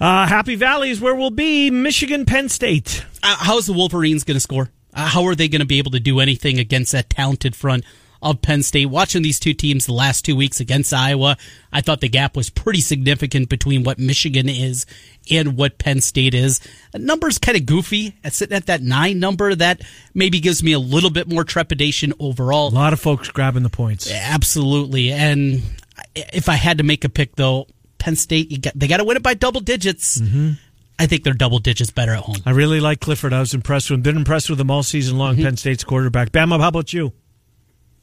Uh, 0.00 0.26
Happy 0.26 0.54
Valley 0.54 0.90
is 0.90 1.00
where 1.00 1.14
we'll 1.14 1.30
be. 1.30 1.70
Michigan, 1.70 2.24
Penn 2.24 2.48
State. 2.48 3.04
Uh, 3.22 3.36
how's 3.38 3.66
the 3.66 3.72
Wolverines 3.72 4.24
going 4.24 4.36
to 4.36 4.40
score? 4.40 4.70
Uh, 4.94 5.06
how 5.06 5.24
are 5.26 5.34
they 5.34 5.48
going 5.48 5.60
to 5.60 5.66
be 5.66 5.78
able 5.78 5.90
to 5.90 6.00
do 6.00 6.20
anything 6.20 6.58
against 6.58 6.92
that 6.92 7.10
talented 7.10 7.54
front 7.54 7.84
of 8.22 8.42
Penn 8.42 8.62
State. 8.62 8.86
Watching 8.86 9.22
these 9.22 9.38
two 9.38 9.54
teams 9.54 9.86
the 9.86 9.92
last 9.92 10.24
two 10.24 10.36
weeks 10.36 10.60
against 10.60 10.92
Iowa, 10.92 11.36
I 11.72 11.80
thought 11.80 12.00
the 12.00 12.08
gap 12.08 12.36
was 12.36 12.50
pretty 12.50 12.80
significant 12.80 13.48
between 13.48 13.84
what 13.84 13.98
Michigan 13.98 14.48
is 14.48 14.86
and 15.30 15.56
what 15.56 15.78
Penn 15.78 16.00
State 16.00 16.34
is. 16.34 16.60
The 16.92 16.98
number's 16.98 17.38
kind 17.38 17.56
of 17.56 17.66
goofy. 17.66 18.16
At 18.24 18.32
sitting 18.32 18.56
at 18.56 18.66
that 18.66 18.82
nine 18.82 19.20
number, 19.20 19.54
that 19.54 19.82
maybe 20.14 20.40
gives 20.40 20.62
me 20.62 20.72
a 20.72 20.78
little 20.78 21.10
bit 21.10 21.28
more 21.28 21.44
trepidation 21.44 22.12
overall. 22.18 22.68
A 22.68 22.70
lot 22.70 22.92
of 22.92 23.00
folks 23.00 23.28
grabbing 23.28 23.62
the 23.62 23.70
points. 23.70 24.10
Absolutely. 24.10 25.12
And 25.12 25.62
if 26.14 26.48
I 26.48 26.54
had 26.54 26.78
to 26.78 26.84
make 26.84 27.04
a 27.04 27.08
pick, 27.08 27.36
though, 27.36 27.66
Penn 27.98 28.16
State, 28.16 28.62
got, 28.62 28.72
they 28.76 28.88
got 28.88 28.98
to 28.98 29.04
win 29.04 29.16
it 29.16 29.22
by 29.22 29.34
double 29.34 29.60
digits. 29.60 30.18
Mm-hmm. 30.18 30.52
I 31.00 31.06
think 31.06 31.22
they're 31.22 31.34
double 31.34 31.60
digits 31.60 31.90
better 31.90 32.12
at 32.12 32.24
home. 32.24 32.38
I 32.44 32.50
really 32.50 32.80
like 32.80 33.00
Clifford. 33.00 33.32
I 33.32 33.38
was 33.38 33.54
impressed 33.54 33.90
with 33.90 33.98
him. 33.98 34.02
Been 34.02 34.16
impressed 34.16 34.50
with 34.50 34.60
him 34.60 34.70
all 34.70 34.82
season 34.82 35.16
long. 35.16 35.34
Mm-hmm. 35.34 35.44
Penn 35.44 35.56
State's 35.56 35.84
quarterback. 35.84 36.30
Bama, 36.30 36.60
how 36.60 36.68
about 36.68 36.92
you? 36.92 37.12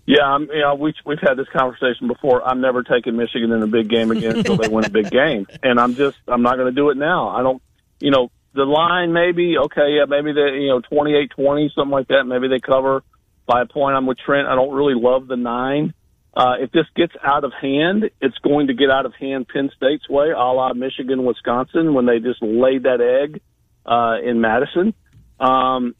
Yeah, 0.05 0.23
I'm, 0.23 0.43
you 0.43 0.61
know, 0.61 0.75
we, 0.75 0.93
we've 1.03 1.19
had 1.19 1.35
this 1.35 1.47
conversation 1.49 2.07
before. 2.07 2.47
I'm 2.47 2.61
never 2.61 2.83
taking 2.83 3.15
Michigan 3.15 3.51
in 3.51 3.63
a 3.63 3.67
big 3.67 3.89
game 3.89 4.11
again 4.11 4.37
until 4.37 4.57
they 4.57 4.67
win 4.67 4.85
a 4.85 4.89
big 4.89 5.09
game, 5.09 5.47
and 5.63 5.79
I'm 5.79 5.95
just 5.95 6.17
I'm 6.27 6.43
not 6.43 6.57
going 6.57 6.67
to 6.67 6.75
do 6.75 6.91
it 6.91 6.97
now. 6.97 7.29
I 7.29 7.41
don't, 7.41 7.61
you 7.99 8.11
know, 8.11 8.29
the 8.53 8.65
line 8.65 9.13
maybe 9.13 9.57
okay, 9.57 9.97
yeah, 9.97 10.05
maybe 10.07 10.31
they 10.31 10.61
you 10.61 10.69
know 10.69 10.81
28-20 10.81 11.73
something 11.73 11.91
like 11.91 12.07
that. 12.09 12.25
Maybe 12.25 12.47
they 12.47 12.59
cover 12.59 13.03
by 13.47 13.61
a 13.61 13.65
point. 13.65 13.95
I'm 13.95 14.05
with 14.05 14.19
Trent. 14.19 14.47
I 14.47 14.55
don't 14.55 14.73
really 14.73 14.95
love 14.95 15.27
the 15.27 15.37
nine. 15.37 15.93
Uh, 16.35 16.55
if 16.59 16.71
this 16.71 16.85
gets 16.95 17.13
out 17.23 17.43
of 17.43 17.53
hand, 17.53 18.09
it's 18.21 18.37
going 18.39 18.67
to 18.67 18.73
get 18.73 18.91
out 18.91 19.05
of 19.05 19.13
hand 19.15 19.47
Penn 19.47 19.71
State's 19.75 20.07
way, 20.09 20.31
a 20.31 20.37
la 20.37 20.73
Michigan, 20.73 21.23
Wisconsin, 21.23 21.93
when 21.93 22.05
they 22.05 22.19
just 22.19 22.43
laid 22.43 22.83
that 22.83 22.99
egg 22.99 23.41
uh, 23.85 24.17
in 24.21 24.41
Madison. 24.41 24.93
Um, 25.39 25.95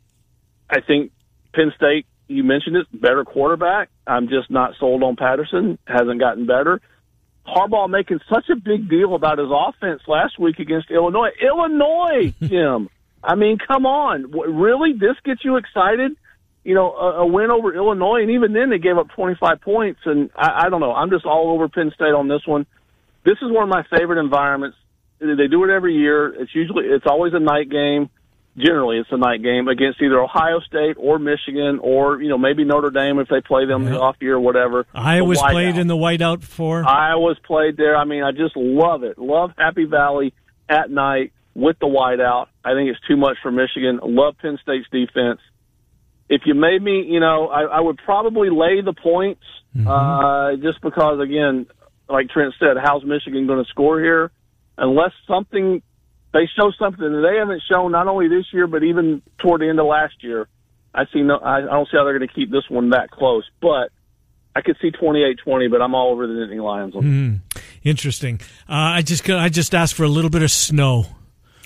I 0.69 0.81
think 0.81 1.11
Penn 1.53 1.71
State 1.77 2.05
you 2.27 2.43
mentioned 2.43 2.75
it, 2.77 2.87
better 2.93 3.23
quarterback. 3.23 3.89
I'm 4.07 4.27
just 4.27 4.49
not 4.49 4.73
sold 4.79 5.03
on 5.03 5.15
Patterson. 5.15 5.77
Hasn't 5.85 6.19
gotten 6.19 6.45
better. 6.45 6.81
Harbaugh 7.47 7.89
making 7.89 8.19
such 8.31 8.49
a 8.49 8.55
big 8.55 8.89
deal 8.89 9.13
about 9.13 9.37
his 9.37 9.49
offense 9.51 10.01
last 10.07 10.39
week 10.39 10.59
against 10.59 10.89
Illinois. 10.89 11.29
Illinois, 11.41 12.33
Jim. 12.41 12.89
I 13.23 13.35
mean, 13.35 13.57
come 13.57 13.85
on. 13.85 14.31
Really? 14.31 14.93
This 14.93 15.15
gets 15.23 15.43
you 15.43 15.57
excited? 15.57 16.15
You 16.63 16.73
know, 16.73 16.93
a, 16.93 17.21
a 17.21 17.25
win 17.25 17.51
over 17.51 17.73
Illinois, 17.73 18.21
and 18.21 18.31
even 18.31 18.53
then 18.53 18.71
they 18.71 18.79
gave 18.79 18.97
up 18.97 19.09
25 19.15 19.61
points. 19.61 19.99
And 20.05 20.31
I, 20.35 20.65
I 20.65 20.69
don't 20.69 20.81
know. 20.81 20.93
I'm 20.93 21.11
just 21.11 21.25
all 21.25 21.51
over 21.53 21.69
Penn 21.69 21.91
State 21.93 22.13
on 22.13 22.27
this 22.27 22.41
one. 22.45 22.65
This 23.23 23.37
is 23.41 23.51
one 23.51 23.63
of 23.63 23.69
my 23.69 23.83
favorite 23.95 24.19
environments. 24.19 24.77
They 25.19 25.47
do 25.49 25.63
it 25.63 25.69
every 25.69 25.95
year. 25.95 26.33
It's 26.33 26.53
usually, 26.53 26.85
it's 26.85 27.05
always 27.07 27.33
a 27.33 27.39
night 27.39 27.69
game. 27.69 28.09
Generally 28.57 28.99
it's 28.99 29.09
a 29.11 29.17
night 29.17 29.43
game 29.43 29.67
against 29.67 30.01
either 30.01 30.19
Ohio 30.19 30.59
State 30.61 30.95
or 30.97 31.19
Michigan 31.19 31.79
or 31.81 32.21
you 32.21 32.29
know 32.29 32.37
maybe 32.37 32.63
Notre 32.63 32.89
Dame 32.89 33.19
if 33.19 33.27
they 33.27 33.41
play 33.41 33.65
them 33.65 33.85
the 33.85 33.99
off 33.99 34.15
year 34.21 34.35
or 34.35 34.39
whatever. 34.39 34.85
Iowa's 34.93 35.41
played 35.41 35.77
in 35.77 35.87
the 35.87 35.97
whiteout 35.97 36.39
before. 36.41 36.87
Iowa's 36.87 37.39
played 37.45 37.77
there. 37.77 37.95
I 37.95 38.05
mean, 38.05 38.23
I 38.23 38.31
just 38.31 38.55
love 38.55 39.03
it. 39.03 39.17
Love 39.17 39.51
Happy 39.57 39.85
Valley 39.85 40.33
at 40.69 40.89
night 40.89 41.33
with 41.53 41.77
the 41.79 41.87
whiteout. 41.87 42.47
I 42.63 42.73
think 42.73 42.89
it's 42.89 42.99
too 43.07 43.17
much 43.17 43.37
for 43.41 43.51
Michigan. 43.51 43.99
Love 44.03 44.37
Penn 44.37 44.59
State's 44.61 44.87
defense. 44.91 45.39
If 46.27 46.41
you 46.45 46.55
made 46.55 46.81
me, 46.81 47.05
you 47.07 47.19
know, 47.19 47.47
I, 47.47 47.63
I 47.63 47.79
would 47.79 47.97
probably 48.03 48.49
lay 48.49 48.81
the 48.81 48.93
points 48.93 49.43
mm-hmm. 49.75 49.87
uh, 49.87 50.55
just 50.55 50.81
because, 50.81 51.19
again, 51.19 51.67
like 52.09 52.29
Trent 52.29 52.53
said, 52.59 52.77
how's 52.83 53.03
Michigan 53.03 53.47
going 53.47 53.63
to 53.63 53.69
score 53.69 53.99
here? 53.99 54.31
Unless 54.77 55.11
something 55.27 55.81
they 56.35 56.49
show 56.53 56.69
something 56.77 57.01
that 57.01 57.21
they 57.21 57.39
haven't 57.39 57.63
shown 57.71 57.93
not 57.93 58.07
only 58.07 58.27
this 58.27 58.45
year 58.51 58.67
but 58.67 58.83
even 58.83 59.21
toward 59.39 59.61
the 59.61 59.69
end 59.69 59.79
of 59.79 59.85
last 59.85 60.15
year. 60.21 60.47
I 60.93 61.05
see 61.11 61.21
no. 61.21 61.37
I, 61.37 61.57
I 61.57 61.61
don't 61.61 61.85
see 61.85 61.97
how 61.97 62.03
they're 62.03 62.17
going 62.17 62.27
to 62.27 62.33
keep 62.33 62.51
this 62.51 62.69
one 62.69 62.89
that 62.91 63.09
close, 63.09 63.43
but 63.61 63.89
I 64.55 64.61
could 64.61 64.77
see 64.81 64.91
28-20, 64.91 65.69
but 65.69 65.81
I'm 65.81 65.93
all 65.93 66.11
over 66.11 66.27
the 66.27 66.33
Nittany 66.33 66.63
Lions. 66.63 66.93
Mm, 66.93 67.41
interesting. 67.83 68.39
Uh, 68.69 68.99
I 68.99 69.01
just 69.01 69.29
I 69.29 69.49
just 69.49 69.75
asked 69.75 69.95
for 69.95 70.03
a 70.03 70.09
little 70.09 70.29
bit 70.29 70.41
of 70.41 70.51
snow. 70.51 71.05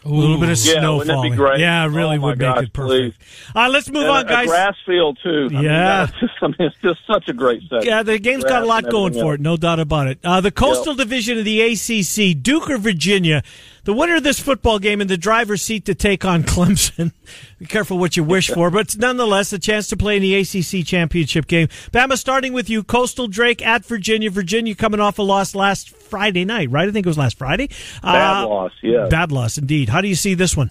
Ooh. 0.06 0.10
A 0.10 0.16
little 0.16 0.40
bit 0.40 0.50
of 0.50 0.58
snowfall. 0.58 0.98
yeah, 1.00 1.04
snow 1.04 1.36
falling. 1.36 1.60
Yeah, 1.60 1.86
really 1.88 2.18
oh 2.18 2.22
would 2.22 2.40
gosh, 2.40 2.56
make 2.56 2.68
it 2.68 2.74
perfect. 2.74 3.22
All 3.54 3.64
right, 3.64 3.72
let's 3.72 3.90
move 3.90 4.04
and 4.04 4.12
on, 4.12 4.26
a, 4.26 4.30
guys. 4.30 4.46
A 4.46 4.48
grass 4.48 4.76
field 4.86 5.20
too. 5.22 5.50
I 5.54 5.62
yeah, 5.62 6.06
mean, 6.06 6.14
just, 6.22 6.34
I 6.42 6.48
mean, 6.48 6.56
it's 6.60 6.78
just 6.82 7.00
such 7.06 7.28
a 7.28 7.34
great 7.34 7.64
set. 7.70 7.84
Yeah, 7.84 8.04
the 8.04 8.18
game's 8.18 8.44
grass 8.44 8.54
got 8.54 8.64
a 8.64 8.66
lot 8.66 8.90
going 8.90 9.12
for 9.12 9.32
else. 9.32 9.36
it, 9.36 9.42
no 9.42 9.58
doubt 9.58 9.80
about 9.82 10.08
it. 10.08 10.20
Uh, 10.24 10.40
the 10.40 10.52
Coastal 10.52 10.96
yep. 10.96 11.06
Division 11.06 11.38
of 11.38 11.44
the 11.44 11.62
ACC, 11.62 12.42
Duke 12.42 12.70
or 12.70 12.78
Virginia. 12.78 13.44
The 13.90 13.96
winner 13.96 14.18
of 14.18 14.24
this 14.24 14.40
football 14.40 14.78
game 14.78 15.02
in 15.02 15.08
the 15.08 15.18
driver's 15.18 15.64
seat 15.64 15.86
to 15.86 15.96
take 15.96 16.24
on 16.24 16.44
Clemson. 16.44 17.12
Be 17.58 17.66
careful 17.66 17.98
what 17.98 18.16
you 18.16 18.24
wish 18.24 18.52
for, 18.52 18.70
but 18.70 18.96
nonetheless, 18.96 19.52
a 19.52 19.58
chance 19.58 19.88
to 19.88 19.98
play 19.98 20.16
in 20.16 20.22
the 20.22 20.36
ACC 20.36 20.86
championship 20.86 21.48
game. 21.48 21.70
Bama, 21.92 22.16
starting 22.16 22.54
with 22.54 22.70
you, 22.70 22.84
Coastal 22.84 23.28
Drake 23.28 23.66
at 23.66 23.84
Virginia. 23.84 24.30
Virginia 24.30 24.76
coming 24.76 25.00
off 25.00 25.18
a 25.18 25.24
loss 25.24 25.56
last 25.56 25.90
Friday 25.90 26.46
night, 26.46 26.70
right? 26.70 26.88
I 26.88 26.92
think 26.92 27.08
it 27.08 27.10
was 27.10 27.18
last 27.18 27.40
Friday. 27.40 27.70
Bad 28.04 28.44
uh, 28.44 28.48
loss, 28.48 28.74
yeah. 28.84 29.08
Bad 29.10 29.32
loss, 29.32 29.58
indeed. 29.58 29.90
How 29.90 30.02
do 30.02 30.08
you 30.08 30.14
see 30.14 30.36
this 30.36 30.56
one? 30.56 30.70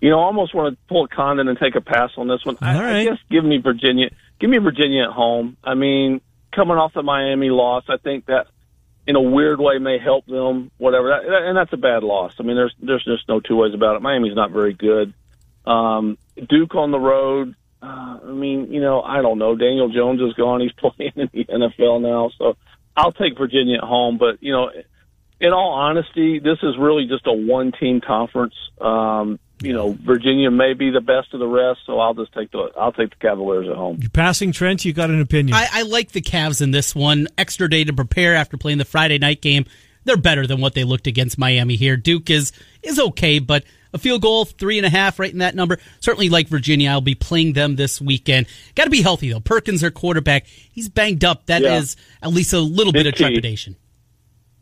You 0.00 0.10
know, 0.10 0.18
I 0.18 0.24
almost 0.24 0.52
want 0.52 0.74
to 0.74 0.78
pull 0.88 1.04
a 1.04 1.08
Condon 1.08 1.46
and 1.46 1.60
take 1.60 1.76
a 1.76 1.80
pass 1.80 2.10
on 2.16 2.26
this 2.26 2.44
one. 2.44 2.58
I, 2.60 2.74
right. 2.74 2.96
I 2.96 3.04
guess 3.04 3.18
give 3.30 3.44
me 3.44 3.58
Virginia. 3.58 4.10
Give 4.40 4.50
me 4.50 4.58
Virginia 4.58 5.04
at 5.04 5.10
home. 5.10 5.58
I 5.62 5.74
mean, 5.74 6.20
coming 6.52 6.76
off 6.76 6.92
the 6.92 7.04
Miami 7.04 7.50
loss, 7.50 7.84
I 7.88 7.98
think 7.98 8.26
that 8.26 8.48
in 9.10 9.16
a 9.16 9.20
weird 9.20 9.58
way 9.60 9.78
may 9.78 9.98
help 9.98 10.24
them. 10.26 10.70
Whatever, 10.78 11.08
that, 11.08 11.42
and 11.42 11.56
that's 11.56 11.72
a 11.72 11.76
bad 11.76 12.04
loss. 12.04 12.34
I 12.38 12.44
mean, 12.44 12.54
there's 12.54 12.74
there's 12.80 13.04
just 13.04 13.28
no 13.28 13.40
two 13.40 13.56
ways 13.56 13.74
about 13.74 13.96
it. 13.96 14.02
Miami's 14.02 14.36
not 14.36 14.52
very 14.52 14.72
good. 14.72 15.12
Um, 15.66 16.16
Duke 16.48 16.76
on 16.76 16.92
the 16.92 17.00
road. 17.00 17.56
Uh, 17.82 18.20
I 18.22 18.30
mean, 18.30 18.72
you 18.72 18.80
know, 18.80 19.02
I 19.02 19.20
don't 19.20 19.38
know. 19.38 19.56
Daniel 19.56 19.88
Jones 19.88 20.20
is 20.20 20.34
gone. 20.34 20.60
He's 20.60 20.70
playing 20.78 21.12
in 21.16 21.28
the 21.32 21.44
NFL 21.44 22.00
now, 22.02 22.30
so 22.38 22.56
I'll 22.96 23.10
take 23.10 23.36
Virginia 23.36 23.78
at 23.78 23.84
home. 23.84 24.16
But 24.16 24.40
you 24.44 24.52
know, 24.52 24.70
in 25.40 25.52
all 25.52 25.72
honesty, 25.72 26.38
this 26.38 26.58
is 26.62 26.78
really 26.78 27.06
just 27.08 27.26
a 27.26 27.32
one-team 27.32 28.02
conference. 28.02 28.54
Um, 28.80 29.40
you 29.60 29.72
know, 29.72 29.96
Virginia 30.04 30.50
may 30.50 30.74
be 30.74 30.90
the 30.90 31.00
best 31.00 31.32
of 31.34 31.40
the 31.40 31.46
rest, 31.46 31.80
so 31.86 31.98
I'll 32.00 32.14
just 32.14 32.32
take 32.32 32.50
the 32.50 32.70
I'll 32.78 32.92
take 32.92 33.10
the 33.10 33.16
Cavaliers 33.16 33.68
at 33.68 33.76
home. 33.76 33.98
You're 34.00 34.10
passing 34.10 34.52
Trent. 34.52 34.84
You 34.84 34.92
got 34.92 35.10
an 35.10 35.20
opinion? 35.20 35.54
I, 35.54 35.68
I 35.72 35.82
like 35.82 36.12
the 36.12 36.20
Cavs 36.22 36.62
in 36.62 36.70
this 36.70 36.94
one. 36.94 37.28
Extra 37.36 37.68
day 37.68 37.84
to 37.84 37.92
prepare 37.92 38.34
after 38.34 38.56
playing 38.56 38.78
the 38.78 38.84
Friday 38.84 39.18
night 39.18 39.40
game. 39.42 39.66
They're 40.04 40.16
better 40.16 40.46
than 40.46 40.60
what 40.60 40.74
they 40.74 40.84
looked 40.84 41.06
against 41.06 41.36
Miami 41.38 41.76
here. 41.76 41.96
Duke 41.96 42.30
is 42.30 42.52
is 42.82 42.98
okay, 42.98 43.38
but 43.38 43.64
a 43.92 43.98
field 43.98 44.22
goal, 44.22 44.44
three 44.44 44.78
and 44.78 44.86
a 44.86 44.90
half, 44.90 45.18
right 45.18 45.32
in 45.32 45.38
that 45.40 45.54
number. 45.54 45.78
Certainly 46.00 46.30
like 46.30 46.48
Virginia. 46.48 46.90
I'll 46.90 47.00
be 47.00 47.14
playing 47.14 47.52
them 47.52 47.76
this 47.76 48.00
weekend. 48.00 48.46
Got 48.76 48.84
to 48.84 48.90
be 48.90 49.02
healthy 49.02 49.30
though. 49.30 49.40
Perkins, 49.40 49.82
their 49.82 49.90
quarterback, 49.90 50.46
he's 50.46 50.88
banged 50.88 51.24
up. 51.24 51.46
That 51.46 51.62
Yeah. 51.62 51.76
is 51.78 51.96
at 52.22 52.30
least 52.30 52.52
a 52.54 52.60
little 52.60 52.92
Big 52.92 53.04
bit 53.04 53.06
of 53.08 53.14
key. 53.14 53.64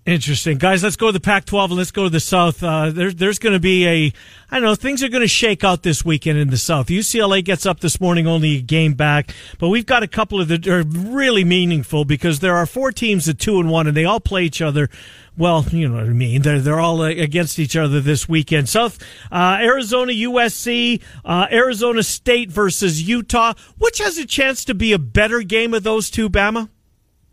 Interesting, 0.08 0.56
guys. 0.56 0.82
Let's 0.82 0.96
go 0.96 1.08
to 1.08 1.12
the 1.12 1.20
Pac-12 1.20 1.64
and 1.66 1.74
let's 1.74 1.90
go 1.90 2.04
to 2.04 2.08
the 2.08 2.18
South. 2.18 2.64
Uh, 2.64 2.88
there's 2.88 3.14
there's 3.16 3.38
going 3.38 3.52
to 3.52 3.60
be 3.60 3.86
a 3.86 4.12
I 4.50 4.54
don't 4.54 4.62
know 4.62 4.74
things 4.74 5.02
are 5.02 5.10
going 5.10 5.20
to 5.20 5.28
shake 5.28 5.62
out 5.62 5.82
this 5.82 6.02
weekend 6.02 6.38
in 6.38 6.48
the 6.48 6.56
South. 6.56 6.86
UCLA 6.86 7.44
gets 7.44 7.66
up 7.66 7.80
this 7.80 8.00
morning, 8.00 8.26
only 8.26 8.56
a 8.56 8.60
game 8.62 8.94
back, 8.94 9.34
but 9.58 9.68
we've 9.68 9.84
got 9.84 10.02
a 10.02 10.08
couple 10.08 10.40
of 10.40 10.48
that 10.48 10.66
are 10.66 10.82
really 10.82 11.44
meaningful 11.44 12.06
because 12.06 12.40
there 12.40 12.56
are 12.56 12.64
four 12.64 12.90
teams 12.90 13.28
at 13.28 13.38
two 13.38 13.60
and 13.60 13.68
one, 13.68 13.86
and 13.86 13.94
they 13.94 14.06
all 14.06 14.18
play 14.18 14.44
each 14.44 14.62
other. 14.62 14.88
Well, 15.36 15.66
you 15.70 15.86
know 15.86 15.96
what 15.96 16.04
I 16.04 16.14
mean. 16.14 16.40
They're 16.40 16.60
they're 16.60 16.80
all 16.80 17.02
uh, 17.02 17.08
against 17.08 17.58
each 17.58 17.76
other 17.76 18.00
this 18.00 18.26
weekend. 18.26 18.70
South 18.70 18.98
uh, 19.30 19.58
Arizona, 19.60 20.12
USC, 20.12 21.02
uh, 21.22 21.48
Arizona 21.52 22.02
State 22.02 22.50
versus 22.50 23.06
Utah. 23.06 23.52
Which 23.76 23.98
has 23.98 24.16
a 24.16 24.24
chance 24.24 24.64
to 24.64 24.74
be 24.74 24.94
a 24.94 24.98
better 24.98 25.42
game 25.42 25.74
of 25.74 25.82
those 25.82 26.08
two, 26.08 26.30
Bama? 26.30 26.70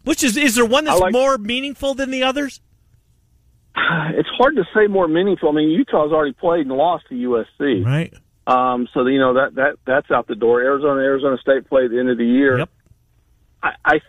Which 0.05 0.23
is 0.23 0.38
is 0.38 0.55
there 0.55 0.65
one 0.65 0.83
that's 0.85 0.99
like- 0.99 1.13
more 1.13 1.38
meaningful 1.38 1.95
than 1.95 2.11
the 2.11 2.23
others? 2.23 2.59
It's 4.17 4.29
hard 4.38 4.55
to 4.55 4.63
say 4.75 4.88
more 4.88 5.07
meaningful. 5.07 5.49
I 5.49 5.51
mean, 5.53 5.69
Utah's 5.69 6.11
already 6.11 6.33
played 6.33 6.65
and 6.67 6.71
lost 6.75 7.05
to 7.09 7.15
USC, 7.15 7.85
Right. 7.85 8.13
um, 8.47 8.88
so 8.93 9.05
you 9.05 9.19
know 9.19 9.33
that 9.35 9.55
that 9.55 9.75
that's 9.85 10.09
out 10.11 10.27
the 10.27 10.35
door. 10.35 10.61
Arizona, 10.61 11.01
Arizona 11.01 11.38
State 11.41 11.67
play 11.67 11.85
at 11.85 11.91
the 11.91 11.99
end 11.99 12.09
of 12.09 12.17
the 12.17 12.25
year. 12.25 12.59
Yep. 12.59 12.69
I, 13.63 13.69
I 13.83 13.99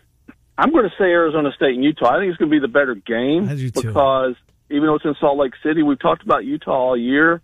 I'm 0.59 0.71
going 0.73 0.85
to 0.85 0.95
say 0.99 1.05
Arizona 1.05 1.51
State 1.55 1.75
and 1.75 1.85
Utah. 1.85 2.15
I 2.17 2.19
think 2.21 2.31
it's 2.31 2.39
going 2.39 2.51
to 2.51 2.55
be 2.57 2.61
the 2.61 2.69
better 2.73 2.95
game 2.95 3.49
because 3.83 4.35
even 4.71 4.87
though 4.87 4.95
it's 4.95 5.05
in 5.05 5.15
Salt 5.21 5.39
Lake 5.39 5.53
City, 5.63 5.83
we've 5.83 6.01
talked 6.01 6.23
about 6.23 6.45
Utah 6.45 6.73
all 6.73 6.97
year 6.97 7.43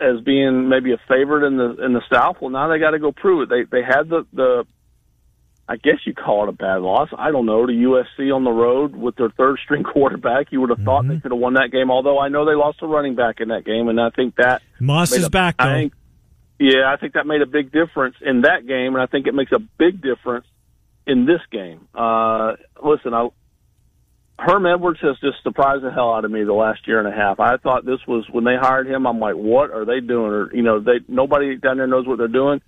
as 0.00 0.20
being 0.20 0.68
maybe 0.68 0.92
a 0.92 0.98
favorite 1.08 1.46
in 1.46 1.56
the 1.56 1.84
in 1.84 1.92
the 1.94 2.02
South. 2.12 2.36
Well, 2.40 2.50
now 2.50 2.68
they 2.68 2.78
got 2.78 2.90
to 2.90 2.98
go 2.98 3.12
prove 3.12 3.42
it. 3.42 3.48
They 3.48 3.64
they 3.78 3.82
had 3.84 4.08
the 4.08 4.26
the 4.32 4.66
I 5.68 5.76
guess 5.76 5.96
you 6.04 6.14
call 6.14 6.44
it 6.44 6.48
a 6.48 6.52
bad 6.52 6.76
loss. 6.82 7.08
I 7.18 7.32
don't 7.32 7.44
know 7.46 7.66
to 7.66 7.72
USC 7.72 8.32
on 8.34 8.44
the 8.44 8.52
road 8.52 8.94
with 8.94 9.16
their 9.16 9.30
third 9.30 9.58
string 9.64 9.82
quarterback. 9.92 10.52
You 10.52 10.60
would 10.60 10.70
have 10.70 10.78
thought 10.80 11.02
Mm-hmm. 11.02 11.14
they 11.14 11.20
could 11.20 11.32
have 11.32 11.40
won 11.40 11.54
that 11.54 11.70
game. 11.72 11.90
Although 11.90 12.18
I 12.20 12.28
know 12.28 12.44
they 12.44 12.54
lost 12.54 12.78
a 12.82 12.86
running 12.86 13.16
back 13.16 13.40
in 13.40 13.48
that 13.48 13.64
game, 13.64 13.88
and 13.88 14.00
I 14.00 14.10
think 14.10 14.36
that 14.36 14.62
Moss 14.80 15.12
is 15.12 15.24
a- 15.26 15.30
back 15.30 15.56
though. 15.56 15.64
I 15.64 15.72
think, 15.74 15.92
yeah, 16.60 16.90
I 16.92 16.96
think 16.96 17.14
that 17.14 17.26
made 17.26 17.42
a 17.42 17.46
big 17.46 17.72
difference 17.72 18.14
in 18.20 18.42
that 18.42 18.66
game, 18.66 18.94
and 18.94 19.02
I 19.02 19.06
think 19.06 19.26
it 19.26 19.34
makes 19.34 19.52
a 19.52 19.58
big 19.58 20.00
difference 20.00 20.46
in 21.06 21.26
this 21.26 21.40
game. 21.50 21.86
Uh, 21.94 22.52
listen, 22.82 23.12
I, 23.12 23.28
Herm 24.38 24.66
Edwards 24.66 25.00
has 25.02 25.16
just 25.20 25.42
surprised 25.42 25.82
the 25.82 25.90
hell 25.90 26.12
out 26.12 26.24
of 26.24 26.30
me 26.30 26.44
the 26.44 26.52
last 26.52 26.86
year 26.86 26.98
and 26.98 27.08
a 27.08 27.16
half. 27.16 27.40
I 27.40 27.56
thought 27.56 27.84
this 27.86 28.00
was 28.06 28.24
when 28.30 28.44
they 28.44 28.56
hired 28.56 28.86
him. 28.86 29.06
I'm 29.06 29.18
like, 29.18 29.34
what 29.34 29.70
are 29.70 29.84
they 29.84 30.00
doing? 30.00 30.30
Or 30.32 30.54
you 30.54 30.62
know, 30.62 30.78
they 30.78 31.00
nobody 31.08 31.56
down 31.56 31.78
there 31.78 31.86
knows 31.86 32.06
what 32.06 32.18
they're 32.18 32.28
doing. 32.28 32.60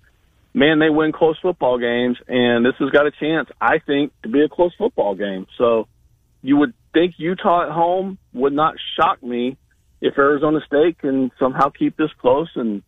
Man, 0.59 0.79
they 0.79 0.89
win 0.89 1.13
close 1.13 1.37
football 1.41 1.79
games, 1.79 2.17
and 2.27 2.65
this 2.65 2.73
has 2.79 2.89
got 2.89 3.07
a 3.07 3.11
chance, 3.11 3.47
I 3.61 3.79
think, 3.79 4.11
to 4.23 4.29
be 4.29 4.41
a 4.41 4.49
close 4.49 4.73
football 4.77 5.15
game. 5.15 5.47
So, 5.57 5.87
you 6.41 6.57
would 6.57 6.73
think 6.91 7.13
Utah 7.17 7.67
at 7.67 7.71
home 7.71 8.17
would 8.33 8.51
not 8.51 8.75
shock 8.97 9.23
me 9.23 9.55
if 10.01 10.17
Arizona 10.17 10.59
State 10.67 10.99
can 10.99 11.31
somehow 11.39 11.69
keep 11.69 11.95
this 11.95 12.09
close 12.19 12.49
and 12.55 12.83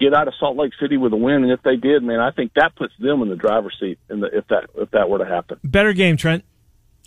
get 0.00 0.12
out 0.12 0.26
of 0.26 0.34
Salt 0.40 0.56
Lake 0.56 0.72
City 0.80 0.96
with 0.96 1.12
a 1.12 1.16
win. 1.16 1.44
And 1.44 1.52
if 1.52 1.62
they 1.62 1.76
did, 1.76 2.02
man, 2.02 2.18
I 2.18 2.32
think 2.32 2.54
that 2.54 2.74
puts 2.74 2.94
them 2.98 3.22
in 3.22 3.28
the 3.28 3.36
driver's 3.36 3.76
seat. 3.78 4.00
In 4.10 4.18
the, 4.18 4.26
if 4.36 4.48
that 4.48 4.70
if 4.76 4.90
that 4.90 5.08
were 5.08 5.18
to 5.18 5.24
happen, 5.24 5.60
Better 5.62 5.92
game, 5.92 6.16
Trent. 6.16 6.44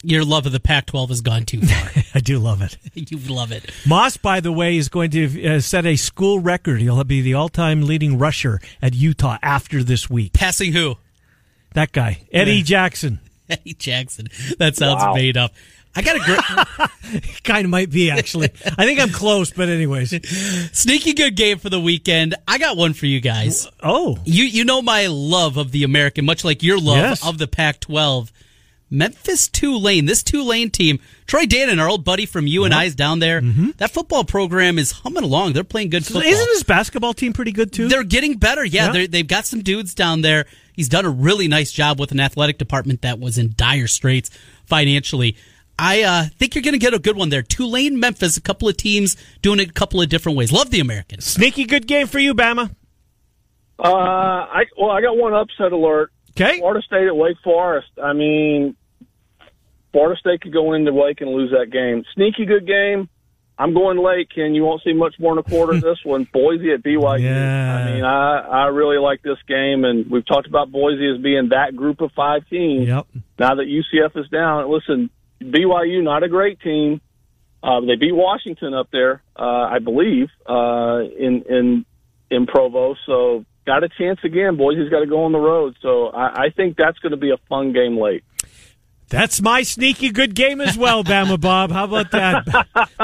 Your 0.03 0.25
love 0.25 0.45
of 0.47 0.51
the 0.51 0.59
Pac-12 0.59 1.09
has 1.09 1.21
gone 1.21 1.43
too 1.45 1.61
far. 1.61 2.03
I 2.15 2.19
do 2.21 2.39
love 2.39 2.61
it. 2.63 2.75
you 3.11 3.17
love 3.33 3.51
it. 3.51 3.69
Moss, 3.85 4.17
by 4.17 4.39
the 4.39 4.51
way, 4.51 4.77
is 4.77 4.89
going 4.89 5.11
to 5.11 5.45
uh, 5.55 5.59
set 5.59 5.85
a 5.85 5.95
school 5.95 6.39
record. 6.39 6.81
He'll 6.81 7.03
be 7.03 7.21
the 7.21 7.35
all-time 7.35 7.83
leading 7.83 8.17
rusher 8.17 8.59
at 8.81 8.95
Utah 8.95 9.37
after 9.43 9.83
this 9.83 10.09
week. 10.09 10.33
Passing 10.33 10.73
who? 10.73 10.95
That 11.73 11.91
guy, 11.91 12.21
Eddie 12.33 12.63
Jackson, 12.63 13.19
Eddie 13.49 13.75
Jackson. 13.75 14.27
That 14.57 14.75
sounds 14.75 15.03
Wow. 15.03 15.13
made 15.13 15.37
up. 15.37 15.53
I 15.95 16.01
got 16.01 16.15
a 16.15 16.19
great. 16.19 17.33
kind 17.43 17.65
of 17.65 17.69
might 17.69 17.89
be 17.91 18.11
actually. 18.11 18.49
I 18.77 18.85
think 18.85 18.99
I'm 18.99 19.09
close, 19.09 19.51
but 19.51 19.67
anyways. 19.69 20.09
Sneaky 20.75 21.13
good 21.13 21.35
game 21.35 21.59
for 21.59 21.69
the 21.69 21.79
weekend. 21.81 22.33
I 22.47 22.57
got 22.57 22.75
one 22.77 22.93
for 22.93 23.05
you 23.07 23.19
guys. 23.19 23.67
Oh, 23.83 24.17
You 24.25 24.45
you 24.45 24.63
know 24.65 24.81
my 24.81 25.07
love 25.07 25.57
of 25.57 25.71
the 25.71 25.83
American, 25.83 26.25
much 26.25 26.43
like 26.45 26.63
your 26.63 26.77
love 26.79 26.97
Yes. 26.97 27.27
of 27.27 27.37
the 27.37 27.47
Pac-12. 27.47 28.31
Memphis 28.91 29.47
Tulane, 29.47 30.05
this 30.05 30.21
Tulane 30.21 30.69
team, 30.69 30.99
Troy 31.25 31.45
Dannen, 31.45 31.79
our 31.79 31.87
old 31.89 32.03
buddy 32.03 32.25
from 32.25 32.45
you 32.45 32.65
and 32.65 32.73
I's 32.73 32.93
down 32.93 33.19
there. 33.19 33.39
That 33.77 33.91
football 33.91 34.25
program 34.25 34.77
is 34.77 34.91
humming 34.91 35.23
along. 35.23 35.53
They're 35.53 35.63
playing 35.63 35.89
good 35.89 36.05
football. 36.05 36.23
isn't 36.23 36.49
his 36.49 36.63
basketball 36.63 37.13
team 37.13 37.31
pretty 37.31 37.53
good 37.53 37.71
too? 37.71 37.87
They're 37.87 38.03
getting 38.03 38.37
better. 38.37 38.65
Yeah, 38.65 38.87
Yeah. 38.87 38.91
they're 38.91 39.07
they've 39.07 39.27
got 39.27 39.45
some 39.45 39.61
dudes 39.61 39.95
down 39.95 40.21
there. 40.21 40.45
He's 40.73 40.89
done 40.89 41.05
a 41.05 41.09
really 41.09 41.47
nice 41.47 41.71
job 41.71 41.99
with 41.99 42.11
an 42.11 42.19
athletic 42.19 42.57
department 42.57 43.01
that 43.01 43.17
was 43.19 43.37
in 43.37 43.53
dire 43.55 43.87
straits 43.87 44.29
financially. 44.65 45.37
I 45.79 46.03
uh, 46.03 46.25
think 46.37 46.53
you're 46.53 46.61
going 46.61 46.73
to 46.73 46.77
get 46.79 46.93
a 46.93 46.99
good 46.99 47.15
one 47.17 47.29
there. 47.29 47.41
Tulane, 47.41 47.99
Memphis, 47.99 48.37
a 48.37 48.41
couple 48.41 48.67
of 48.67 48.77
teams 48.77 49.15
doing 49.41 49.59
it 49.59 49.69
a 49.69 49.73
couple 49.73 50.01
of 50.01 50.09
different 50.09 50.37
ways. 50.37 50.51
Love 50.51 50.69
the 50.69 50.79
Americans. 50.79 51.25
Sneaky 51.25 51.65
good 51.65 51.87
game 51.87 52.07
for 52.07 52.19
you, 52.19 52.33
Bama. 52.35 52.69
uh, 53.79 53.87
I 53.87 54.63
well, 54.77 54.91
I 54.91 55.01
got 55.01 55.17
one 55.17 55.33
upset 55.33 55.71
alert. 55.71 56.11
Okay. 56.31 56.59
Florida 56.59 56.81
State 56.85 57.07
at 57.07 57.15
Wake 57.15 57.37
Forest. 57.43 57.89
I 58.01 58.13
mean, 58.13 58.75
Florida 59.91 60.19
State 60.19 60.41
could 60.41 60.53
go 60.53 60.73
into 60.73 60.93
Wake 60.93 61.21
and 61.21 61.31
lose 61.31 61.51
that 61.51 61.71
game. 61.71 62.03
Sneaky 62.13 62.45
good 62.45 62.65
game. 62.65 63.09
I'm 63.57 63.73
going 63.75 64.03
late, 64.03 64.29
Ken. 64.33 64.55
You 64.55 64.63
won't 64.63 64.81
see 64.83 64.93
much 64.93 65.15
more 65.19 65.33
in 65.33 65.37
a 65.37 65.43
quarter 65.43 65.73
of 65.73 65.81
this 65.89 65.99
one. 66.03 66.27
Boise 66.33 66.71
at 66.71 66.81
BYU. 66.81 67.21
Yeah. 67.21 67.75
I 67.75 67.91
mean, 67.93 68.03
I 68.03 68.39
I 68.39 68.65
really 68.67 68.97
like 68.97 69.21
this 69.21 69.37
game, 69.47 69.85
and 69.85 70.09
we've 70.09 70.25
talked 70.25 70.47
about 70.47 70.71
Boise 70.71 71.11
as 71.15 71.21
being 71.21 71.49
that 71.49 71.75
group 71.75 72.01
of 72.01 72.11
five 72.13 72.47
teams. 72.49 72.87
Yep. 72.87 73.07
Now 73.37 73.55
that 73.55 73.67
UCF 73.67 74.19
is 74.19 74.29
down, 74.29 74.71
listen, 74.71 75.09
BYU 75.41 76.03
not 76.03 76.23
a 76.23 76.29
great 76.29 76.59
team. 76.61 77.01
Uh, 77.63 77.81
they 77.81 77.95
beat 77.95 78.13
Washington 78.15 78.73
up 78.73 78.89
there, 78.91 79.21
uh, 79.35 79.43
I 79.43 79.77
believe, 79.77 80.29
uh, 80.49 81.01
in 81.19 81.43
in 81.47 81.85
in 82.31 82.47
Provo. 82.47 82.95
So 83.05 83.45
got 83.65 83.83
a 83.83 83.89
chance 83.89 84.19
again. 84.23 84.57
Boise's 84.57 84.89
got 84.89 85.01
to 85.01 85.05
go 85.05 85.25
on 85.25 85.31
the 85.31 85.39
road. 85.39 85.75
So 85.81 86.07
I, 86.07 86.45
I 86.45 86.49
think 86.49 86.77
that's 86.77 86.97
going 86.99 87.11
to 87.11 87.17
be 87.17 87.29
a 87.29 87.37
fun 87.49 87.73
game 87.73 87.99
late. 87.99 88.23
That's 89.11 89.41
my 89.41 89.63
sneaky 89.63 90.09
good 90.11 90.33
game 90.33 90.61
as 90.61 90.77
well, 90.77 91.03
Bama 91.03 91.39
Bob. 91.39 91.71
How 91.71 91.83
about 91.83 92.11
that? 92.11 92.45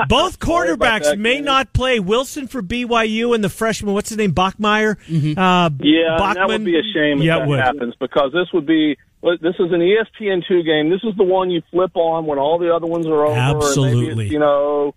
Both 0.08 0.40
quarterbacks 0.40 1.04
that, 1.04 1.20
may 1.20 1.36
Kenny. 1.36 1.46
not 1.46 1.74
play. 1.74 2.00
Wilson 2.00 2.48
for 2.48 2.62
BYU 2.62 3.36
and 3.36 3.44
the 3.44 3.50
freshman, 3.50 3.94
what's 3.94 4.10
his 4.10 4.18
name, 4.18 4.34
Bachmeier? 4.34 4.98
Uh, 4.98 5.70
Yeah, 5.82 6.18
and 6.18 6.38
that 6.38 6.48
would 6.48 6.64
be 6.64 6.80
a 6.80 6.84
shame 6.94 7.20
if 7.20 7.26
Yeah, 7.26 7.44
it 7.44 7.50
that 7.50 7.66
happens 7.66 7.94
because 8.00 8.32
this 8.32 8.48
would 8.54 8.66
be 8.66 8.98
this 9.22 9.56
is 9.60 9.72
an 9.72 9.82
ESPN 9.82 10.48
two 10.48 10.64
game. 10.64 10.90
This 10.90 11.04
is 11.04 11.16
the 11.18 11.24
one 11.24 11.50
you 11.50 11.62
flip 11.72 11.92
on 11.96 12.26
when 12.26 12.40
all 12.40 12.58
the 12.58 12.74
other 12.74 12.88
ones 12.88 13.06
are 13.08 13.26
over. 13.26 13.38
Absolutely. 13.38 14.28
you 14.30 14.40
know, 14.40 14.96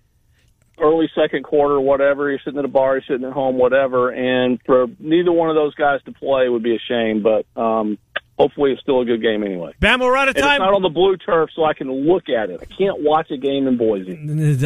early 0.79 1.11
second 1.15 1.43
quarter, 1.43 1.81
whatever. 1.81 2.31
You're 2.31 2.41
sitting 2.45 2.59
at 2.59 2.65
a 2.65 2.69
bar, 2.69 2.95
you're 2.95 3.03
sitting 3.09 3.27
at 3.27 3.33
home, 3.33 3.57
whatever. 3.57 4.11
And 4.11 4.61
for 4.65 4.87
neither 4.99 5.33
one 5.33 5.49
of 5.51 5.57
those 5.57 5.75
guys 5.75 6.01
to 6.05 6.13
play 6.13 6.49
would 6.49 6.63
be 6.63 6.77
a 6.77 6.81
shame. 6.89 7.23
But 7.23 7.47
um, 7.61 7.99
hopefully, 8.41 8.73
it's 8.73 8.81
still 8.81 9.01
a 9.01 9.05
good 9.05 9.21
game 9.23 9.45
anyway. 9.45 9.73
Bama, 9.81 10.01
we're 10.01 10.17
out 10.17 10.29
of 10.29 10.37
And 10.37 10.39
it's 10.39 10.47
time. 10.47 10.61
not 10.61 10.73
on 10.75 10.83
the 10.83 10.89
blue 10.89 11.17
turf, 11.17 11.51
so 11.55 11.65
I 11.65 11.75
can 11.75 11.91
look 11.91 12.29
at 12.29 12.51
it. 12.51 12.61
I 12.63 12.65
can't 12.65 13.01
watch 13.03 13.31
a 13.31 13.37
game 13.37 13.67
in 13.67 13.77
Boise. 13.77 14.17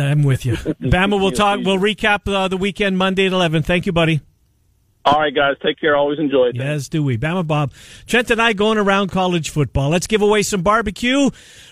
I'm 0.01 0.23
with 0.23 0.47
you. 0.47 0.55
Bama, 0.57 1.21
we'll 1.21 1.33
talk. 1.33 1.61
We'll 1.65 1.79
recap 1.79 2.33
uh, 2.33 2.49
the 2.49 2.57
weekend 2.57 2.97
Monday 2.99 3.27
at 3.27 3.33
11. 3.33 3.63
Thank 3.65 3.87
you, 3.87 3.93
buddy. 3.93 4.21
All 5.07 5.21
right, 5.21 5.35
guys, 5.35 5.57
take 5.63 5.79
care. 5.79 5.95
Always 5.97 6.19
enjoy 6.19 6.47
it. 6.47 6.57
Yes, 6.57 6.89
do 6.89 7.03
we? 7.03 7.19
Bama 7.19 7.47
Bob. 7.47 7.73
Trent 8.07 8.31
and 8.31 8.41
I 8.41 8.55
going 8.55 8.79
around 8.79 9.11
college 9.11 9.51
football. 9.51 9.91
Let's 9.91 10.07
give 10.07 10.23
away 10.23 10.43
some 10.43 10.63
barbecue. 10.63 11.29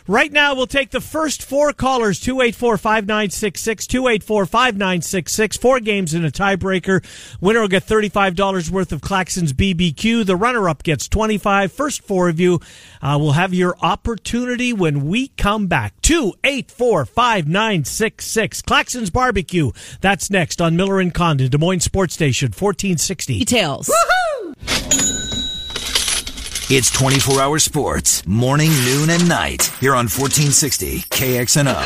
Right 0.07 0.33
now, 0.33 0.55
we'll 0.55 0.67
take 0.67 0.91
the 0.91 1.01
first 1.01 1.43
four 1.43 1.73
callers 1.73 2.19
284 2.21 2.77
5966, 2.79 3.87
284 3.87 4.47
5966. 4.47 5.57
Four 5.57 5.81
games 5.81 6.15
in 6.15 6.25
a 6.25 6.31
tiebreaker. 6.31 7.05
Winner 7.41 7.61
will 7.61 7.69
get 7.69 7.87
$35 7.87 8.71
worth 8.71 8.93
of 8.93 9.01
Claxon's 9.01 9.53
BBQ. 9.53 10.25
The 10.27 10.37
runner 10.37 10.69
up 10.69 10.83
gets 10.83 11.09
25 11.09 11.73
First 11.73 12.03
four 12.03 12.29
of 12.29 12.39
you 12.39 12.61
uh, 13.01 13.17
will 13.21 13.33
have 13.33 13.55
your 13.55 13.77
opportunity 13.83 14.73
when 14.73 15.07
we 15.07 15.29
come 15.29 15.67
back. 15.67 16.01
284 16.03 17.05
5966. 17.07 18.63
Claxon's 18.63 19.11
Barbecue. 19.11 19.73
That's 20.01 20.31
next 20.31 20.61
on 20.61 20.77
Miller 20.77 21.01
and 21.01 21.13
Condon, 21.15 21.51
Des 21.51 21.59
Moines 21.59 21.81
Sports 21.81 22.15
Station, 22.15 22.47
1460. 22.49 23.39
Details. 23.41 23.91
It's 26.75 26.91
24 26.91 27.39
hour 27.39 27.59
sports, 27.59 28.27
morning, 28.27 28.71
noon, 28.87 29.11
and 29.11 29.29
night. 29.29 29.65
Here 29.79 29.95
on 29.95 30.09
1460 30.09 31.01
KXNO. 31.01 31.77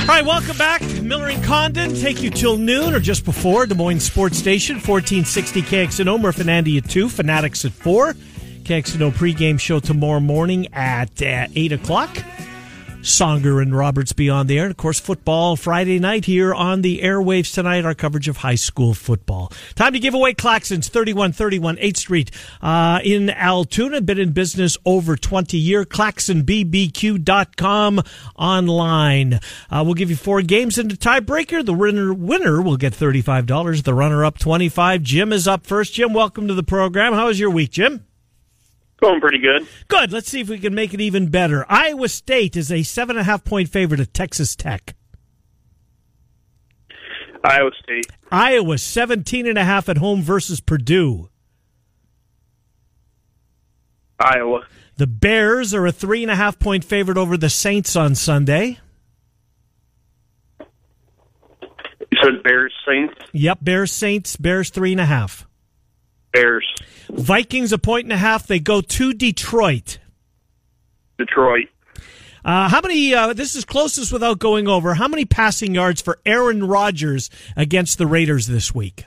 All 0.00 0.06
right, 0.08 0.26
welcome 0.26 0.58
back. 0.58 0.82
Miller 1.00 1.28
and 1.28 1.42
Condon 1.42 1.94
take 1.94 2.20
you 2.20 2.28
till 2.28 2.58
noon 2.58 2.92
or 2.92 3.00
just 3.00 3.24
before 3.24 3.64
Des 3.64 3.74
Moines 3.74 4.00
Sports 4.00 4.36
Station, 4.36 4.74
1460 4.74 5.62
KXNO. 5.62 6.20
Murph 6.20 6.38
and 6.38 6.50
Andy 6.50 6.76
at 6.76 6.90
2, 6.90 7.08
Fanatics 7.08 7.64
at 7.64 7.72
4. 7.72 8.12
KXNO 8.12 9.12
pregame 9.12 9.58
show 9.58 9.80
tomorrow 9.80 10.20
morning 10.20 10.68
at 10.74 11.22
uh, 11.22 11.46
8 11.56 11.72
o'clock. 11.72 12.14
Songer 13.02 13.60
and 13.60 13.76
Roberts 13.76 14.12
beyond 14.12 14.48
the 14.48 14.58
air. 14.58 14.64
And 14.64 14.70
of 14.70 14.76
course, 14.76 15.00
football 15.00 15.56
Friday 15.56 15.98
night 15.98 16.24
here 16.24 16.54
on 16.54 16.82
the 16.82 17.00
airwaves 17.00 17.52
tonight, 17.52 17.84
our 17.84 17.94
coverage 17.94 18.28
of 18.28 18.36
high 18.38 18.54
school 18.54 18.94
football. 18.94 19.52
Time 19.74 19.92
to 19.92 19.98
give 19.98 20.14
away 20.14 20.32
Claxons, 20.34 20.88
3131 20.88 21.76
8th 21.76 21.96
Street 21.96 22.30
uh, 22.62 23.00
in 23.04 23.30
Altoona. 23.30 24.00
Been 24.00 24.18
in 24.18 24.32
business 24.32 24.76
over 24.84 25.16
20 25.16 25.58
year. 25.58 25.84
ClaxonBBQ.com 25.84 28.02
online. 28.36 29.40
Uh, 29.70 29.82
we'll 29.84 29.94
give 29.94 30.10
you 30.10 30.16
four 30.16 30.42
games 30.42 30.78
in 30.78 30.88
the 30.88 30.96
tiebreaker. 30.96 31.64
The 31.64 31.74
winner, 31.74 32.12
winner 32.14 32.62
will 32.62 32.76
get 32.76 32.92
$35. 32.92 33.82
The 33.82 33.94
runner 33.94 34.24
up 34.24 34.38
25 34.38 35.02
Jim 35.02 35.32
is 35.32 35.48
up 35.48 35.66
first. 35.66 35.94
Jim, 35.94 36.12
welcome 36.12 36.46
to 36.48 36.54
the 36.54 36.62
program. 36.62 37.14
How 37.14 37.26
was 37.26 37.40
your 37.40 37.50
week, 37.50 37.72
Jim? 37.72 38.06
Going 39.02 39.20
pretty 39.20 39.38
good. 39.38 39.66
Good. 39.88 40.12
Let's 40.12 40.30
see 40.30 40.40
if 40.40 40.48
we 40.48 40.60
can 40.60 40.76
make 40.76 40.94
it 40.94 41.00
even 41.00 41.26
better. 41.26 41.66
Iowa 41.68 42.08
State 42.08 42.56
is 42.56 42.70
a 42.70 42.84
seven 42.84 43.16
and 43.16 43.22
a 43.22 43.24
half 43.24 43.44
point 43.44 43.68
favorite 43.68 43.98
at 43.98 44.14
Texas 44.14 44.54
Tech. 44.54 44.94
Iowa 47.42 47.72
State. 47.82 48.06
Iowa 48.30 48.78
17 48.78 49.48
and 49.48 49.58
a 49.58 49.64
half 49.64 49.88
at 49.88 49.98
home 49.98 50.22
versus 50.22 50.60
Purdue. 50.60 51.28
Iowa. 54.20 54.66
The 54.98 55.08
Bears 55.08 55.74
are 55.74 55.84
a 55.84 55.90
three 55.90 56.22
and 56.22 56.30
a 56.30 56.36
half 56.36 56.60
point 56.60 56.84
favorite 56.84 57.18
over 57.18 57.36
the 57.36 57.50
Saints 57.50 57.96
on 57.96 58.14
Sunday. 58.14 58.78
You 60.60 62.18
said 62.22 62.42
Bears 62.44 62.72
Saints. 62.86 63.14
Yep, 63.32 63.58
Bears 63.62 63.90
Saints, 63.90 64.36
Bears 64.36 64.70
three 64.70 64.92
and 64.92 65.00
a 65.00 65.06
half. 65.06 65.44
Bears. 66.32 66.66
Vikings 67.10 67.72
a 67.72 67.78
point 67.78 68.04
and 68.04 68.12
a 68.12 68.16
half. 68.16 68.46
They 68.46 68.58
go 68.58 68.80
to 68.80 69.12
Detroit. 69.12 69.98
Detroit. 71.18 71.68
Uh, 72.44 72.68
how 72.68 72.80
many? 72.80 73.14
Uh, 73.14 73.32
this 73.32 73.54
is 73.54 73.64
closest 73.64 74.12
without 74.12 74.38
going 74.38 74.66
over. 74.66 74.94
How 74.94 75.06
many 75.06 75.24
passing 75.24 75.74
yards 75.74 76.00
for 76.00 76.18
Aaron 76.26 76.66
Rodgers 76.66 77.30
against 77.56 77.98
the 77.98 78.06
Raiders 78.06 78.46
this 78.48 78.74
week? 78.74 79.04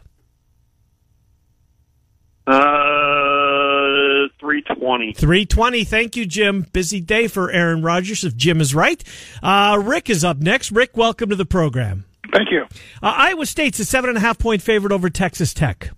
Uh, 2.47 4.28
three 4.39 4.61
twenty. 4.61 5.13
320. 5.13 5.84
Thank 5.84 6.15
you, 6.15 6.26
Jim. 6.26 6.65
Busy 6.71 7.01
day 7.01 7.28
for 7.28 7.51
Aaron 7.51 7.82
Rodgers, 7.82 8.23
if 8.23 8.36
Jim 8.38 8.61
is 8.61 8.73
right. 8.73 9.03
Uh, 9.43 9.82
Rick 9.84 10.09
is 10.09 10.23
up 10.23 10.38
next. 10.38 10.71
Rick, 10.71 10.95
welcome 10.95 11.30
to 11.30 11.36
the 11.36 11.45
program. 11.45 12.05
Thank 12.32 12.51
you. 12.51 12.63
Uh, 13.03 13.13
Iowa 13.17 13.45
State's 13.45 13.80
a 13.80 13.86
seven 13.86 14.09
and 14.09 14.17
a 14.17 14.21
half 14.21 14.38
point 14.38 14.61
favorite 14.61 14.93
over 14.93 15.09
Texas 15.09 15.53
Tech. 15.53 15.89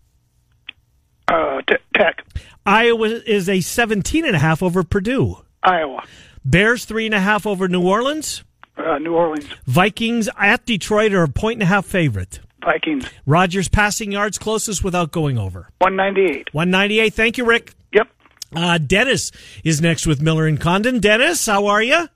Uh, 1.28 1.62
t- 1.68 1.76
Tech, 1.96 2.24
Iowa 2.66 3.08
is 3.08 3.50
a 3.50 3.60
17 3.62 4.26
and 4.26 4.36
a 4.36 4.40
half 4.40 4.64
over 4.64 4.84
Purdue. 4.84 5.38
Iowa, 5.64 6.04
Bears 6.46 6.86
three 6.86 7.06
and 7.06 7.16
a 7.16 7.20
half 7.20 7.46
over 7.46 7.68
New 7.68 7.82
Orleans. 7.86 8.44
uh, 8.78 8.98
New 9.00 9.14
Orleans, 9.14 9.46
Vikings 9.66 10.30
at 10.38 10.66
Detroit 10.66 11.14
are 11.14 11.24
a 11.24 11.28
point 11.28 11.56
and 11.56 11.64
a 11.64 11.68
half 11.68 11.86
favorite. 11.86 12.40
Vikings, 12.64 13.06
Rodgers 13.26 13.68
passing 13.68 14.12
yards 14.12 14.38
closest 14.38 14.84
without 14.84 15.12
going 15.12 15.38
over. 15.38 15.70
198. 15.80 16.54
198. 16.54 17.14
Thank 17.14 17.38
you, 17.38 17.46
Rick. 17.46 17.74
Yep. 17.94 18.08
Uh, 18.56 18.78
Dennis 18.78 19.32
is 19.64 19.82
next 19.82 20.08
with 20.08 20.22
Miller 20.22 20.48
and 20.48 20.60
Condon. 20.60 21.00
Dennis, 21.00 21.46
how 21.46 21.68
are 21.68 21.82
you? 21.84 22.08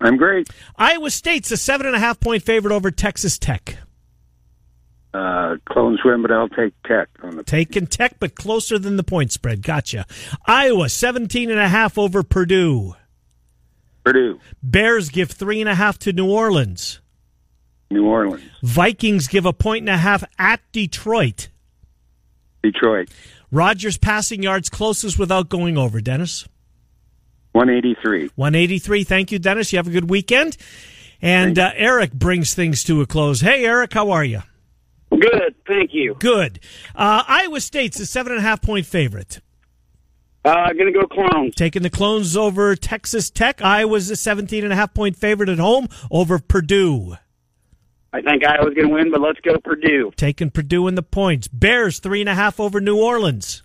I'm 0.00 0.16
great. 0.16 0.48
Iowa 0.76 1.10
State's 1.10 1.50
a 1.52 1.56
seven 1.56 1.86
and 1.86 1.94
a 1.96 2.00
half 2.00 2.18
point 2.20 2.42
favorite 2.42 2.72
over 2.74 2.90
Texas 2.90 3.38
Tech. 3.38 3.78
Uh, 5.14 5.56
clones 5.66 6.00
win, 6.04 6.22
but 6.22 6.30
I'll 6.30 6.48
take 6.48 6.72
Tech 6.84 7.08
on 7.22 7.36
the. 7.36 7.44
Taking 7.44 7.86
Tech, 7.86 8.16
but 8.18 8.34
closer 8.34 8.78
than 8.78 8.96
the 8.96 9.02
point 9.02 9.30
spread. 9.30 9.62
Gotcha. 9.62 10.06
Iowa, 10.46 10.88
17 10.88 11.50
and 11.50 11.60
a 11.60 11.68
half 11.68 11.98
over 11.98 12.22
Purdue. 12.22 12.94
Purdue, 14.04 14.40
Bears 14.62 15.10
give 15.10 15.30
three 15.30 15.60
and 15.60 15.68
a 15.68 15.74
half 15.74 15.98
to 16.00 16.12
New 16.12 16.30
Orleans. 16.30 17.00
New 17.90 18.06
Orleans, 18.06 18.42
Vikings 18.62 19.28
give 19.28 19.44
a 19.44 19.52
point 19.52 19.82
and 19.82 19.90
a 19.90 19.98
half 19.98 20.24
at 20.38 20.60
Detroit. 20.72 21.48
Detroit, 22.62 23.10
Rodgers 23.50 23.98
passing 23.98 24.42
yards 24.42 24.70
closest 24.70 25.18
without 25.18 25.50
going 25.50 25.76
over, 25.76 26.00
Dennis. 26.00 26.48
183. 27.52 28.30
183. 28.34 29.04
Thank 29.04 29.30
you, 29.30 29.38
Dennis. 29.38 29.72
You 29.72 29.76
have 29.76 29.86
a 29.86 29.90
good 29.90 30.08
weekend. 30.08 30.56
And 31.20 31.58
uh, 31.58 31.70
Eric 31.76 32.12
brings 32.12 32.54
things 32.54 32.82
to 32.84 33.02
a 33.02 33.06
close. 33.06 33.42
Hey, 33.42 33.64
Eric, 33.64 33.92
how 33.92 34.10
are 34.10 34.24
you? 34.24 34.42
Good, 35.22 35.54
thank 35.66 35.94
you. 35.94 36.16
Good. 36.18 36.58
Uh, 36.94 37.22
Iowa 37.26 37.60
State's 37.60 38.00
a 38.00 38.06
seven 38.06 38.32
and 38.32 38.40
a 38.40 38.42
half 38.42 38.60
point 38.60 38.86
favorite. 38.86 39.40
Uh, 40.44 40.72
gonna 40.72 40.90
go 40.90 41.06
clones. 41.06 41.54
Taking 41.54 41.82
the 41.82 41.90
clones 41.90 42.36
over 42.36 42.74
Texas 42.74 43.30
Tech. 43.30 43.62
Iowa's 43.62 44.10
a 44.10 44.16
17 44.16 44.64
and 44.64 44.72
a 44.72 44.76
half 44.76 44.92
point 44.92 45.16
favorite 45.16 45.48
at 45.48 45.58
home 45.58 45.86
over 46.10 46.40
Purdue. 46.40 47.16
I 48.12 48.20
think 48.20 48.44
Iowa's 48.44 48.74
gonna 48.74 48.88
win, 48.88 49.12
but 49.12 49.20
let's 49.20 49.38
go 49.40 49.58
Purdue. 49.58 50.12
Taking 50.16 50.50
Purdue 50.50 50.88
in 50.88 50.96
the 50.96 51.02
points. 51.02 51.46
Bears 51.46 52.00
three 52.00 52.20
and 52.20 52.28
a 52.28 52.34
half 52.34 52.58
over 52.58 52.80
New 52.80 52.96
Orleans. 52.96 53.62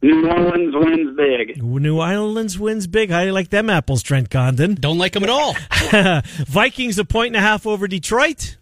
New 0.00 0.26
Orleans 0.26 0.74
wins 0.74 1.16
big. 1.16 1.62
New 1.62 2.00
Orleans 2.00 2.58
wins 2.58 2.86
big. 2.86 3.10
How 3.10 3.20
do 3.20 3.26
you 3.26 3.32
like 3.32 3.50
them 3.50 3.70
apples, 3.70 4.02
Trent 4.02 4.30
Condon? 4.30 4.74
Don't 4.74 4.98
like 4.98 5.12
them 5.12 5.22
at 5.22 5.30
all. 5.30 5.54
Vikings 6.46 6.98
a 6.98 7.04
point 7.04 7.28
and 7.28 7.36
a 7.36 7.40
half 7.40 7.66
over 7.66 7.86
Detroit. 7.86 8.56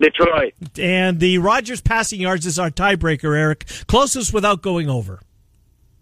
Detroit. 0.00 0.54
And 0.78 1.20
the 1.20 1.38
Rodgers 1.38 1.80
passing 1.80 2.20
yards 2.20 2.46
is 2.46 2.58
our 2.58 2.70
tiebreaker, 2.70 3.36
Eric. 3.36 3.66
Closest 3.86 4.32
without 4.32 4.62
going 4.62 4.88
over. 4.88 5.20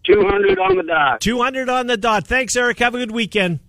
200 0.06 0.58
on 0.58 0.76
the 0.76 0.82
dot. 0.82 1.20
200 1.20 1.68
on 1.68 1.86
the 1.86 1.96
dot. 1.96 2.26
Thanks, 2.26 2.56
Eric. 2.56 2.78
Have 2.80 2.94
a 2.94 2.98
good 2.98 3.12
weekend. 3.12 3.60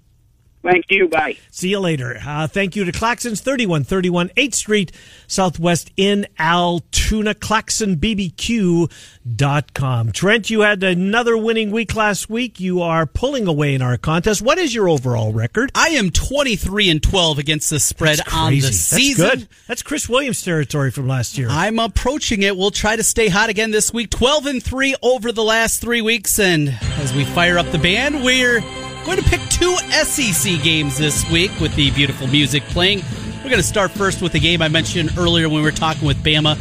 Thank 0.66 0.86
you. 0.90 1.08
Bye. 1.08 1.38
See 1.52 1.70
you 1.70 1.80
later. 1.80 2.20
Uh, 2.26 2.48
thank 2.48 2.76
you 2.76 2.84
to 2.86 2.92
Claxons, 2.92 3.40
3131 3.42 4.30
8th 4.30 4.56
Street, 4.56 4.92
Southwest 5.28 5.92
in 5.96 6.26
Altoona, 6.40 7.36
ClaxonBBQ.com. 7.36 10.12
Trent, 10.12 10.50
you 10.50 10.62
had 10.62 10.84
another 10.84 11.38
winning 11.38 11.70
week 11.70 11.96
last 11.96 12.32
week. 12.32 12.60
You 12.60 12.82
are 12.82 13.06
pulling 13.06 13.46
away 13.46 13.76
in 13.76 13.84
our 13.84 13.98
contest. 13.98 14.42
What 14.42 14.58
is 14.58 14.74
your 14.74 14.90
overall 14.90 15.32
record? 15.32 15.72
I 15.76 15.90
am 15.90 16.10
23 16.10 16.90
and 16.90 17.04
12 17.04 17.38
against 17.38 17.70
the 17.70 17.80
spread 17.80 18.20
on 18.34 18.54
the 18.54 18.62
season. 18.62 19.28
That's 19.28 19.36
good. 19.36 19.48
That's 19.68 19.84
Chris 19.84 20.10
Williams 20.10 20.42
territory 20.42 20.90
from 20.90 21.08
last 21.08 21.38
year. 21.38 21.50
I'm 21.52 21.78
approaching 21.78 22.42
it. 22.42 22.58
We'll 22.58 22.72
try 22.72 22.96
to 22.96 23.04
stay 23.04 23.28
hot 23.28 23.50
again 23.50 23.70
this 23.70 23.94
week. 23.94 24.10
12 24.10 24.48
and 24.48 24.64
3 24.64 24.96
over 25.04 25.32
the 25.32 25.44
last 25.44 25.80
three 25.80 26.02
weeks. 26.02 26.40
And 26.40 26.76
as 26.98 27.14
we 27.14 27.24
fire 27.24 27.60
up 27.60 27.70
the 27.72 27.78
band, 27.78 28.24
we're 28.24 28.64
going 29.06 29.18
to 29.20 29.24
pick 29.24 29.42
two 29.50 29.76
SEC 30.04 30.64
games 30.64 30.98
this 30.98 31.30
week 31.30 31.52
with 31.60 31.76
the 31.76 31.92
beautiful 31.92 32.26
music 32.26 32.64
playing. 32.64 33.04
We're 33.38 33.52
going 33.52 33.62
to 33.62 33.64
start 33.64 33.92
first 33.92 34.20
with 34.20 34.32
the 34.32 34.40
game 34.40 34.64
I 34.64 34.68
mentioned 34.68 35.12
earlier 35.16 35.48
when 35.48 35.60
we 35.60 35.62
were 35.62 35.72
talking 35.72 36.08
with 36.08 36.18
Bama. 36.24 36.58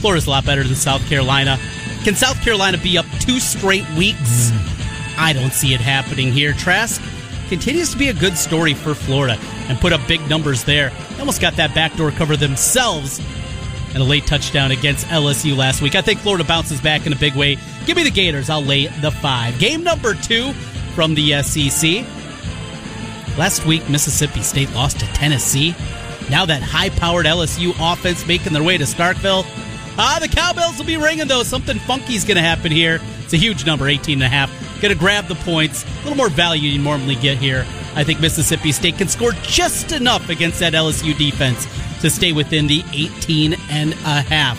Florida's 0.00 0.26
a 0.26 0.30
lot 0.30 0.46
better 0.46 0.64
than 0.64 0.74
South 0.74 1.06
Carolina. 1.06 1.58
Can 2.02 2.14
South 2.14 2.40
Carolina 2.40 2.78
be 2.78 2.96
up 2.96 3.04
two 3.20 3.38
straight 3.38 3.88
weeks? 3.90 4.50
Mm. 4.50 5.18
I 5.18 5.34
don't 5.34 5.52
see 5.52 5.74
it 5.74 5.82
happening 5.82 6.32
here. 6.32 6.54
Trask 6.54 7.02
continues 7.50 7.92
to 7.92 7.98
be 7.98 8.08
a 8.08 8.14
good 8.14 8.38
story 8.38 8.72
for 8.72 8.94
Florida 8.94 9.38
and 9.68 9.78
put 9.78 9.92
up 9.92 10.00
big 10.08 10.26
numbers 10.30 10.64
there. 10.64 10.90
They 11.10 11.20
almost 11.20 11.42
got 11.42 11.56
that 11.56 11.74
backdoor 11.74 12.12
cover 12.12 12.38
themselves 12.38 13.20
and 13.88 13.98
a 13.98 14.04
late 14.04 14.26
touchdown 14.26 14.70
against 14.70 15.06
LSU 15.08 15.54
last 15.54 15.82
week. 15.82 15.94
I 15.94 16.00
think 16.00 16.20
Florida 16.20 16.44
bounces 16.44 16.80
back 16.80 17.06
in 17.06 17.12
a 17.12 17.16
big 17.16 17.34
way. 17.34 17.58
Give 17.84 17.98
me 17.98 18.02
the 18.02 18.10
Gators. 18.10 18.48
I'll 18.48 18.64
lay 18.64 18.86
the 18.86 19.10
five. 19.10 19.58
Game 19.58 19.84
number 19.84 20.14
two 20.14 20.54
from 20.94 21.14
the 21.14 21.42
SEC. 21.42 22.04
Last 23.38 23.64
week, 23.66 23.88
Mississippi 23.88 24.42
State 24.42 24.72
lost 24.72 25.00
to 25.00 25.06
Tennessee. 25.06 25.74
Now 26.30 26.46
that 26.46 26.62
high-powered 26.62 27.26
LSU 27.26 27.74
offense 27.80 28.26
making 28.26 28.52
their 28.52 28.62
way 28.62 28.78
to 28.78 28.84
Starkville. 28.84 29.44
Ah, 29.98 30.18
the 30.20 30.28
cowbells 30.28 30.78
will 30.78 30.86
be 30.86 30.96
ringing 30.96 31.28
though. 31.28 31.42
Something 31.42 31.78
funky's 31.80 32.24
going 32.24 32.36
to 32.36 32.42
happen 32.42 32.72
here. 32.72 33.00
It's 33.24 33.32
a 33.32 33.36
huge 33.36 33.66
number, 33.66 33.88
18 33.88 34.14
and 34.14 34.22
a 34.22 34.28
half. 34.28 34.50
Going 34.80 34.92
to 34.92 34.98
grab 34.98 35.26
the 35.26 35.34
points. 35.36 35.84
A 35.84 36.02
little 36.02 36.16
more 36.16 36.28
value 36.28 36.70
you 36.70 36.78
normally 36.78 37.14
get 37.16 37.38
here. 37.38 37.66
I 37.94 38.04
think 38.04 38.20
Mississippi 38.20 38.72
State 38.72 38.98
can 38.98 39.08
score 39.08 39.32
just 39.42 39.92
enough 39.92 40.28
against 40.28 40.60
that 40.60 40.72
LSU 40.72 41.16
defense 41.16 41.66
to 42.00 42.10
stay 42.10 42.32
within 42.32 42.66
the 42.66 42.82
18 42.92 43.54
and 43.70 43.92
a 43.92 44.22
half. 44.22 44.58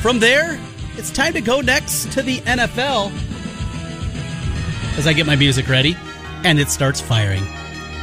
From 0.00 0.18
there, 0.18 0.58
it's 0.96 1.10
time 1.10 1.32
to 1.32 1.40
go 1.40 1.60
next 1.60 2.12
to 2.12 2.22
the 2.22 2.38
NFL 2.40 3.10
as 4.96 5.06
I 5.06 5.12
get 5.12 5.26
my 5.26 5.36
music 5.36 5.68
ready 5.68 5.96
and 6.44 6.58
it 6.58 6.68
starts 6.68 7.00
firing. 7.00 7.44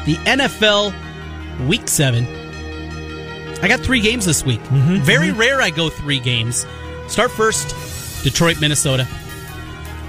The 0.06 0.16
NFL 0.26 0.94
Week 1.68 1.88
7. 1.88 2.26
I 3.62 3.68
got 3.68 3.80
three 3.80 4.02
games 4.02 4.26
this 4.26 4.44
week. 4.46 4.60
Mm-hmm, 4.62 4.98
Very 5.04 5.28
mm-hmm. 5.28 5.40
rare 5.40 5.62
I 5.62 5.70
go 5.70 5.90
three 5.90 6.20
games. 6.20 6.66
Start 7.08 7.32
first 7.32 8.24
Detroit, 8.24 8.60
Minnesota. 8.60 9.08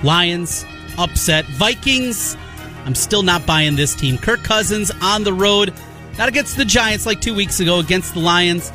Lions, 0.03 0.65
upset. 0.99 1.45
Vikings, 1.47 2.37
I'm 2.85 2.95
still 2.95 3.23
not 3.23 3.47
buying 3.47 3.77
this 3.77 3.95
team. 3.95 4.19
Kirk 4.19 4.43
Cousins 4.43 4.91
on 5.03 5.25
the 5.25 5.33
road. 5.33 5.73
Not 6.19 6.29
against 6.29 6.57
the 6.57 6.65
Giants 6.65 7.07
like 7.07 7.21
two 7.21 7.35
weeks 7.35 7.61
ago, 7.61 7.81
against 7.81 8.15
the 8.15 8.21
Lions. 8.21 8.73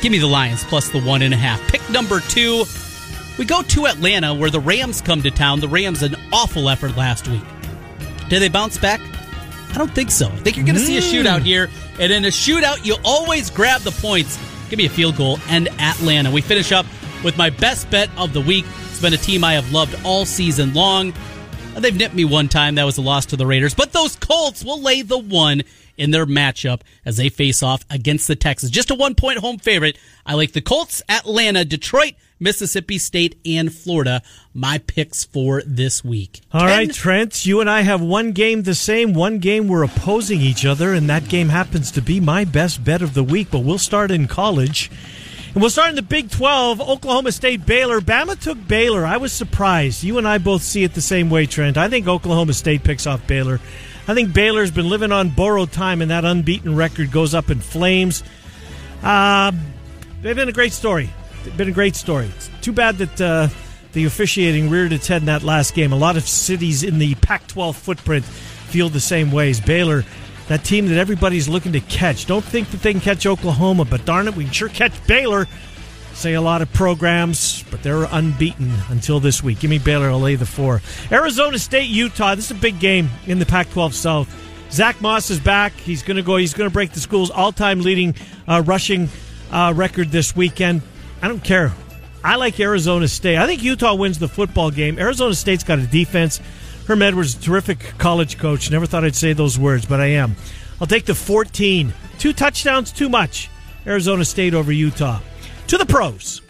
Give 0.00 0.12
me 0.12 0.18
the 0.18 0.26
Lions 0.26 0.64
plus 0.64 0.88
the 0.90 1.00
one 1.00 1.22
and 1.22 1.34
a 1.34 1.36
half. 1.36 1.60
Pick 1.68 1.88
number 1.90 2.20
two 2.20 2.64
we 3.38 3.44
go 3.44 3.62
to 3.62 3.86
Atlanta 3.86 4.34
where 4.34 4.50
the 4.50 4.60
Rams 4.60 5.00
come 5.00 5.22
to 5.22 5.30
town. 5.30 5.60
The 5.60 5.68
Rams 5.68 6.02
an 6.02 6.16
awful 6.32 6.68
effort 6.68 6.96
last 6.96 7.28
week. 7.28 7.42
Did 8.28 8.40
they 8.40 8.48
bounce 8.48 8.78
back? 8.78 9.00
I 9.70 9.78
don't 9.78 9.94
think 9.94 10.10
so. 10.10 10.26
I 10.26 10.36
think 10.36 10.56
you're 10.56 10.66
going 10.66 10.76
to 10.76 10.82
mm. 10.82 10.86
see 10.86 10.96
a 10.96 11.00
mm. 11.00 11.24
shootout 11.24 11.42
here. 11.42 11.68
And 12.00 12.12
in 12.12 12.24
a 12.24 12.28
shootout, 12.28 12.84
you 12.84 12.96
always 13.04 13.50
grab 13.50 13.82
the 13.82 13.90
points. 13.90 14.38
Give 14.70 14.78
me 14.78 14.86
a 14.86 14.90
field 14.90 15.16
goal 15.16 15.38
and 15.48 15.68
Atlanta. 15.78 16.30
We 16.30 16.40
finish 16.40 16.72
up 16.72 16.86
with 17.22 17.36
my 17.36 17.50
best 17.50 17.90
bet 17.90 18.08
of 18.16 18.32
the 18.32 18.40
week. 18.40 18.64
It's 18.88 19.00
been 19.00 19.12
a 19.12 19.18
team 19.18 19.44
I 19.44 19.54
have 19.54 19.70
loved 19.72 19.94
all 20.04 20.24
season 20.24 20.72
long. 20.72 21.12
They've 21.76 21.94
nipped 21.94 22.14
me 22.14 22.24
one 22.24 22.48
time. 22.48 22.76
That 22.76 22.84
was 22.84 22.96
a 22.96 23.02
loss 23.02 23.26
to 23.26 23.36
the 23.36 23.46
Raiders. 23.46 23.74
But 23.74 23.92
those 23.92 24.16
Colts 24.16 24.64
will 24.64 24.80
lay 24.80 25.02
the 25.02 25.18
one 25.18 25.62
in 25.98 26.10
their 26.10 26.26
matchup 26.26 26.80
as 27.04 27.18
they 27.18 27.28
face 27.28 27.62
off 27.62 27.84
against 27.90 28.28
the 28.28 28.36
Texans. 28.36 28.72
Just 28.72 28.90
a 28.90 28.94
one 28.94 29.14
point 29.14 29.38
home 29.38 29.58
favorite. 29.58 29.98
I 30.24 30.34
like 30.34 30.52
the 30.52 30.62
Colts, 30.62 31.02
Atlanta, 31.08 31.64
Detroit, 31.64 32.14
Mississippi 32.38 32.98
State, 32.98 33.38
and 33.44 33.72
Florida. 33.72 34.22
My 34.52 34.78
picks 34.78 35.24
for 35.24 35.62
this 35.66 36.04
week. 36.04 36.40
All 36.52 36.66
right, 36.66 36.92
Trent, 36.92 37.46
you 37.46 37.60
and 37.60 37.68
I 37.70 37.82
have 37.82 38.00
one 38.00 38.32
game 38.32 38.62
the 38.62 38.74
same. 38.74 39.14
One 39.14 39.38
game 39.38 39.68
we're 39.68 39.82
opposing 39.82 40.40
each 40.40 40.64
other, 40.64 40.92
and 40.92 41.08
that 41.08 41.28
game 41.28 41.48
happens 41.48 41.90
to 41.92 42.02
be 42.02 42.20
my 42.20 42.44
best 42.44 42.84
bet 42.84 43.02
of 43.02 43.14
the 43.14 43.24
week. 43.24 43.48
But 43.50 43.60
we'll 43.60 43.78
start 43.78 44.10
in 44.10 44.28
college. 44.28 44.90
And 45.54 45.62
we'll 45.62 45.70
start 45.70 45.88
in 45.88 45.96
the 45.96 46.02
Big 46.02 46.30
12. 46.30 46.82
Oklahoma 46.82 47.32
State, 47.32 47.64
Baylor. 47.64 48.02
Bama 48.02 48.38
took 48.38 48.68
Baylor. 48.68 49.06
I 49.06 49.16
was 49.16 49.32
surprised. 49.32 50.04
You 50.04 50.18
and 50.18 50.28
I 50.28 50.36
both 50.36 50.62
see 50.62 50.84
it 50.84 50.92
the 50.92 51.00
same 51.00 51.30
way, 51.30 51.46
Trent. 51.46 51.78
I 51.78 51.88
think 51.88 52.06
Oklahoma 52.06 52.52
State 52.52 52.84
picks 52.84 53.06
off 53.06 53.26
Baylor. 53.26 53.58
I 54.06 54.12
think 54.12 54.34
Baylor's 54.34 54.70
been 54.70 54.90
living 54.90 55.12
on 55.12 55.30
borrowed 55.30 55.72
time, 55.72 56.02
and 56.02 56.10
that 56.10 56.26
unbeaten 56.26 56.76
record 56.76 57.10
goes 57.10 57.34
up 57.34 57.50
in 57.50 57.60
flames. 57.60 58.22
Uh, 59.02 59.50
they've 60.20 60.36
been 60.36 60.50
a 60.50 60.52
great 60.52 60.74
story. 60.74 61.10
Been 61.56 61.68
a 61.68 61.72
great 61.72 61.96
story. 61.96 62.26
It's 62.26 62.50
too 62.60 62.72
bad 62.72 62.98
that 62.98 63.20
uh, 63.20 63.48
the 63.92 64.04
officiating 64.04 64.70
reared 64.70 64.92
its 64.92 65.06
head 65.06 65.22
in 65.22 65.26
that 65.26 65.42
last 65.42 65.74
game. 65.74 65.92
A 65.92 65.96
lot 65.96 66.16
of 66.16 66.26
cities 66.26 66.82
in 66.82 66.98
the 66.98 67.14
Pac 67.16 67.46
12 67.46 67.76
footprint 67.76 68.24
feel 68.24 68.88
the 68.88 69.00
same 69.00 69.30
ways. 69.30 69.60
Baylor, 69.60 70.04
that 70.48 70.64
team 70.64 70.86
that 70.88 70.98
everybody's 70.98 71.48
looking 71.48 71.72
to 71.72 71.80
catch. 71.80 72.26
Don't 72.26 72.44
think 72.44 72.70
that 72.70 72.82
they 72.82 72.92
can 72.92 73.00
catch 73.00 73.26
Oklahoma, 73.26 73.84
but 73.84 74.04
darn 74.04 74.28
it, 74.28 74.36
we 74.36 74.44
can 74.44 74.52
sure 74.52 74.68
catch 74.68 75.06
Baylor 75.06 75.46
say 76.16 76.32
a 76.32 76.40
lot 76.40 76.62
of 76.62 76.72
programs, 76.72 77.62
but 77.70 77.82
they're 77.82 78.04
unbeaten 78.04 78.72
until 78.88 79.20
this 79.20 79.42
week. 79.42 79.60
Give 79.60 79.70
me 79.70 79.78
Baylor. 79.78 80.08
I'll 80.08 80.20
lay 80.20 80.34
the 80.34 80.46
four. 80.46 80.80
Arizona 81.12 81.58
State, 81.58 81.88
Utah. 81.88 82.34
This 82.34 82.46
is 82.46 82.56
a 82.56 82.60
big 82.60 82.80
game 82.80 83.10
in 83.26 83.38
the 83.38 83.46
Pac-12 83.46 83.92
South. 83.92 84.70
Zack 84.72 85.00
Moss 85.00 85.30
is 85.30 85.38
back. 85.38 85.72
He's 85.74 86.02
going 86.02 86.16
to 86.16 86.22
go. 86.22 86.36
He's 86.36 86.54
going 86.54 86.68
to 86.68 86.72
break 86.72 86.92
the 86.92 87.00
school's 87.00 87.30
all-time 87.30 87.80
leading 87.80 88.14
uh, 88.48 88.62
rushing 88.64 89.08
uh, 89.50 89.74
record 89.76 90.10
this 90.10 90.34
weekend. 90.34 90.82
I 91.22 91.28
don't 91.28 91.42
care. 91.42 91.72
I 92.22 92.36
like 92.36 92.58
Arizona 92.58 93.08
State. 93.08 93.36
I 93.36 93.46
think 93.46 93.62
Utah 93.62 93.94
wins 93.94 94.18
the 94.18 94.28
football 94.28 94.70
game. 94.70 94.98
Arizona 94.98 95.34
State's 95.34 95.64
got 95.64 95.78
a 95.78 95.86
defense. 95.86 96.40
Herm 96.86 97.02
Edwards, 97.02 97.34
terrific 97.34 97.78
college 97.98 98.38
coach. 98.38 98.70
Never 98.70 98.86
thought 98.86 99.04
I'd 99.04 99.16
say 99.16 99.32
those 99.32 99.58
words, 99.58 99.86
but 99.86 100.00
I 100.00 100.06
am. 100.06 100.36
I'll 100.80 100.86
take 100.86 101.04
the 101.04 101.14
14. 101.14 101.92
Two 102.18 102.32
touchdowns, 102.32 102.92
too 102.92 103.08
much. 103.08 103.48
Arizona 103.86 104.24
State 104.24 104.54
over 104.54 104.72
Utah 104.72 105.20
to 105.68 105.78
the 105.78 105.86
pros. 105.86 106.42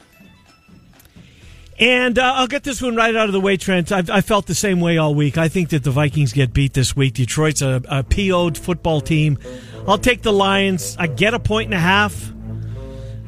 And 1.78 2.18
uh, 2.18 2.32
I'll 2.36 2.46
get 2.46 2.64
this 2.64 2.80
one 2.80 2.96
right 2.96 3.14
out 3.14 3.28
of 3.28 3.32
the 3.32 3.40
way, 3.40 3.58
Trent. 3.58 3.92
I've, 3.92 4.08
I 4.08 4.22
felt 4.22 4.46
the 4.46 4.54
same 4.54 4.80
way 4.80 4.96
all 4.96 5.14
week. 5.14 5.36
I 5.36 5.48
think 5.48 5.70
that 5.70 5.84
the 5.84 5.90
Vikings 5.90 6.32
get 6.32 6.54
beat 6.54 6.72
this 6.72 6.96
week. 6.96 7.14
Detroit's 7.14 7.60
a, 7.60 7.82
a 7.88 8.02
PO'd 8.02 8.56
football 8.56 9.02
team. 9.02 9.38
I'll 9.86 9.98
take 9.98 10.22
the 10.22 10.32
Lions. 10.32 10.96
I 10.98 11.06
get 11.06 11.34
a 11.34 11.38
point 11.38 11.66
and 11.66 11.74
a 11.74 11.78
half. 11.78 12.32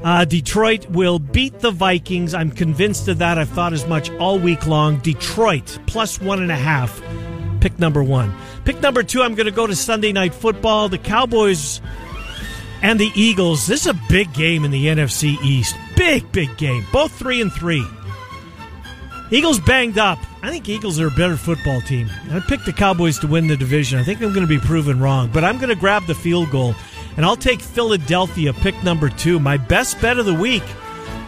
Uh, 0.02 0.24
Detroit 0.24 0.88
will 0.90 1.18
beat 1.18 1.58
the 1.60 1.70
Vikings. 1.70 2.34
I'm 2.34 2.50
convinced 2.50 3.08
of 3.08 3.18
that. 3.18 3.38
I've 3.38 3.48
thought 3.48 3.72
as 3.72 3.86
much 3.86 4.10
all 4.12 4.38
week 4.38 4.66
long. 4.66 4.98
Detroit 4.98 5.78
plus 5.86 6.20
one 6.20 6.40
and 6.40 6.52
a 6.52 6.56
half. 6.56 7.02
Pick 7.60 7.78
number 7.78 8.02
one. 8.02 8.32
Pick 8.64 8.80
number 8.80 9.02
two, 9.02 9.22
I'm 9.22 9.34
going 9.34 9.46
to 9.46 9.52
go 9.52 9.66
to 9.66 9.74
Sunday 9.74 10.12
Night 10.12 10.34
Football. 10.34 10.88
The 10.88 10.98
Cowboys 10.98 11.80
and 12.82 13.00
the 13.00 13.10
Eagles. 13.14 13.66
This 13.66 13.82
is 13.82 13.86
a 13.88 14.00
big 14.08 14.32
game 14.34 14.64
in 14.64 14.70
the 14.70 14.86
NFC 14.86 15.36
East. 15.42 15.74
Big, 15.96 16.30
big 16.30 16.56
game. 16.56 16.86
Both 16.92 17.12
three 17.12 17.40
and 17.40 17.52
three. 17.52 17.84
Eagles 19.30 19.58
banged 19.60 19.98
up. 19.98 20.18
I 20.42 20.50
think 20.50 20.68
Eagles 20.68 20.98
are 21.00 21.08
a 21.08 21.10
better 21.10 21.36
football 21.36 21.80
team. 21.82 22.08
I 22.30 22.40
picked 22.40 22.64
the 22.64 22.72
Cowboys 22.72 23.18
to 23.18 23.26
win 23.26 23.46
the 23.46 23.56
division. 23.56 23.98
I 23.98 24.04
think 24.04 24.22
I'm 24.22 24.32
going 24.32 24.46
to 24.46 24.58
be 24.58 24.64
proven 24.64 25.00
wrong, 25.00 25.28
but 25.32 25.44
I'm 25.44 25.58
going 25.58 25.68
to 25.68 25.74
grab 25.74 26.06
the 26.06 26.14
field 26.14 26.50
goal, 26.50 26.74
and 27.18 27.26
I'll 27.26 27.36
take 27.36 27.60
Philadelphia, 27.60 28.52
pick 28.52 28.80
number 28.84 29.08
two. 29.08 29.40
My 29.40 29.56
best 29.56 30.00
bet 30.00 30.18
of 30.18 30.24
the 30.24 30.32
week. 30.32 30.62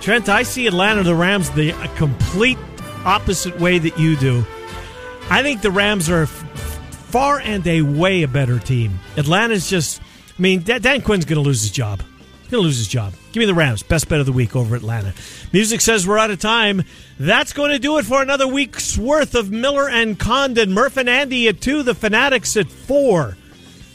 Trent, 0.00 0.28
I 0.28 0.44
see 0.44 0.68
Atlanta, 0.68 1.02
the 1.02 1.16
Rams, 1.16 1.50
the 1.50 1.72
complete 1.96 2.58
opposite 3.04 3.58
way 3.58 3.78
that 3.78 3.98
you 3.98 4.16
do. 4.16 4.46
I 5.28 5.42
think 5.42 5.62
the 5.62 5.70
Rams 5.72 6.08
are 6.08 6.26
far 6.26 7.40
and 7.40 7.66
away 7.66 8.22
a 8.22 8.28
better 8.28 8.60
team. 8.60 9.00
Atlanta's 9.16 9.68
just 9.68 10.00
I 10.00 10.42
mean, 10.42 10.62
Dan 10.62 11.02
Quinn's 11.02 11.24
going 11.24 11.42
to 11.42 11.46
lose 11.46 11.60
his 11.60 11.70
job. 11.72 12.00
He's 12.42 12.50
going 12.50 12.62
to 12.62 12.66
lose 12.66 12.78
his 12.78 12.88
job. 12.88 13.12
Give 13.32 13.40
me 13.40 13.46
the 13.46 13.52
Rams. 13.52 13.82
Best 13.82 14.08
bet 14.08 14.20
of 14.20 14.26
the 14.26 14.32
week 14.32 14.56
over 14.56 14.74
Atlanta. 14.76 15.12
Music 15.52 15.80
says 15.80 16.06
we're 16.06 16.18
out 16.18 16.30
of 16.30 16.38
time. 16.38 16.84
That's 17.18 17.52
going 17.52 17.72
to 17.72 17.80
do 17.80 17.98
it 17.98 18.06
for 18.06 18.22
another 18.22 18.46
week's 18.46 18.96
worth 18.96 19.34
of 19.34 19.50
Miller 19.50 19.90
and 19.90 20.18
Condon. 20.18 20.72
Murph 20.72 20.96
and 20.96 21.10
Andy 21.10 21.48
at 21.48 21.60
2, 21.60 21.82
the 21.82 21.94
Fanatics 21.94 22.56
at 22.56 22.70
4. 22.70 23.36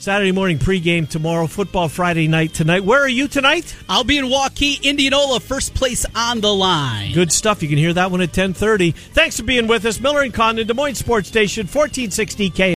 Saturday 0.05 0.31
morning 0.31 0.59
pregame 0.59 1.09
tomorrow, 1.09 1.47
football 1.47 1.89
Friday 1.89 2.27
night 2.27 2.53
tonight. 2.53 2.85
Where 2.85 3.01
are 3.01 3.09
you 3.09 3.27
tonight? 3.27 3.75
I'll 3.89 4.03
be 4.03 4.19
in 4.19 4.25
Waukee, 4.25 4.79
Indianola, 4.83 5.39
first 5.39 5.73
place 5.73 6.05
on 6.13 6.41
the 6.41 6.53
line. 6.53 7.11
Good 7.11 7.31
stuff. 7.31 7.63
You 7.63 7.69
can 7.69 7.79
hear 7.79 7.91
that 7.91 8.11
one 8.11 8.21
at 8.21 8.27
1030. 8.27 8.91
Thanks 8.91 9.37
for 9.37 9.41
being 9.41 9.65
with 9.65 9.83
us. 9.83 9.99
Miller 9.99 10.21
and 10.21 10.31
Condon, 10.31 10.67
Des 10.67 10.75
Moines 10.75 10.93
Sports 10.93 11.27
Station, 11.27 11.63
1460 11.63 12.51
K. 12.51 12.73